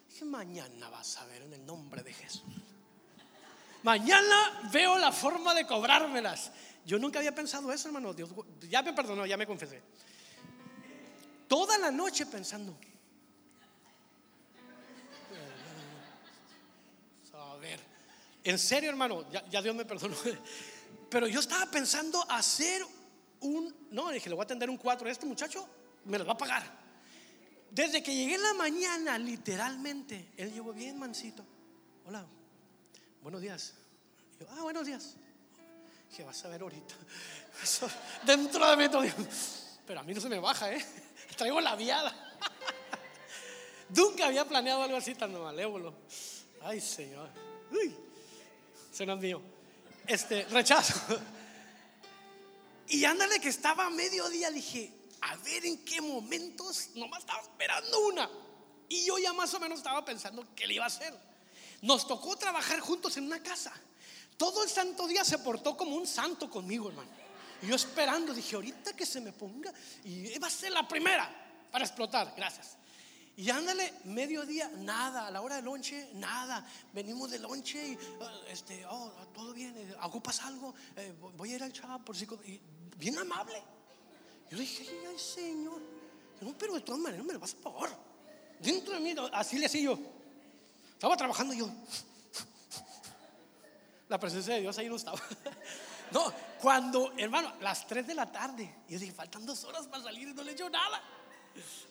Dije, 0.08 0.24
mañana 0.24 0.88
vas 0.88 1.18
a 1.18 1.26
ver 1.26 1.42
en 1.42 1.52
el 1.52 1.66
nombre 1.66 2.02
de 2.02 2.12
Jesús. 2.14 2.42
Mañana 3.84 4.62
veo 4.72 4.96
la 4.96 5.12
forma 5.12 5.52
de 5.52 5.66
cobrármelas. 5.66 6.50
Yo 6.86 6.98
nunca 6.98 7.18
había 7.18 7.34
pensado 7.34 7.70
eso, 7.70 7.88
hermano. 7.88 8.14
Dios, 8.14 8.30
ya 8.62 8.82
me 8.82 8.94
perdonó, 8.94 9.26
ya 9.26 9.36
me 9.36 9.46
confesé. 9.46 9.82
Toda 11.46 11.76
la 11.76 11.90
noche 11.90 12.24
pensando. 12.24 12.74
A 17.34 17.56
ver, 17.56 17.78
en 18.42 18.58
serio, 18.58 18.88
hermano, 18.88 19.30
ya, 19.30 19.60
Dios 19.60 19.74
me 19.74 19.84
perdonó. 19.84 20.16
Pero 21.10 21.26
yo 21.26 21.40
estaba 21.40 21.70
pensando 21.70 22.24
hacer 22.30 22.82
un. 23.40 23.74
No, 23.90 24.08
dije, 24.08 24.30
le 24.30 24.34
voy 24.34 24.44
a 24.44 24.44
atender 24.44 24.70
un 24.70 24.78
cuatro. 24.78 25.10
Este 25.10 25.26
muchacho 25.26 25.68
me 26.06 26.18
lo 26.18 26.24
va 26.24 26.32
a 26.32 26.38
pagar. 26.38 26.62
Desde 27.70 28.02
que 28.02 28.14
llegué 28.14 28.36
en 28.36 28.42
la 28.44 28.54
mañana, 28.54 29.18
literalmente, 29.18 30.32
él 30.38 30.54
llegó 30.54 30.72
bien 30.72 30.98
mansito. 30.98 31.44
Hola, 32.06 32.26
buenos 33.24 33.40
días. 33.40 33.72
ah, 34.50 34.62
buenos 34.62 34.86
días. 34.86 35.16
Que 36.14 36.22
vas 36.22 36.44
a 36.44 36.48
ver 36.48 36.60
ahorita. 36.60 36.94
Dentro 38.26 38.70
de 38.70 38.76
mí 38.76 38.88
todo. 38.90 39.02
Pero 39.86 40.00
a 40.00 40.02
mí 40.02 40.12
no 40.12 40.20
se 40.20 40.28
me 40.28 40.38
baja, 40.38 40.70
¿eh? 40.70 40.84
Traigo 41.36 41.58
la 41.60 41.74
viada. 41.74 42.14
Nunca 43.88 44.26
había 44.26 44.46
planeado 44.46 44.82
algo 44.82 44.98
así 44.98 45.14
tan 45.14 45.32
malévolo. 45.32 45.94
Ay, 46.62 46.82
Señor. 46.82 47.30
Uy, 47.72 47.96
se 48.92 49.06
no 49.06 49.14
es 49.14 49.20
mío. 49.20 49.40
Este, 50.06 50.44
rechazo. 50.44 50.94
Y 52.88 53.06
ándale 53.06 53.40
que 53.40 53.48
estaba 53.48 53.86
a 53.86 53.90
mediodía, 53.90 54.50
dije, 54.50 54.92
a 55.22 55.36
ver 55.36 55.64
en 55.64 55.82
qué 55.82 56.02
momentos, 56.02 56.90
nomás 56.94 57.20
estaba 57.20 57.40
esperando 57.40 58.06
una. 58.06 58.30
Y 58.90 59.06
yo 59.06 59.16
ya 59.16 59.32
más 59.32 59.52
o 59.54 59.60
menos 59.60 59.78
estaba 59.78 60.04
pensando 60.04 60.46
qué 60.54 60.66
le 60.66 60.74
iba 60.74 60.84
a 60.84 60.88
hacer. 60.88 61.33
Nos 61.84 62.06
tocó 62.06 62.34
trabajar 62.34 62.80
juntos 62.80 63.14
en 63.18 63.24
una 63.24 63.42
casa. 63.42 63.70
Todo 64.38 64.62
el 64.62 64.70
santo 64.70 65.06
día 65.06 65.22
se 65.22 65.38
portó 65.38 65.76
como 65.76 65.96
un 65.96 66.06
santo 66.06 66.48
conmigo, 66.48 66.88
hermano. 66.88 67.10
Y 67.60 67.66
yo 67.66 67.74
esperando, 67.74 68.32
dije, 68.32 68.56
ahorita 68.56 68.94
que 68.94 69.04
se 69.04 69.20
me 69.20 69.32
ponga, 69.32 69.70
y 70.02 70.38
va 70.38 70.46
a 70.46 70.50
ser 70.50 70.72
la 70.72 70.88
primera 70.88 71.28
para 71.70 71.84
explotar. 71.84 72.32
Gracias. 72.34 72.78
Y 73.36 73.50
ándale, 73.50 73.92
mediodía, 74.04 74.70
nada, 74.78 75.26
a 75.26 75.30
la 75.30 75.42
hora 75.42 75.56
de 75.56 75.62
lonche, 75.62 76.08
nada. 76.14 76.66
Venimos 76.94 77.30
de 77.30 77.38
lonche 77.38 77.86
y, 77.86 77.98
ah, 78.22 78.32
este, 78.48 78.86
oh, 78.86 79.10
todo 79.34 79.52
bien, 79.52 79.76
eh, 79.76 79.94
¿ocupas 80.04 80.40
algo? 80.40 80.74
Eh, 80.96 81.12
voy 81.36 81.52
a 81.52 81.56
ir 81.56 81.62
al 81.64 81.72
chavo 81.74 82.02
por 82.02 82.16
si. 82.16 82.26
bien 82.96 83.18
amable. 83.18 83.62
Yo 84.50 84.56
dije, 84.56 84.88
ay, 85.10 85.18
Señor, 85.18 85.82
no, 86.40 86.56
pero 86.56 86.76
de 86.76 86.80
todas 86.80 87.02
maneras 87.02 87.26
me 87.26 87.34
lo 87.34 87.40
vas 87.40 87.52
a 87.52 87.56
pagar. 87.58 87.98
Dentro 88.58 88.94
de 88.94 89.00
mí, 89.00 89.14
así 89.34 89.58
le 89.58 89.66
hacía 89.66 89.82
yo. 89.82 90.13
Estaba 90.94 91.16
trabajando 91.16 91.54
yo. 91.54 91.70
La 94.08 94.18
presencia 94.18 94.54
de 94.54 94.60
Dios 94.62 94.76
ahí 94.78 94.88
no 94.88 94.96
estaba. 94.96 95.20
No, 96.12 96.32
cuando, 96.60 97.12
hermano, 97.16 97.52
las 97.60 97.86
3 97.86 98.06
de 98.06 98.14
la 98.14 98.30
tarde, 98.30 98.82
yo 98.88 98.98
dije, 98.98 99.12
faltan 99.12 99.44
dos 99.44 99.64
horas 99.64 99.86
para 99.86 100.04
salir 100.04 100.28
y 100.28 100.34
no 100.34 100.42
le 100.42 100.52
he 100.52 100.54
hecho 100.54 100.70
nada. 100.70 101.02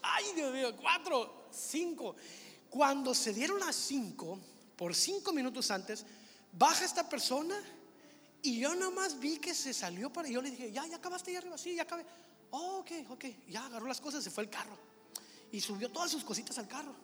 Ay, 0.01 0.25
Dios 0.35 0.53
mío, 0.53 0.75
4, 0.75 1.47
5. 1.51 2.15
Cuando 2.69 3.13
se 3.13 3.33
dieron 3.33 3.59
las 3.59 3.75
5, 3.75 4.39
por 4.77 4.95
5 4.95 5.33
minutos 5.33 5.69
antes, 5.71 6.05
baja 6.51 6.85
esta 6.85 7.09
persona 7.09 7.55
y 8.41 8.59
yo 8.59 8.75
nomás 8.75 9.19
vi 9.19 9.39
que 9.39 9.53
se 9.53 9.73
salió 9.73 10.11
para. 10.11 10.29
Y 10.29 10.33
yo 10.33 10.41
le 10.41 10.51
dije, 10.51 10.71
ya, 10.71 10.85
ya 10.85 10.97
acabaste 10.97 11.31
ahí 11.31 11.37
arriba, 11.37 11.57
sí, 11.57 11.75
ya 11.75 11.83
acabé. 11.83 12.05
Oh, 12.51 12.77
ok, 12.77 12.91
ok, 13.09 13.25
ya 13.49 13.65
agarró 13.65 13.87
las 13.87 13.99
cosas, 13.99 14.23
se 14.23 14.31
fue 14.31 14.43
el 14.43 14.49
carro. 14.49 14.77
Y 15.51 15.59
subió 15.59 15.89
todas 15.89 16.11
sus 16.11 16.23
cositas 16.23 16.57
al 16.57 16.67
carro. 16.67 16.95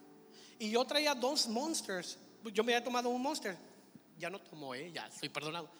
Y 0.59 0.69
yo 0.71 0.85
traía 0.85 1.15
dos 1.15 1.47
monsters. 1.47 2.17
Yo 2.53 2.63
me 2.63 2.73
había 2.73 2.83
tomado 2.83 3.09
un 3.09 3.21
monster. 3.21 3.57
Ya 4.17 4.29
no 4.29 4.39
tomó, 4.39 4.75
¿eh? 4.75 4.91
ya 4.93 5.07
estoy 5.07 5.29
perdonado. 5.29 5.71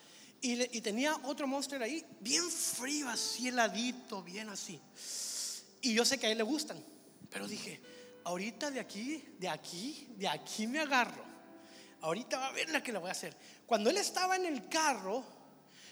Y, 0.41 0.77
y, 0.77 0.79
tenía 0.79 1.17
otro 1.23 1.45
monster 1.45 1.83
ahí, 1.83 2.05
bien 2.21 2.49
frío, 2.49 3.09
así 3.09 3.49
heladito, 3.49 4.23
bien 4.23 4.47
así. 4.47 4.79
Y 5.81 5.93
yo 5.93 6.05
sé 6.05 6.17
que 6.17 6.27
a 6.27 6.31
él 6.31 6.37
le 6.37 6.45
gustan. 6.45 6.81
Pero 7.29 7.45
dije, 7.45 7.81
ahorita 8.23 8.71
de 8.71 8.79
aquí, 8.79 9.21
de 9.37 9.49
aquí, 9.49 10.07
de 10.15 10.29
aquí 10.29 10.65
me 10.65 10.79
agarro. 10.79 11.25
Ahorita 11.99 12.37
va 12.37 12.47
a 12.47 12.51
ver 12.53 12.69
la 12.69 12.81
que 12.81 12.93
le 12.93 12.99
voy 12.99 13.09
a 13.09 13.11
hacer. 13.11 13.35
Cuando 13.65 13.89
él 13.89 13.97
estaba 13.97 14.37
en 14.37 14.45
el 14.45 14.69
carro, 14.69 15.25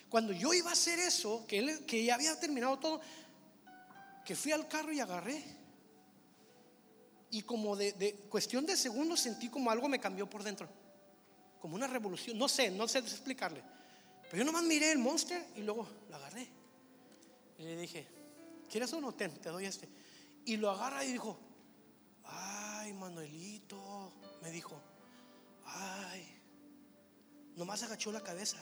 cuando 0.07 0.31
yo 0.31 0.53
iba 0.53 0.69
a 0.69 0.73
hacer 0.73 0.97
eso, 0.99 1.45
que, 1.45 1.59
él, 1.59 1.85
que 1.85 2.05
ya 2.05 2.15
había 2.15 2.39
terminado 2.39 2.79
todo, 2.79 3.01
que 4.25 4.33
fui 4.33 4.53
al 4.53 4.69
carro 4.69 4.93
y 4.93 5.01
agarré 5.01 5.56
y 7.29 7.41
como 7.41 7.75
de, 7.75 8.27
cuestión 8.29 8.65
de 8.65 8.77
segundos 8.77 9.19
sentí 9.19 9.49
como 9.49 9.69
algo 9.69 9.89
me 9.89 9.99
cambió 9.99 10.29
por 10.29 10.43
dentro. 10.43 10.69
Como 11.59 11.75
una 11.75 11.87
revolución. 11.87 12.37
No 12.37 12.47
sé, 12.47 12.71
no 12.71 12.87
sé 12.87 12.99
explicarle. 12.99 13.61
Pero 14.23 14.37
yo 14.37 14.45
nomás 14.45 14.63
miré 14.63 14.91
el 14.91 14.99
monster 14.99 15.45
y 15.55 15.61
luego 15.61 15.87
lo 16.09 16.15
agarré. 16.15 16.47
Y 17.57 17.63
le 17.63 17.75
dije, 17.77 18.07
¿quieres 18.69 18.93
uno? 18.93 19.13
Ten, 19.13 19.33
te 19.39 19.49
doy 19.49 19.65
este. 19.65 19.89
Y 20.45 20.57
lo 20.57 20.69
agarra 20.69 21.03
y 21.03 21.11
dijo, 21.11 21.37
ay, 22.23 22.93
Manuelito, 22.93 24.13
me 24.41 24.51
dijo, 24.51 24.79
ay, 25.65 26.25
nomás 27.55 27.83
agachó 27.83 28.11
la 28.11 28.21
cabeza. 28.21 28.57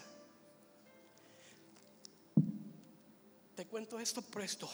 Te 3.55 3.65
cuento 3.67 3.99
esto 3.99 4.21
presto. 4.21 4.69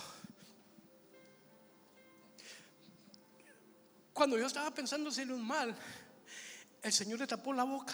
Cuando 4.14 4.38
yo 4.38 4.45
estaba 4.45 4.72
pensando 4.72 5.09
hacerle 5.09 5.34
un 5.34 5.45
mal, 5.45 5.76
el 6.82 6.91
Señor 6.91 7.20
le 7.20 7.28
tapó 7.28 7.53
la 7.53 7.64
boca. 7.64 7.93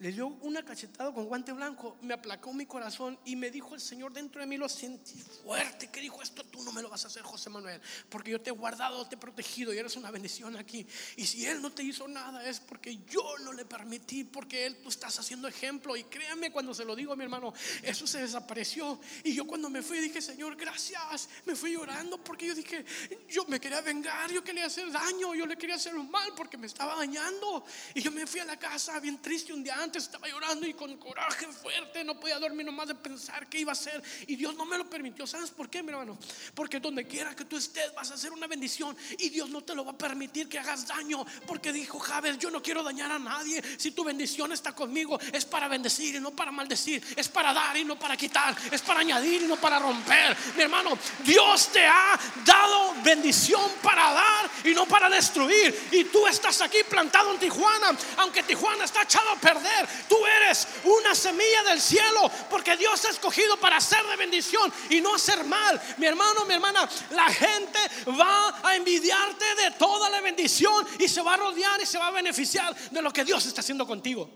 Le 0.00 0.12
dio 0.12 0.28
una 0.40 0.64
cachetada 0.64 1.12
con 1.12 1.26
guante 1.26 1.52
blanco, 1.52 1.98
me 2.00 2.14
aplacó 2.14 2.52
mi 2.54 2.64
corazón 2.64 3.18
y 3.26 3.36
me 3.36 3.50
dijo 3.50 3.74
el 3.74 3.80
Señor 3.80 4.12
dentro 4.12 4.40
de 4.40 4.46
mí, 4.46 4.56
lo 4.56 4.68
sentí 4.68 5.14
fuerte, 5.42 5.90
que 5.90 6.00
dijo 6.00 6.22
esto, 6.22 6.42
tú 6.44 6.62
no 6.62 6.72
me 6.72 6.80
lo 6.80 6.88
vas 6.88 7.04
a 7.04 7.08
hacer, 7.08 7.22
José 7.22 7.50
Manuel, 7.50 7.80
porque 8.08 8.30
yo 8.30 8.40
te 8.40 8.48
he 8.48 8.52
guardado, 8.52 9.06
te 9.06 9.16
he 9.16 9.18
protegido 9.18 9.74
y 9.74 9.78
eres 9.78 9.96
una 9.96 10.10
bendición 10.10 10.56
aquí. 10.56 10.86
Y 11.16 11.26
si 11.26 11.44
Él 11.44 11.60
no 11.60 11.70
te 11.70 11.82
hizo 11.82 12.08
nada 12.08 12.48
es 12.48 12.60
porque 12.60 12.98
yo 13.06 13.22
no 13.44 13.52
le 13.52 13.66
permití, 13.66 14.24
porque 14.24 14.66
Él 14.66 14.78
tú 14.82 14.88
estás 14.88 15.18
haciendo 15.18 15.48
ejemplo. 15.48 15.96
Y 15.96 16.04
créanme 16.04 16.50
cuando 16.50 16.72
se 16.72 16.84
lo 16.84 16.96
digo 16.96 17.12
a 17.12 17.16
mi 17.16 17.24
hermano, 17.24 17.52
eso 17.82 18.06
se 18.06 18.20
desapareció. 18.20 18.98
Y 19.22 19.34
yo 19.34 19.46
cuando 19.46 19.68
me 19.68 19.82
fui 19.82 19.98
dije, 19.98 20.22
Señor, 20.22 20.56
gracias. 20.56 21.28
Me 21.44 21.54
fui 21.54 21.72
llorando 21.72 22.22
porque 22.24 22.46
yo 22.46 22.54
dije, 22.54 22.84
yo 23.28 23.44
me 23.46 23.60
quería 23.60 23.82
vengar, 23.82 24.30
yo 24.30 24.42
quería 24.42 24.66
hacer 24.66 24.90
daño, 24.90 25.34
yo 25.34 25.44
le 25.44 25.56
quería 25.56 25.76
hacer 25.76 25.94
un 25.94 26.10
mal 26.10 26.32
porque 26.36 26.56
me 26.56 26.66
estaba 26.66 26.96
dañando. 26.96 27.64
Y 27.94 28.00
yo 28.00 28.10
me 28.10 28.26
fui 28.26 28.40
a 28.40 28.44
la 28.46 28.58
casa 28.58 28.98
bien 28.98 29.20
triste 29.20 29.52
un 29.52 29.62
día 29.62 29.74
antes 29.74 29.89
estaba 29.98 30.28
llorando 30.28 30.66
y 30.66 30.74
con 30.74 30.96
coraje 30.96 31.46
fuerte, 31.48 32.04
no 32.04 32.18
podía 32.18 32.38
dormir 32.38 32.66
nomás 32.66 32.88
de 32.88 32.94
pensar 32.94 33.48
qué 33.48 33.58
iba 33.58 33.72
a 33.72 33.74
hacer. 33.74 34.02
Y 34.26 34.36
Dios 34.36 34.54
no 34.54 34.64
me 34.64 34.78
lo 34.78 34.88
permitió. 34.88 35.26
¿Sabes 35.26 35.50
por 35.50 35.68
qué, 35.68 35.82
mi 35.82 35.90
hermano? 35.90 36.18
Porque 36.54 36.80
donde 36.80 37.06
quiera 37.06 37.34
que 37.34 37.44
tú 37.44 37.56
estés 37.56 37.94
vas 37.94 38.10
a 38.10 38.14
hacer 38.14 38.32
una 38.32 38.46
bendición 38.46 38.96
y 39.18 39.28
Dios 39.28 39.50
no 39.50 39.62
te 39.62 39.74
lo 39.74 39.84
va 39.84 39.92
a 39.92 39.98
permitir 39.98 40.48
que 40.48 40.58
hagas 40.58 40.86
daño. 40.86 41.24
Porque 41.46 41.72
dijo 41.72 41.98
Javes, 41.98 42.38
yo 42.38 42.50
no 42.50 42.62
quiero 42.62 42.82
dañar 42.82 43.10
a 43.10 43.18
nadie. 43.18 43.62
Si 43.78 43.90
tu 43.92 44.04
bendición 44.04 44.52
está 44.52 44.72
conmigo, 44.72 45.18
es 45.32 45.44
para 45.44 45.68
bendecir 45.68 46.14
y 46.14 46.20
no 46.20 46.30
para 46.30 46.50
maldecir. 46.50 47.02
Es 47.16 47.28
para 47.28 47.52
dar 47.52 47.76
y 47.76 47.84
no 47.84 47.98
para 47.98 48.16
quitar. 48.16 48.56
Es 48.70 48.82
para 48.82 49.00
añadir 49.00 49.42
y 49.42 49.46
no 49.46 49.56
para 49.56 49.78
romper. 49.78 50.36
Mi 50.56 50.62
hermano, 50.62 50.96
Dios 51.24 51.68
te 51.72 51.84
ha 51.86 52.18
dado 52.44 52.94
bendición 53.02 53.70
para 53.82 54.12
dar 54.12 54.50
y 54.64 54.74
no 54.74 54.86
para 54.86 55.08
destruir. 55.08 55.88
Y 55.92 56.04
tú 56.04 56.26
estás 56.26 56.60
aquí 56.60 56.78
plantado 56.88 57.32
en 57.32 57.38
Tijuana, 57.38 57.96
aunque 58.18 58.42
Tijuana 58.42 58.84
está 58.84 59.02
echado 59.02 59.30
a 59.30 59.36
perder. 59.36 59.79
Tú 60.08 60.16
eres 60.26 60.66
una 60.84 61.14
semilla 61.14 61.62
del 61.64 61.80
cielo 61.80 62.30
porque 62.48 62.76
Dios 62.76 63.04
ha 63.04 63.10
escogido 63.10 63.56
para 63.58 63.76
hacer 63.76 64.04
de 64.06 64.16
bendición 64.16 64.72
y 64.88 65.00
no 65.00 65.14
hacer 65.14 65.44
mal. 65.44 65.80
Mi 65.98 66.06
hermano, 66.06 66.44
mi 66.44 66.54
hermana, 66.54 66.88
la 67.10 67.28
gente 67.28 67.78
va 68.08 68.60
a 68.62 68.76
envidiarte 68.76 69.44
de 69.56 69.70
toda 69.72 70.08
la 70.10 70.20
bendición 70.20 70.86
y 70.98 71.08
se 71.08 71.22
va 71.22 71.34
a 71.34 71.36
rodear 71.36 71.80
y 71.80 71.86
se 71.86 71.98
va 71.98 72.08
a 72.08 72.12
beneficiar 72.12 72.74
de 72.90 73.02
lo 73.02 73.12
que 73.12 73.24
Dios 73.24 73.46
está 73.46 73.60
haciendo 73.60 73.86
contigo. 73.86 74.30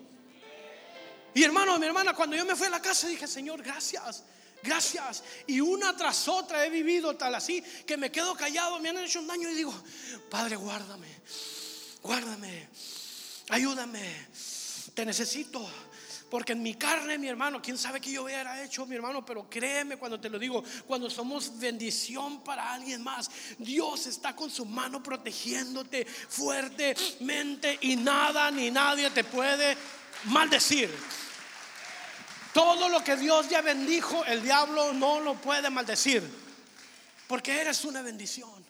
Y 1.35 1.43
hermano, 1.43 1.79
mi 1.79 1.87
hermana, 1.87 2.15
cuando 2.15 2.37
yo 2.37 2.45
me 2.45 2.55
fui 2.55 2.69
a 2.69 2.71
la 2.71 2.81
casa 2.81 3.09
dije, 3.09 3.27
Señor, 3.27 3.63
gracias. 3.63 4.23
Gracias. 4.63 5.23
Y 5.47 5.61
una 5.61 5.95
tras 5.95 6.27
otra 6.27 6.65
he 6.65 6.71
vivido 6.71 7.15
tal 7.17 7.35
así 7.35 7.63
que 7.87 7.99
me 7.99 8.11
quedo 8.11 8.35
callado, 8.35 8.81
me 8.81 8.89
han 8.89 8.99
hecho 8.99 9.21
un 9.21 9.27
daño 9.27 9.51
y 9.51 9.55
digo, 9.55 9.75
Padre, 10.31 10.57
guárdame, 10.57 11.09
guárdame, 12.03 12.69
ayúdame 13.51 14.29
te 14.95 15.05
necesito. 15.05 15.69
Porque 16.31 16.53
en 16.53 16.63
mi 16.63 16.75
carne, 16.75 17.19
mi 17.19 17.29
hermano, 17.29 17.63
quién 17.63 17.79
sabe 17.79 18.01
que 18.01 18.11
yo 18.11 18.25
hubiera 18.25 18.61
hecho, 18.65 18.87
mi 18.87 18.97
hermano, 18.97 19.25
pero 19.25 19.49
créeme 19.49 19.97
cuando 19.97 20.19
te 20.19 20.29
lo 20.29 20.39
digo, 20.39 20.65
cuando 20.87 21.09
somos 21.09 21.59
bendición 21.59 22.43
para 22.43 22.73
alguien 22.73 23.05
más, 23.05 23.31
Dios 23.59 24.07
está 24.07 24.35
con 24.35 24.51
su 24.51 24.65
mano 24.65 25.03
protegiéndote 25.03 26.05
fuertemente 26.05 27.79
y 27.83 27.97
nada 27.97 28.51
ni 28.51 28.71
nadie 28.71 29.11
te 29.11 29.23
puede 29.23 29.77
maldecir. 30.25 30.91
Todo 32.53 32.89
lo 32.89 33.05
que 33.05 33.17
Dios 33.17 33.49
ya 33.49 33.61
bendijo, 33.63 34.25
el 34.25 34.43
diablo 34.43 34.93
no 34.93 35.21
lo 35.21 35.35
puede 35.35 35.71
maldecir, 35.71 36.23
porque 37.29 37.61
eres 37.61 37.85
una 37.85 38.01
bendición. 38.03 38.65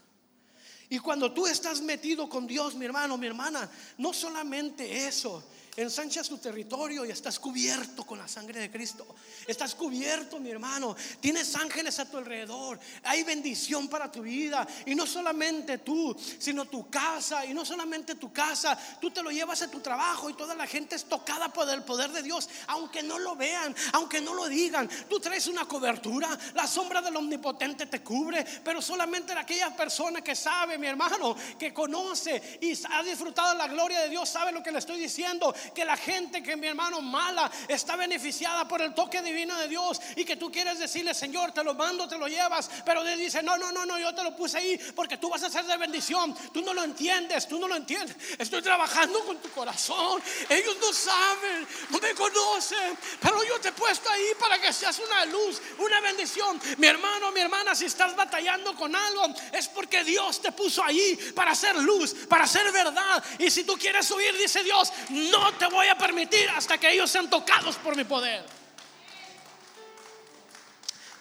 Y 0.88 0.98
cuando 0.98 1.32
tú 1.32 1.46
estás 1.46 1.80
metido 1.80 2.28
con 2.28 2.46
Dios, 2.46 2.74
mi 2.74 2.84
hermano, 2.84 3.16
mi 3.16 3.26
hermana, 3.26 3.70
no 3.98 4.12
solamente 4.12 5.06
eso, 5.06 5.42
ensanchas 5.76 6.28
tu 6.28 6.38
territorio 6.38 7.04
y 7.04 7.10
estás 7.10 7.38
cubierto 7.38 8.04
con 8.04 8.18
la 8.18 8.28
sangre 8.28 8.60
de 8.60 8.70
Cristo. 8.70 9.06
Estás 9.46 9.74
cubierto, 9.74 10.38
mi 10.38 10.50
hermano. 10.50 10.96
Tienes 11.20 11.54
ángeles 11.56 11.98
a 11.98 12.10
tu 12.10 12.16
alrededor. 12.16 12.78
Hay 13.04 13.22
bendición 13.22 13.88
para 13.88 14.10
tu 14.10 14.22
vida. 14.22 14.66
Y 14.86 14.94
no 14.94 15.06
solamente 15.06 15.78
tú, 15.78 16.16
sino 16.38 16.64
tu 16.64 16.88
casa. 16.88 17.44
Y 17.44 17.54
no 17.54 17.64
solamente 17.64 18.14
tu 18.14 18.32
casa. 18.32 18.78
Tú 19.00 19.10
te 19.10 19.22
lo 19.22 19.30
llevas 19.30 19.62
a 19.62 19.70
tu 19.70 19.80
trabajo 19.80 20.30
y 20.30 20.34
toda 20.34 20.54
la 20.54 20.66
gente 20.66 20.96
es 20.96 21.04
tocada 21.04 21.52
por 21.52 21.68
el 21.68 21.82
poder 21.82 22.10
de 22.12 22.22
Dios. 22.22 22.48
Aunque 22.68 23.02
no 23.02 23.18
lo 23.18 23.36
vean, 23.36 23.74
aunque 23.92 24.20
no 24.20 24.34
lo 24.34 24.48
digan. 24.48 24.88
Tú 25.08 25.20
traes 25.20 25.46
una 25.46 25.66
cobertura. 25.66 26.38
La 26.54 26.66
sombra 26.66 27.02
del 27.02 27.16
omnipotente 27.16 27.86
te 27.86 28.02
cubre. 28.02 28.44
Pero 28.64 28.80
solamente 28.80 29.32
aquella 29.32 29.74
persona 29.76 30.22
que 30.22 30.34
sabe, 30.34 30.78
mi 30.78 30.86
hermano, 30.86 31.36
que 31.58 31.74
conoce 31.74 32.58
y 32.60 32.72
ha 32.90 33.02
disfrutado 33.02 33.54
la 33.54 33.68
gloria 33.68 34.00
de 34.00 34.10
Dios, 34.10 34.28
sabe 34.28 34.52
lo 34.52 34.62
que 34.62 34.70
le 34.70 34.78
estoy 34.78 34.98
diciendo 34.98 35.54
que 35.74 35.84
la 35.84 35.96
gente 35.96 36.42
que 36.42 36.56
mi 36.56 36.66
hermano 36.66 37.00
mala 37.00 37.50
está 37.68 37.96
beneficiada 37.96 38.66
por 38.66 38.82
el 38.82 38.94
toque 38.94 39.22
divino 39.22 39.56
de 39.58 39.68
Dios 39.68 40.00
y 40.16 40.24
que 40.24 40.36
tú 40.36 40.50
quieres 40.50 40.78
decirle, 40.78 41.14
Señor, 41.14 41.52
te 41.52 41.62
lo 41.62 41.74
mando, 41.74 42.08
te 42.08 42.18
lo 42.18 42.26
llevas, 42.26 42.70
pero 42.84 43.06
Él 43.06 43.18
dice, 43.18 43.42
no, 43.42 43.56
no, 43.56 43.72
no, 43.72 43.86
no, 43.86 43.98
yo 43.98 44.14
te 44.14 44.22
lo 44.22 44.34
puse 44.36 44.58
ahí 44.58 44.78
porque 44.94 45.16
tú 45.16 45.28
vas 45.28 45.42
a 45.42 45.50
ser 45.50 45.64
de 45.64 45.76
bendición. 45.76 46.34
Tú 46.52 46.62
no 46.62 46.74
lo 46.74 46.84
entiendes, 46.84 47.48
tú 47.48 47.58
no 47.58 47.68
lo 47.68 47.76
entiendes. 47.76 48.16
Estoy 48.38 48.62
trabajando 48.62 49.24
con 49.24 49.38
tu 49.38 49.50
corazón. 49.50 50.22
Ellos 50.48 50.76
no 50.80 50.92
saben, 50.92 51.66
no 51.90 51.98
me 51.98 52.14
conocen, 52.14 52.98
pero 53.20 53.42
yo 53.44 53.58
te 53.60 53.68
he 53.68 53.72
puesto 53.72 54.10
ahí 54.10 54.26
para 54.38 54.60
que 54.60 54.72
seas 54.72 54.98
una 54.98 55.24
luz, 55.26 55.60
una 55.78 56.00
bendición. 56.00 56.60
Mi 56.78 56.86
hermano, 56.86 57.32
mi 57.32 57.40
hermana, 57.40 57.74
si 57.74 57.86
estás 57.86 58.14
batallando 58.16 58.74
con 58.74 58.94
algo, 58.94 59.26
es 59.52 59.68
porque 59.68 60.04
Dios 60.04 60.40
te 60.40 60.52
puso 60.52 60.82
ahí 60.82 61.16
para 61.34 61.52
hacer 61.52 61.76
luz, 61.76 62.14
para 62.28 62.44
hacer 62.44 62.70
verdad. 62.72 63.22
Y 63.38 63.50
si 63.50 63.64
tú 63.64 63.76
quieres 63.76 64.10
huir, 64.10 64.36
dice 64.36 64.62
Dios, 64.62 64.92
no 65.10 65.53
te 65.54 65.66
voy 65.66 65.88
a 65.88 65.96
permitir 65.96 66.48
hasta 66.50 66.78
que 66.78 66.90
ellos 66.92 67.10
sean 67.10 67.28
tocados 67.30 67.76
por 67.76 67.96
mi 67.96 68.04
poder. 68.04 68.44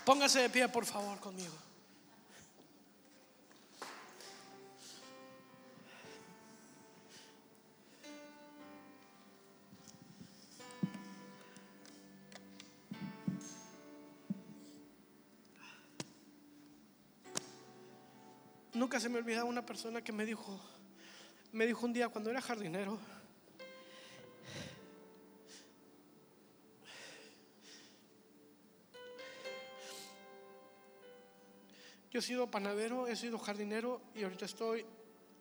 Póngase 0.05 0.41
de 0.41 0.49
pie, 0.49 0.67
por 0.67 0.85
favor, 0.85 1.19
conmigo. 1.19 1.53
Nunca 18.73 18.99
se 18.99 19.07
me 19.07 19.19
olvida 19.19 19.43
una 19.45 19.65
persona 19.65 20.03
que 20.03 20.11
me 20.11 20.25
dijo, 20.25 20.59
me 21.51 21.65
dijo 21.65 21.85
un 21.85 21.93
día 21.93 22.09
cuando 22.09 22.31
era 22.31 22.41
jardinero, 22.41 22.99
Yo 32.13 32.19
he 32.19 32.21
sido 32.21 32.45
panadero, 32.45 33.07
he 33.07 33.15
sido 33.15 33.39
jardinero 33.39 33.99
y 34.13 34.21
ahorita 34.21 34.45
estoy 34.45 34.85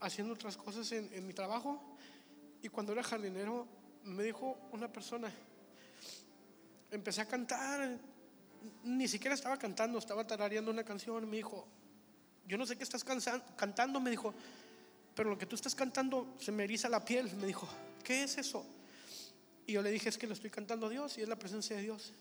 haciendo 0.00 0.32
otras 0.32 0.56
cosas 0.56 0.90
en, 0.92 1.26
mi 1.26 1.34
trabajo. 1.34 1.78
Y 2.62 2.70
cuando 2.70 2.92
era 2.92 3.02
jardinero, 3.02 3.66
me 4.04 4.22
dijo 4.22 4.56
una 4.72 4.90
persona, 4.90 5.30
empecé 6.90 7.20
a 7.20 7.28
cantar, 7.28 7.98
ni 8.84 9.06
siquiera 9.06 9.34
estaba 9.34 9.58
cantando, 9.58 9.98
estaba 9.98 10.26
tarareando 10.26 10.70
una 10.70 10.82
canción. 10.82 11.28
Me 11.28 11.36
dijo, 11.36 11.68
yo 12.48 12.56
no 12.56 12.64
sé 12.64 12.78
qué 12.78 12.84
estás 12.84 13.04
cantando, 13.04 14.00
me 14.00 14.08
dijo, 14.08 14.32
pero 15.14 15.28
lo 15.28 15.36
que 15.36 15.44
tú 15.44 15.56
estás 15.56 15.74
cantando 15.74 16.34
se 16.38 16.52
me 16.52 16.64
eriza 16.64 16.88
la 16.88 17.04
piel. 17.04 17.30
Me 17.36 17.46
dijo, 17.46 17.68
¿qué 18.02 18.22
es 18.22 18.38
eso? 18.38 18.64
Y 19.66 19.74
yo 19.74 19.82
le 19.82 19.90
dije, 19.90 20.08
es 20.08 20.16
que 20.16 20.26
lo 20.26 20.32
estoy 20.32 20.48
cantando 20.48 20.86
a 20.86 20.88
Dios 20.88 21.18
y 21.18 21.20
es 21.20 21.28
la 21.28 21.36
presencia 21.36 21.76
de 21.76 21.82
Dios. 21.82 22.14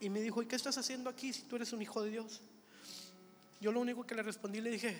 Y 0.00 0.10
me 0.10 0.20
dijo, 0.20 0.42
¿y 0.42 0.46
qué 0.46 0.56
estás 0.56 0.76
haciendo 0.76 1.08
aquí 1.08 1.32
si 1.32 1.44
tú 1.44 1.56
eres 1.56 1.72
un 1.72 1.80
hijo 1.80 2.02
de 2.02 2.10
Dios? 2.10 2.42
Yo 3.60 3.72
lo 3.72 3.80
único 3.80 4.06
que 4.06 4.14
le 4.14 4.22
respondí, 4.22 4.60
le 4.60 4.70
dije, 4.70 4.96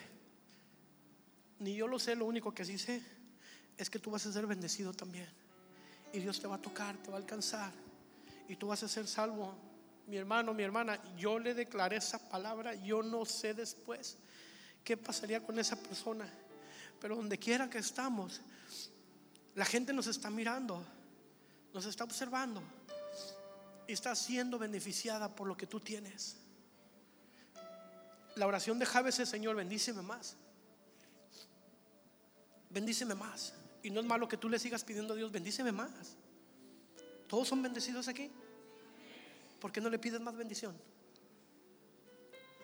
ni 1.61 1.75
yo 1.75 1.87
lo 1.87 1.99
sé, 1.99 2.17
lo 2.17 2.27
único 2.27 2.53
que 2.53 2.65
sí 2.65 2.79
sé 2.79 3.03
es 3.77 3.89
que 3.89 3.99
tú 3.99 4.11
vas 4.11 4.27
a 4.27 4.33
ser 4.33 4.47
bendecido 4.47 4.93
también. 4.93 5.29
Y 6.13 6.21
Dios 6.21 6.41
te 6.41 6.47
va 6.47 6.57
a 6.57 6.63
tocar, 6.63 6.97
te 6.97 7.11
va 7.11 7.17
a 7.17 7.21
alcanzar. 7.21 7.73
Y 8.49 8.57
tú 8.57 8.69
vas 8.69 8.83
a 8.83 8.89
ser 8.89 9.07
salvo. 9.07 9.55
Mi 10.07 10.17
hermano, 10.17 10.55
mi 10.55 10.63
hermana, 10.63 11.01
yo 11.17 11.39
le 11.39 11.55
declaré 11.55 11.97
esa 11.97 12.19
palabra, 12.29 12.75
yo 12.75 13.03
no 13.03 13.25
sé 13.25 13.55
después 13.55 14.17
qué 14.83 14.97
pasaría 14.97 15.45
con 15.45 15.59
esa 15.59 15.77
persona. 15.77 16.29
Pero 17.01 17.15
donde 17.15 17.39
quiera 17.39 17.69
que 17.71 17.79
estamos, 17.79 18.41
la 19.55 19.65
gente 19.65 19.93
nos 19.93 20.07
está 20.07 20.31
mirando, 20.31 20.83
nos 21.73 21.87
está 21.87 22.05
observando 22.05 22.63
y 23.87 23.93
está 23.93 24.15
siendo 24.17 24.59
beneficiada 24.59 25.29
por 25.35 25.47
lo 25.47 25.57
que 25.57 25.67
tú 25.67 25.79
tienes 25.79 26.37
la 28.39 28.47
oración 28.47 28.79
de 28.79 28.87
Javes 28.87 29.19
es, 29.19 29.29
Señor, 29.29 29.57
bendíceme 29.57 30.01
más. 30.03 30.37
Bendíceme 32.71 33.15
más. 33.15 33.53
Y 33.83 33.91
no 33.91 34.01
es 34.01 34.07
malo 34.07 34.29
que 34.29 34.37
tú 34.37 34.49
le 34.49 34.59
sigas 34.59 34.85
pidiendo 34.85 35.15
a 35.15 35.17
Dios, 35.17 35.33
bendíceme 35.33 35.73
más. 35.73 36.17
Todos 37.27 37.49
son 37.49 37.63
bendecidos 37.63 38.09
aquí. 38.09 38.31
¿Por 39.61 39.73
qué 39.73 39.81
no 39.81 39.91
le 39.91 39.99
pides 39.99 40.21
más 40.21 40.37
bendición? 40.37 40.77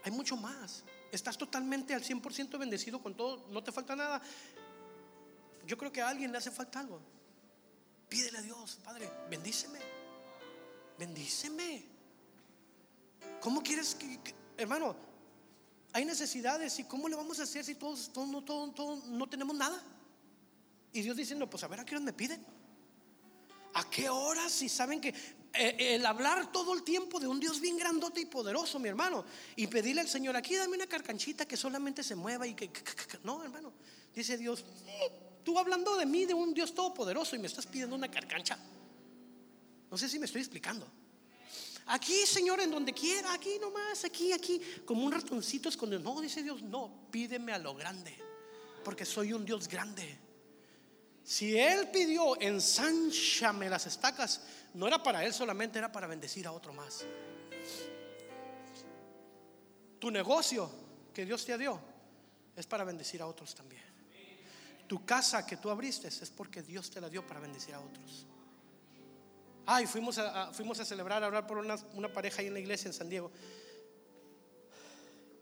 Hay 0.04 0.12
mucho 0.12 0.36
más. 0.36 0.84
Estás 1.10 1.36
totalmente 1.36 1.94
al 1.94 2.02
100% 2.02 2.58
bendecido 2.58 3.02
con 3.02 3.16
todo, 3.16 3.46
no 3.50 3.62
te 3.62 3.72
falta 3.72 3.96
nada. 3.96 4.20
Yo 5.66 5.76
creo 5.76 5.90
que 5.90 6.02
a 6.02 6.08
alguien 6.08 6.30
le 6.30 6.38
hace 6.38 6.50
falta 6.50 6.80
algo. 6.80 7.00
Pídele 8.08 8.38
a 8.38 8.42
Dios, 8.42 8.78
Padre, 8.84 9.10
bendíceme. 9.28 9.78
Bendíceme. 10.98 11.84
¿Cómo 13.40 13.62
quieres 13.62 13.94
que, 13.94 14.20
hermano? 14.56 15.13
Hay 15.94 16.04
necesidades 16.04 16.76
y 16.80 16.84
cómo 16.84 17.08
le 17.08 17.14
vamos 17.14 17.38
a 17.38 17.44
hacer 17.44 17.64
si 17.64 17.76
todos, 17.76 18.12
todos, 18.12 18.28
no, 18.28 18.42
todos, 18.42 19.04
no 19.04 19.28
tenemos 19.28 19.54
nada. 19.54 19.80
Y 20.92 21.02
Dios 21.02 21.16
diciendo, 21.16 21.48
pues 21.48 21.62
a 21.62 21.68
ver 21.68 21.78
a 21.78 21.84
qué 21.84 21.94
hora 21.94 22.04
me 22.04 22.12
piden. 22.12 22.44
¿A 23.74 23.88
qué 23.88 24.08
horas? 24.08 24.50
Si 24.50 24.68
saben 24.68 25.00
que 25.00 25.14
eh, 25.52 25.94
el 25.94 26.04
hablar 26.04 26.50
todo 26.50 26.74
el 26.74 26.82
tiempo 26.82 27.20
de 27.20 27.28
un 27.28 27.38
Dios 27.38 27.60
bien 27.60 27.78
grandote 27.78 28.20
y 28.20 28.26
poderoso, 28.26 28.80
mi 28.80 28.88
hermano, 28.88 29.24
y 29.54 29.68
pedirle 29.68 30.00
al 30.00 30.08
Señor, 30.08 30.34
aquí 30.34 30.56
dame 30.56 30.74
una 30.74 30.88
carcanchita 30.88 31.46
que 31.46 31.56
solamente 31.56 32.02
se 32.02 32.16
mueva 32.16 32.44
y 32.44 32.54
que, 32.54 32.72
no, 33.22 33.44
hermano, 33.44 33.72
dice 34.12 34.36
Dios, 34.36 34.64
tú 35.44 35.60
hablando 35.60 35.96
de 35.96 36.06
mí, 36.06 36.24
de 36.26 36.34
un 36.34 36.52
Dios 36.52 36.74
todopoderoso 36.74 37.36
y 37.36 37.38
me 37.38 37.46
estás 37.46 37.66
pidiendo 37.66 37.94
una 37.94 38.10
carcancha. 38.10 38.58
No 39.92 39.96
sé 39.96 40.08
si 40.08 40.18
me 40.18 40.26
estoy 40.26 40.40
explicando. 40.40 40.88
Aquí, 41.86 42.26
Señor, 42.26 42.60
en 42.60 42.70
donde 42.70 42.92
quiera, 42.92 43.34
aquí 43.34 43.58
nomás, 43.60 44.04
aquí, 44.04 44.32
aquí, 44.32 44.60
como 44.86 45.04
un 45.04 45.12
ratoncito 45.12 45.68
escondido. 45.68 46.00
No, 46.00 46.20
dice 46.20 46.42
Dios, 46.42 46.62
no, 46.62 47.08
pídeme 47.10 47.52
a 47.52 47.58
lo 47.58 47.74
grande, 47.74 48.16
porque 48.82 49.04
soy 49.04 49.32
un 49.32 49.44
Dios 49.44 49.68
grande. 49.68 50.18
Si 51.22 51.58
Él 51.58 51.90
pidió, 51.90 52.40
ensánchame 52.40 53.68
las 53.68 53.86
estacas, 53.86 54.42
no 54.74 54.86
era 54.86 55.02
para 55.02 55.24
Él 55.24 55.32
solamente, 55.34 55.78
era 55.78 55.92
para 55.92 56.06
bendecir 56.06 56.46
a 56.46 56.52
otro 56.52 56.72
más. 56.72 57.04
Tu 59.98 60.10
negocio 60.10 60.70
que 61.12 61.24
Dios 61.24 61.44
te 61.44 61.56
dio 61.56 61.80
es 62.56 62.66
para 62.66 62.84
bendecir 62.84 63.20
a 63.22 63.26
otros 63.26 63.54
también. 63.54 63.82
Tu 64.86 65.04
casa 65.04 65.46
que 65.46 65.56
tú 65.56 65.70
abriste 65.70 66.08
es 66.08 66.30
porque 66.30 66.62
Dios 66.62 66.90
te 66.90 67.00
la 67.00 67.08
dio 67.08 67.26
para 67.26 67.40
bendecir 67.40 67.74
a 67.74 67.80
otros. 67.80 68.26
Ay, 69.66 69.86
fuimos 69.86 70.18
a, 70.18 70.52
fuimos 70.52 70.78
a 70.80 70.84
celebrar, 70.84 71.22
a 71.22 71.26
hablar 71.26 71.46
por 71.46 71.58
una, 71.58 72.12
pareja 72.12 72.42
ahí 72.42 72.48
en 72.48 72.54
la 72.54 72.60
iglesia 72.60 72.88
en 72.88 72.92
San 72.92 73.08
Diego. 73.08 73.30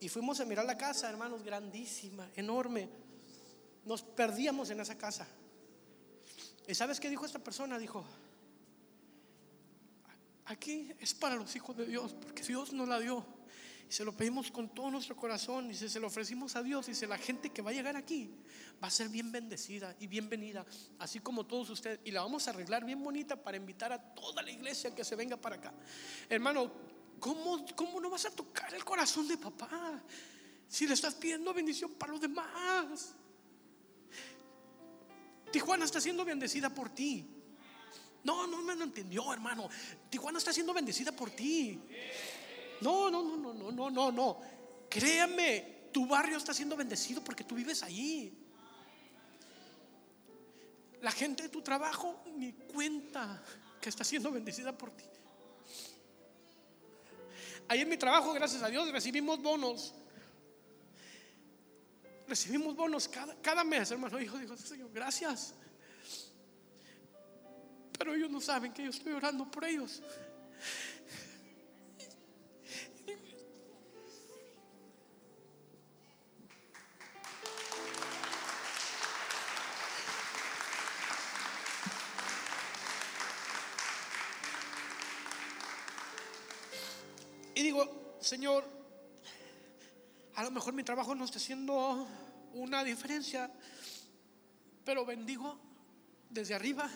Y 0.01 0.09
fuimos 0.09 0.41
a 0.41 0.45
mirar 0.45 0.65
la 0.65 0.77
casa, 0.77 1.09
hermanos, 1.09 1.43
grandísima, 1.43 2.29
enorme. 2.37 2.89
Nos 3.85 4.03
perdíamos 4.03 4.71
en 4.71 4.81
esa 4.81 4.97
casa. 4.97 5.27
¿Y 6.67 6.75
sabes 6.75 7.01
qué 7.01 7.11
dijo 7.11 7.27
esta 7.27 7.41
persona? 7.41 7.79
Dijo, 7.79 8.05
aquí 10.45 10.93
es 11.01 11.15
para 11.15 11.35
los 11.35 11.55
hijos 11.57 11.77
de 11.77 11.87
Dios, 11.87 12.15
porque 12.15 12.43
Dios 12.43 12.73
nos 12.73 12.89
la 12.89 13.01
dio. 13.01 13.25
Se 13.93 14.07
lo 14.07 14.17
pedimos 14.17 14.51
con 14.51 14.71
todo 14.71 14.91
nuestro 14.91 15.15
corazón 15.15 15.71
y 15.71 15.75
se 15.75 16.01
lo 16.01 16.07
ofrecimos 16.07 16.57
a 16.57 16.63
Dios. 16.63 16.87
Dice, 16.87 17.07
la 17.07 17.19
gente 17.19 17.51
que 17.51 17.61
va 17.61 17.73
a 17.73 17.75
llegar 17.75 17.95
aquí 17.95 18.31
va 18.83 18.89
a 18.89 18.91
ser 18.91 19.11
bien 19.11 19.31
bendecida 19.31 19.95
y 20.01 20.07
bienvenida, 20.07 20.65
así 20.99 21.21
como 21.21 21.45
todos 21.45 21.69
ustedes. 21.69 22.01
Y 22.03 22.11
la 22.11 22.23
vamos 22.23 22.49
a 22.49 22.53
arreglar 22.53 22.87
bien 22.87 23.05
bonita 23.05 23.37
para 23.37 23.59
invitar 23.59 23.93
a 23.93 23.99
toda 24.15 24.43
la 24.43 24.51
iglesia 24.51 24.95
que 24.95 25.05
se 25.05 25.15
venga 25.15 25.37
para 25.37 25.57
acá. 25.57 25.75
Hermano, 26.31 26.73
¿cómo, 27.21 27.67
cómo 27.77 28.01
no 28.01 28.09
vas 28.09 28.25
a 28.25 28.31
tocar 28.31 28.73
el 28.73 28.83
corazón 28.83 29.29
de 29.29 29.37
papá 29.37 30.03
si 30.67 30.87
le 30.87 30.95
estás 30.95 31.15
pidiendo 31.15 31.53
bendición 31.53 31.93
para 31.93 32.13
los 32.13 32.21
demás? 32.23 33.15
Tijuana 35.53 35.85
está 35.85 36.01
siendo 36.01 36.25
bendecida 36.25 36.71
por 36.71 36.89
ti. 36.89 37.27
No, 38.25 38.47
no 38.47 38.63
me 38.63 38.73
entendió, 38.73 39.33
hermano. 39.35 39.69
Tijuana 40.09 40.39
está 40.39 40.51
siendo 40.51 40.73
bendecida 40.73 41.13
por 41.13 41.31
ti. 41.31 41.79
No, 42.83 43.11
no, 43.11 43.23
no, 43.23 43.37
no, 43.37 43.53
no, 43.55 43.73
no, 43.73 43.91
no, 43.91 44.13
no. 44.13 44.41
Créame, 44.89 45.89
tu 45.93 46.07
barrio 46.07 46.37
está 46.37 46.53
siendo 46.53 46.77
bendecido 46.77 47.23
porque 47.23 47.45
tú 47.45 47.55
vives 47.55 47.83
ahí. 47.83 48.39
La 51.01 51.11
gente 51.11 51.45
de 51.45 51.49
tu 51.49 51.63
trabajo 51.63 52.23
ni 52.37 52.53
cuenta 52.53 53.43
que 53.81 53.89
está 53.89 54.05
siendo 54.05 54.31
bendecida 54.31 54.77
por 54.77 54.91
ti. 54.91 55.05
Ahí 57.69 57.81
en 57.81 57.89
mi 57.89 57.97
trabajo, 57.97 58.33
gracias 58.33 58.63
a 58.63 58.69
Dios, 58.69 58.91
recibimos 58.91 59.41
bonos 59.41 59.95
recibimos 62.33 62.75
bonos 62.75 63.09
cada, 63.09 63.35
cada 63.43 63.63
mes, 63.63 63.91
hermano. 63.91 64.19
Hijo, 64.19 64.39
dijo, 64.39 64.57
Señor, 64.57 64.91
gracias. 64.91 65.55
Pero 67.99 68.15
ellos 68.15 68.31
no 68.31 68.41
saben 68.41 68.73
que 68.73 68.85
yo 68.85 68.91
estoy 68.91 69.13
orando 69.13 69.51
por 69.51 69.67
ellos. 69.67 70.03
Digo, 87.63 88.19
Señor, 88.21 88.65
a 90.35 90.43
lo 90.43 90.51
mejor 90.51 90.75
mi 90.75 90.83
trabajo 90.83 91.15
no 91.15 91.25
está 91.25 91.39
haciendo 91.39 92.09
una 92.55 92.83
diferencia, 92.83 93.49
pero 94.85 95.07
bendigo 95.07 95.61
desde 96.29 96.57
arriba 96.57 96.91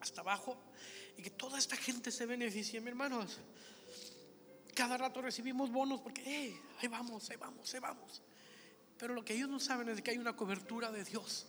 hasta 0.00 0.22
abajo 0.22 0.60
y 1.16 1.22
que 1.22 1.30
toda 1.30 1.56
esta 1.56 1.76
gente 1.76 2.10
se 2.10 2.26
beneficie, 2.26 2.80
mi 2.80 2.88
hermanos. 2.88 3.38
Cada 4.74 4.96
rato 4.96 5.22
recibimos 5.22 5.70
bonos 5.70 6.00
porque, 6.00 6.58
ahí 6.80 6.88
vamos, 6.88 7.30
ahí 7.30 7.36
vamos, 7.36 7.72
ahí 7.72 7.80
vamos. 7.80 8.22
Pero 8.98 9.14
lo 9.14 9.24
que 9.24 9.34
ellos 9.34 9.48
no 9.48 9.60
saben 9.60 9.88
es 9.88 10.02
que 10.02 10.10
hay 10.10 10.18
una 10.18 10.34
cobertura 10.34 10.90
de 10.90 11.04
Dios 11.04 11.46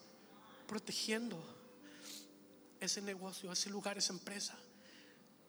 protegiendo 0.67 1.43
ese 2.79 3.01
negocio, 3.01 3.51
ese 3.51 3.71
lugar, 3.71 3.97
esa 3.97 4.13
empresa. 4.13 4.55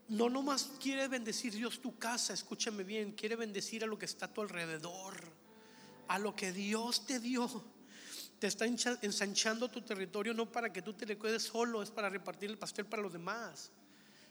No 0.09 0.29
nomás 0.29 0.73
quiere 0.81 1.09
bendecir 1.09 1.55
Dios 1.55 1.81
tu 1.81 1.97
casa, 1.99 2.33
escúchame 2.33 2.85
bien, 2.85 3.13
quiere 3.13 3.37
bendecir 3.37 3.85
a 3.85 3.87
lo 3.87 3.99
que 3.99 4.07
está 4.07 4.27
a 4.27 4.33
tu 4.33 4.43
alrededor, 4.43 5.15
a 6.09 6.19
lo 6.19 6.35
que 6.35 6.53
Dios 6.53 7.07
te 7.07 7.19
dio. 7.21 7.49
Te 8.39 8.49
está 8.49 8.67
ensanchando 8.67 9.71
tu 9.71 9.83
territorio 9.83 10.35
no 10.35 10.51
para 10.51 10.73
que 10.73 10.83
tú 10.83 10.93
te 10.95 11.07
le 11.07 11.17
quedes 11.17 11.45
solo, 11.45 11.83
es 11.83 11.91
para 11.91 12.09
repartir 12.09 12.51
el 12.51 12.59
pastel 12.59 12.87
para 12.87 13.03
los 13.03 13.13
demás. 13.13 13.71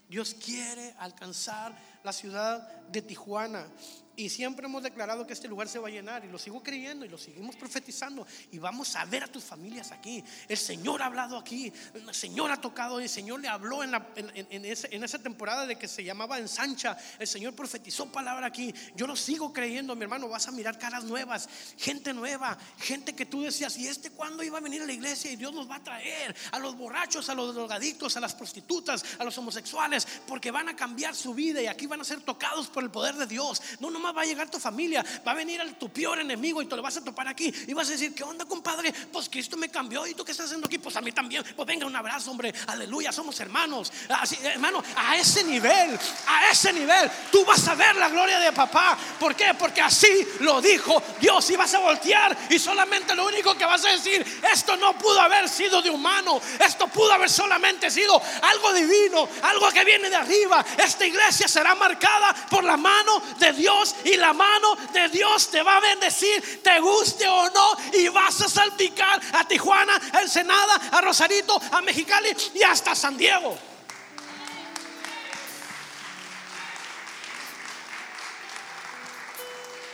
Dios 0.09 0.35
quiere 0.35 0.93
alcanzar 0.99 1.73
la 2.03 2.13
ciudad 2.13 2.67
de 2.91 3.01
Tijuana. 3.01 3.67
Y 4.15 4.29
siempre 4.29 4.65
hemos 4.65 4.83
declarado 4.83 5.25
que 5.25 5.33
este 5.33 5.47
lugar 5.47 5.69
se 5.69 5.79
va 5.79 5.87
a 5.87 5.91
llenar 5.91 6.25
y 6.25 6.27
lo 6.27 6.37
sigo 6.37 6.61
creyendo 6.61 7.05
y 7.05 7.09
lo 7.09 7.17
seguimos 7.17 7.55
profetizando. 7.55 8.27
Y 8.51 8.59
vamos 8.59 8.95
a 8.95 9.05
ver 9.05 9.23
a 9.23 9.27
tus 9.27 9.43
familias 9.43 9.91
aquí. 9.91 10.23
El 10.47 10.57
Señor 10.57 11.01
ha 11.01 11.05
hablado 11.05 11.37
aquí, 11.37 11.71
el 11.93 12.13
Señor 12.13 12.51
ha 12.51 12.59
tocado, 12.59 12.99
el 12.99 13.07
Señor 13.07 13.39
le 13.39 13.47
habló 13.47 13.83
en, 13.83 13.95
en, 14.15 14.65
esa 15.03 15.19
temporada 15.19 15.65
de 15.65 15.77
que 15.77 15.87
se 15.87 16.03
llamaba 16.03 16.37
ensancha. 16.37 16.97
El 17.19 17.27
Señor 17.27 17.55
profetizó 17.55 18.11
palabra 18.11 18.47
aquí. 18.47 18.73
Yo 18.95 19.07
lo 19.07 19.15
sigo 19.15 19.53
creyendo, 19.53 19.95
mi 19.95 20.03
hermano. 20.03 20.27
Vas 20.27 20.47
a 20.47 20.51
mirar 20.51 20.77
caras 20.77 21.05
nuevas, 21.05 21.47
gente 21.77 22.13
nueva, 22.13 22.57
gente 22.79 23.15
que 23.15 23.25
tú 23.25 23.41
decías, 23.41 23.77
¿y 23.77 23.87
este 23.87 24.11
cuándo 24.11 24.43
iba 24.43 24.57
a 24.57 24.61
venir 24.61 24.81
a 24.81 24.85
la 24.85 24.93
iglesia? 24.93 25.31
Y 25.31 25.37
Dios 25.37 25.53
nos 25.53 25.69
va 25.69 25.77
a 25.77 25.83
traer 25.83 26.35
a 26.51 26.59
los 26.59 26.75
borrachos, 26.75 27.29
a 27.29 27.33
los 27.33 27.55
drogadictos, 27.55 28.17
a 28.17 28.19
las 28.19 28.35
prostitutas, 28.35 29.03
a 29.17 29.23
los 29.23 29.37
homosexuales, 29.37 30.05
porque 30.27 30.51
van 30.51 30.67
a 30.67 30.75
cambiar 30.75 31.15
su 31.15 31.33
vida 31.33 31.61
y 31.61 31.67
aquí 31.67 31.87
van 31.91 32.01
a 32.01 32.05
ser 32.05 32.21
tocados 32.21 32.67
por 32.67 32.83
el 32.83 32.89
poder 32.89 33.15
de 33.15 33.27
Dios. 33.27 33.61
No 33.79 33.91
nomás 33.91 34.15
va 34.15 34.21
a 34.21 34.25
llegar 34.25 34.49
tu 34.49 34.59
familia, 34.59 35.05
va 35.27 35.33
a 35.33 35.35
venir 35.35 35.61
tu 35.77 35.89
peor 35.89 36.19
enemigo 36.19 36.61
y 36.61 36.65
te 36.65 36.75
lo 36.75 36.81
vas 36.81 36.95
a 36.97 37.03
topar 37.03 37.27
aquí 37.27 37.53
y 37.67 37.73
vas 37.73 37.89
a 37.89 37.91
decir, 37.91 38.15
¿qué 38.15 38.23
onda, 38.23 38.45
compadre? 38.45 38.93
Pues 39.11 39.29
Cristo 39.29 39.57
me 39.57 39.69
cambió 39.69 40.07
y 40.07 40.13
tú 40.13 40.23
qué 40.23 40.31
estás 40.31 40.47
haciendo 40.47 40.67
aquí? 40.67 40.77
Pues 40.77 40.95
a 40.95 41.01
mí 41.01 41.11
también. 41.11 41.43
Pues 41.55 41.67
venga, 41.67 41.85
un 41.85 41.95
abrazo, 41.95 42.31
hombre. 42.31 42.53
Aleluya, 42.67 43.11
somos 43.11 43.37
hermanos. 43.41 43.91
Así, 44.09 44.37
hermano, 44.41 44.81
a 44.95 45.17
ese 45.17 45.43
nivel, 45.43 45.99
a 46.27 46.49
ese 46.49 46.71
nivel, 46.71 47.11
tú 47.31 47.43
vas 47.45 47.67
a 47.67 47.75
ver 47.75 47.95
la 47.97 48.07
gloria 48.07 48.39
de 48.39 48.53
papá. 48.53 48.97
¿Por 49.19 49.35
qué? 49.35 49.53
Porque 49.59 49.81
así 49.81 50.07
lo 50.39 50.61
dijo 50.61 51.03
Dios 51.19 51.49
y 51.49 51.57
vas 51.57 51.73
a 51.73 51.79
voltear 51.79 52.37
y 52.49 52.57
solamente 52.57 53.13
lo 53.15 53.25
único 53.27 53.55
que 53.55 53.65
vas 53.65 53.83
a 53.83 53.91
decir, 53.91 54.25
esto 54.51 54.77
no 54.77 54.97
pudo 54.97 55.19
haber 55.19 55.49
sido 55.49 55.81
de 55.81 55.89
humano, 55.89 56.39
esto 56.59 56.87
pudo 56.87 57.11
haber 57.11 57.29
solamente 57.29 57.91
sido 57.91 58.21
algo 58.41 58.73
divino, 58.73 59.27
algo 59.43 59.69
que 59.71 59.83
viene 59.83 60.09
de 60.09 60.15
arriba. 60.15 60.65
Esta 60.77 61.05
iglesia 61.05 61.49
será 61.49 61.75
marcada 61.81 62.35
por 62.49 62.63
la 62.63 62.77
mano 62.77 63.21
de 63.39 63.51
Dios 63.53 63.95
y 64.05 64.15
la 64.15 64.33
mano 64.33 64.75
de 64.93 65.09
Dios 65.09 65.49
te 65.49 65.63
va 65.63 65.77
a 65.77 65.79
bendecir, 65.79 66.61
te 66.61 66.79
guste 66.79 67.27
o 67.27 67.49
no, 67.49 67.77
y 67.93 68.07
vas 68.09 68.39
a 68.41 68.47
salpicar 68.47 69.19
a 69.33 69.43
Tijuana, 69.47 69.99
a 70.13 70.21
Ensenada, 70.21 70.75
a 70.91 71.01
Rosarito, 71.01 71.59
a 71.71 71.81
Mexicali 71.81 72.29
y 72.53 72.61
hasta 72.61 72.93
San 72.93 73.17
Diego. 73.17 73.57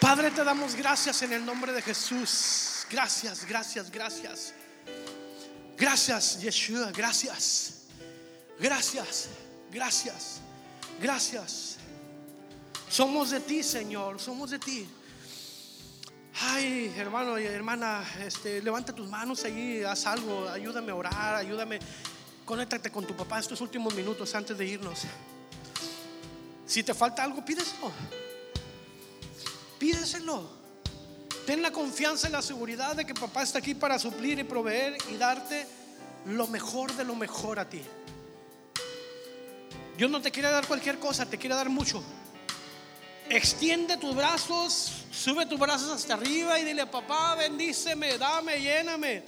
Padre, 0.01 0.31
te 0.31 0.43
damos 0.43 0.75
gracias 0.75 1.21
en 1.21 1.33
el 1.33 1.45
nombre 1.45 1.71
de 1.71 1.81
Jesús. 1.81 2.85
Gracias, 2.89 3.45
gracias, 3.45 3.89
gracias. 3.89 4.53
Gracias, 5.77 6.39
Yeshua, 6.41 6.91
gracias. 6.91 7.73
Gracias, 8.59 9.29
gracias, 9.71 10.39
gracias. 10.99 11.76
Somos 12.97 13.29
de 13.29 13.39
ti, 13.41 13.61
Señor, 13.61 14.19
somos 14.19 14.49
de 14.49 14.57
ti. 14.57 14.89
Ay, 16.41 16.91
hermano 16.97 17.37
y 17.37 17.45
hermana, 17.45 18.03
este, 18.25 18.59
levanta 18.59 18.91
tus 18.91 19.07
manos 19.07 19.43
ahí, 19.43 19.83
haz 19.83 20.07
algo, 20.07 20.49
ayúdame 20.49 20.91
a 20.91 20.95
orar, 20.95 21.35
ayúdame, 21.35 21.77
conéctate 22.43 22.89
con 22.89 23.05
tu 23.05 23.15
papá 23.15 23.37
estos 23.37 23.61
últimos 23.61 23.93
minutos 23.93 24.33
antes 24.33 24.57
de 24.57 24.65
irnos. 24.65 25.01
Si 26.65 26.81
te 26.81 26.95
falta 26.95 27.23
algo, 27.23 27.45
pídeselo. 27.45 27.91
Pídeselo. 29.77 30.49
Ten 31.45 31.61
la 31.61 31.69
confianza 31.69 32.29
y 32.29 32.31
la 32.31 32.41
seguridad 32.41 32.95
de 32.95 33.05
que 33.05 33.13
papá 33.13 33.43
está 33.43 33.59
aquí 33.59 33.75
para 33.75 33.99
suplir 33.99 34.39
y 34.39 34.43
proveer 34.43 34.97
y 35.11 35.17
darte 35.17 35.67
lo 36.25 36.47
mejor 36.47 36.91
de 36.93 37.03
lo 37.03 37.13
mejor 37.13 37.59
a 37.59 37.69
ti. 37.69 37.83
Dios 39.95 40.09
no 40.09 40.19
te 40.19 40.31
quiere 40.31 40.49
dar 40.49 40.65
cualquier 40.65 40.97
cosa, 40.97 41.27
te 41.27 41.37
quiere 41.37 41.53
dar 41.53 41.69
mucho. 41.69 42.03
Extiende 43.29 43.97
tus 43.97 44.15
brazos, 44.15 45.03
sube 45.11 45.45
tus 45.45 45.59
brazos 45.59 45.89
hasta 45.89 46.13
arriba 46.13 46.59
y 46.59 46.63
dile, 46.63 46.85
papá, 46.87 47.35
bendíceme, 47.35 48.17
dame, 48.17 48.61
lléname. 48.61 49.23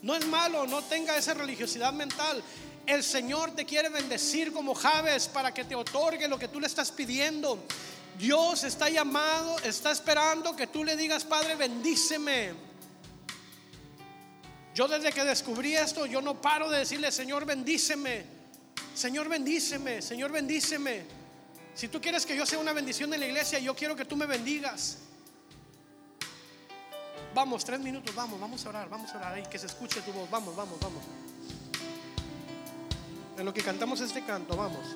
No 0.00 0.14
es 0.16 0.26
malo, 0.26 0.66
no 0.66 0.82
tenga 0.82 1.16
esa 1.16 1.34
religiosidad 1.34 1.92
mental. 1.92 2.42
El 2.86 3.04
Señor 3.04 3.54
te 3.54 3.66
quiere 3.66 3.90
bendecir 3.90 4.52
como 4.52 4.74
Javes 4.74 5.28
para 5.28 5.52
que 5.52 5.64
te 5.64 5.74
otorgue 5.74 6.28
lo 6.28 6.38
que 6.38 6.48
tú 6.48 6.60
le 6.60 6.66
estás 6.66 6.90
pidiendo. 6.90 7.58
Dios 8.18 8.64
está 8.64 8.88
llamado, 8.88 9.58
está 9.60 9.92
esperando 9.92 10.56
que 10.56 10.66
tú 10.66 10.82
le 10.82 10.96
digas, 10.96 11.24
Padre, 11.24 11.54
bendíceme. 11.54 12.52
Yo 14.74 14.88
desde 14.88 15.12
que 15.12 15.24
descubrí 15.24 15.76
esto, 15.76 16.06
yo 16.06 16.22
no 16.22 16.40
paro 16.40 16.70
de 16.70 16.78
decirle, 16.78 17.12
Señor, 17.12 17.44
bendíceme. 17.44 18.24
Señor, 18.94 19.28
bendíceme. 19.28 20.00
Señor, 20.00 20.32
bendíceme. 20.32 21.21
Si 21.74 21.88
tú 21.88 22.00
quieres 22.00 22.26
que 22.26 22.36
yo 22.36 22.44
sea 22.44 22.58
una 22.58 22.72
bendición 22.72 23.12
en 23.14 23.20
la 23.20 23.26
iglesia, 23.26 23.58
yo 23.58 23.74
quiero 23.74 23.96
que 23.96 24.04
tú 24.04 24.16
me 24.16 24.26
bendigas. 24.26 24.98
Vamos, 27.34 27.64
tres 27.64 27.80
minutos, 27.80 28.14
vamos, 28.14 28.38
vamos 28.38 28.64
a 28.66 28.68
orar, 28.68 28.88
vamos 28.90 29.10
a 29.14 29.18
orar 29.18 29.34
ahí, 29.34 29.42
que 29.50 29.58
se 29.58 29.66
escuche 29.66 30.02
tu 30.02 30.12
voz. 30.12 30.28
Vamos, 30.30 30.54
vamos, 30.54 30.78
vamos. 30.80 31.02
En 33.38 33.44
lo 33.44 33.54
que 33.54 33.62
cantamos 33.62 34.00
este 34.00 34.22
canto, 34.22 34.56
vamos. 34.56 34.86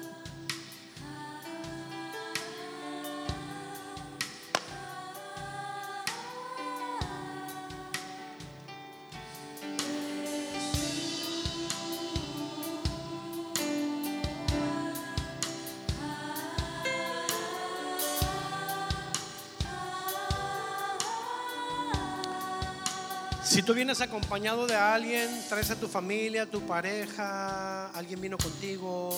Tú 23.67 23.75
vienes 23.75 24.01
acompañado 24.01 24.65
de 24.69 24.77
alguien, 24.77 25.29
traes 25.49 25.73
a 25.73 25.77
tu 25.77 25.89
familia, 25.89 26.49
tu 26.49 26.61
pareja, 26.61 27.89
alguien 27.89 28.21
vino 28.21 28.39
contigo, 28.39 29.11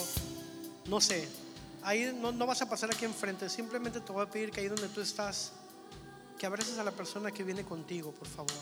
no 0.87 1.03
sé, 1.03 1.29
ahí 1.83 2.17
no, 2.19 2.33
no, 2.33 2.47
vas 2.47 2.63
a 2.63 2.69
pasar 2.69 2.91
aquí 2.91 3.05
enfrente, 3.05 3.51
simplemente 3.51 4.01
te 4.01 4.11
voy 4.11 4.25
a 4.25 4.31
pedir 4.31 4.51
que 4.51 4.61
ahí 4.61 4.69
donde 4.69 4.89
tú 4.89 5.03
estás, 5.03 5.53
que 6.39 6.47
abraces 6.47 6.79
a 6.79 6.83
la 6.83 6.93
persona 6.93 7.31
que 7.31 7.45
viene 7.45 7.63
contigo, 7.63 8.11
por 8.13 8.27
favor. 8.27 8.57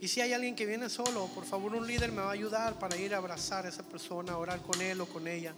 Y 0.00 0.06
si 0.06 0.20
hay 0.20 0.32
alguien 0.32 0.54
que 0.54 0.66
viene 0.66 0.88
solo, 0.88 1.26
por 1.34 1.44
favor 1.44 1.74
un 1.74 1.84
líder 1.84 2.12
me 2.12 2.22
va 2.22 2.28
a 2.28 2.34
ayudar 2.34 2.78
para 2.78 2.96
ir 2.96 3.12
a 3.12 3.16
abrazar 3.16 3.66
a 3.66 3.70
esa 3.70 3.82
persona, 3.82 4.38
orar 4.38 4.62
con 4.62 4.80
él 4.80 5.00
o 5.00 5.06
con 5.06 5.26
ella. 5.26 5.52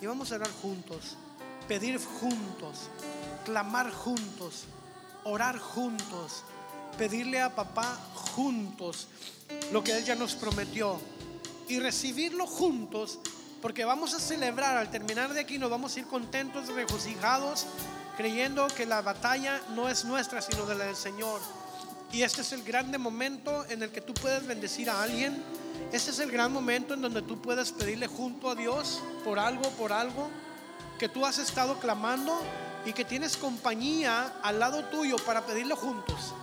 Y 0.00 0.06
vamos 0.06 0.30
a 0.30 0.36
orar 0.36 0.50
juntos, 0.62 1.16
pedir 1.66 1.98
juntos, 1.98 2.88
clamar 3.44 3.90
juntos, 3.90 4.66
orar 5.24 5.58
juntos 5.58 6.44
pedirle 6.92 7.40
a 7.40 7.54
papá 7.54 7.98
juntos 8.14 9.08
lo 9.72 9.82
que 9.82 9.96
Él 9.96 10.04
ya 10.04 10.14
nos 10.14 10.34
prometió 10.34 11.00
y 11.68 11.78
recibirlo 11.78 12.46
juntos, 12.46 13.18
porque 13.60 13.84
vamos 13.84 14.14
a 14.14 14.20
celebrar 14.20 14.76
al 14.76 14.90
terminar 14.90 15.32
de 15.32 15.40
aquí, 15.40 15.58
nos 15.58 15.70
vamos 15.70 15.96
a 15.96 16.00
ir 16.00 16.06
contentos, 16.06 16.68
regocijados, 16.68 17.66
creyendo 18.16 18.66
que 18.68 18.86
la 18.86 19.00
batalla 19.00 19.60
no 19.74 19.88
es 19.88 20.04
nuestra, 20.04 20.42
sino 20.42 20.66
de 20.66 20.74
la 20.74 20.84
del 20.86 20.96
Señor. 20.96 21.40
Y 22.12 22.22
este 22.22 22.42
es 22.42 22.52
el 22.52 22.62
grande 22.62 22.98
momento 22.98 23.64
en 23.70 23.82
el 23.82 23.90
que 23.90 24.02
tú 24.02 24.12
puedes 24.12 24.46
bendecir 24.46 24.90
a 24.90 25.02
alguien. 25.02 25.42
Este 25.92 26.10
es 26.10 26.18
el 26.18 26.30
gran 26.30 26.52
momento 26.52 26.94
en 26.94 27.00
donde 27.00 27.22
tú 27.22 27.40
puedes 27.40 27.72
pedirle 27.72 28.06
junto 28.06 28.50
a 28.50 28.54
Dios 28.54 29.00
por 29.24 29.38
algo, 29.38 29.70
por 29.70 29.92
algo 29.92 30.28
que 30.98 31.08
tú 31.08 31.24
has 31.24 31.38
estado 31.38 31.78
clamando 31.78 32.38
y 32.84 32.92
que 32.92 33.04
tienes 33.04 33.36
compañía 33.36 34.34
al 34.42 34.58
lado 34.58 34.84
tuyo 34.84 35.16
para 35.16 35.46
pedirlo 35.46 35.76
juntos. 35.76 36.34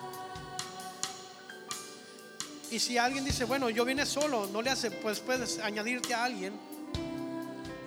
Y 2.72 2.78
si 2.80 2.97
alguien 2.97 3.26
dice, 3.26 3.45
bueno, 3.45 3.70
yo 3.70 3.84
vine 3.84 4.05
solo, 4.05 4.47
no 4.47 4.61
le 4.61 4.70
hace, 4.70 4.91
pues 4.91 5.20
puedes 5.20 5.57
añadirte 5.59 6.13
a 6.13 6.26
alguien. 6.26 6.53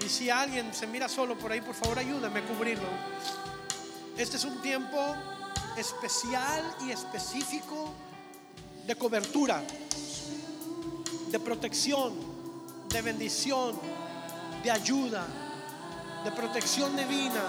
Y 0.04 0.08
si 0.08 0.28
alguien 0.28 0.74
se 0.74 0.88
mira 0.88 1.08
solo 1.08 1.38
por 1.38 1.52
ahí, 1.52 1.60
por 1.60 1.74
favor 1.74 1.98
ayúdame 1.98 2.40
a 2.40 2.44
cubrirlo. 2.46 2.88
Este 4.16 4.36
es 4.36 4.44
un 4.44 4.60
tiempo 4.60 4.98
especial 5.76 6.76
y 6.84 6.90
específico 6.90 7.94
de 8.86 8.96
cobertura, 8.96 9.62
de 11.28 11.38
protección, 11.38 12.14
de 12.88 13.02
bendición, 13.02 13.78
de 14.64 14.70
ayuda, 14.70 15.26
de 16.24 16.32
protección 16.32 16.96
divina, 16.96 17.44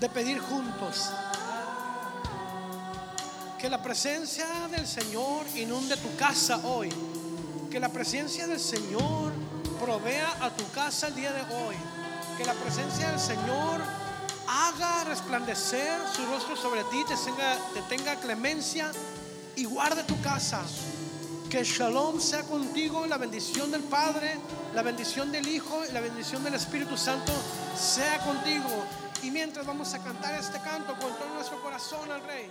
de 0.00 0.08
pedir 0.08 0.40
juntos. 0.40 1.10
Que 3.58 3.70
la 3.70 3.82
presencia 3.82 4.68
del 4.70 4.86
Señor 4.86 5.46
inunde 5.54 5.96
tu 5.96 6.14
casa 6.16 6.58
hoy. 6.64 6.90
Que 7.70 7.80
la 7.80 7.88
presencia 7.88 8.46
del 8.46 8.60
Señor 8.60 9.32
provea 9.80 10.36
a 10.40 10.50
tu 10.50 10.68
casa 10.72 11.08
el 11.08 11.14
día 11.14 11.32
de 11.32 11.40
hoy. 11.54 11.76
Que 12.36 12.44
la 12.44 12.52
presencia 12.52 13.10
del 13.10 13.18
Señor 13.18 13.80
haga 14.46 15.04
resplandecer 15.04 15.98
su 16.14 16.26
rostro 16.26 16.54
sobre 16.54 16.84
ti, 16.84 17.02
te 17.08 17.16
tenga, 17.16 17.56
te 17.72 17.82
tenga 17.82 18.16
clemencia 18.16 18.92
y 19.56 19.64
guarde 19.64 20.04
tu 20.04 20.20
casa. 20.20 20.62
Que 21.48 21.64
Shalom 21.64 22.20
sea 22.20 22.42
contigo, 22.42 23.06
la 23.06 23.16
bendición 23.16 23.70
del 23.70 23.82
Padre, 23.84 24.36
la 24.74 24.82
bendición 24.82 25.32
del 25.32 25.48
Hijo 25.48 25.82
y 25.88 25.92
la 25.92 26.00
bendición 26.00 26.44
del 26.44 26.54
Espíritu 26.54 26.98
Santo 26.98 27.32
sea 27.74 28.18
contigo. 28.18 28.84
Y 29.22 29.30
mientras 29.30 29.64
vamos 29.64 29.94
a 29.94 30.02
cantar 30.02 30.34
este 30.34 30.60
canto 30.60 30.92
con 30.98 31.10
todo 31.16 31.34
nuestro 31.34 31.62
corazón 31.62 32.12
al 32.12 32.22
Rey. 32.22 32.50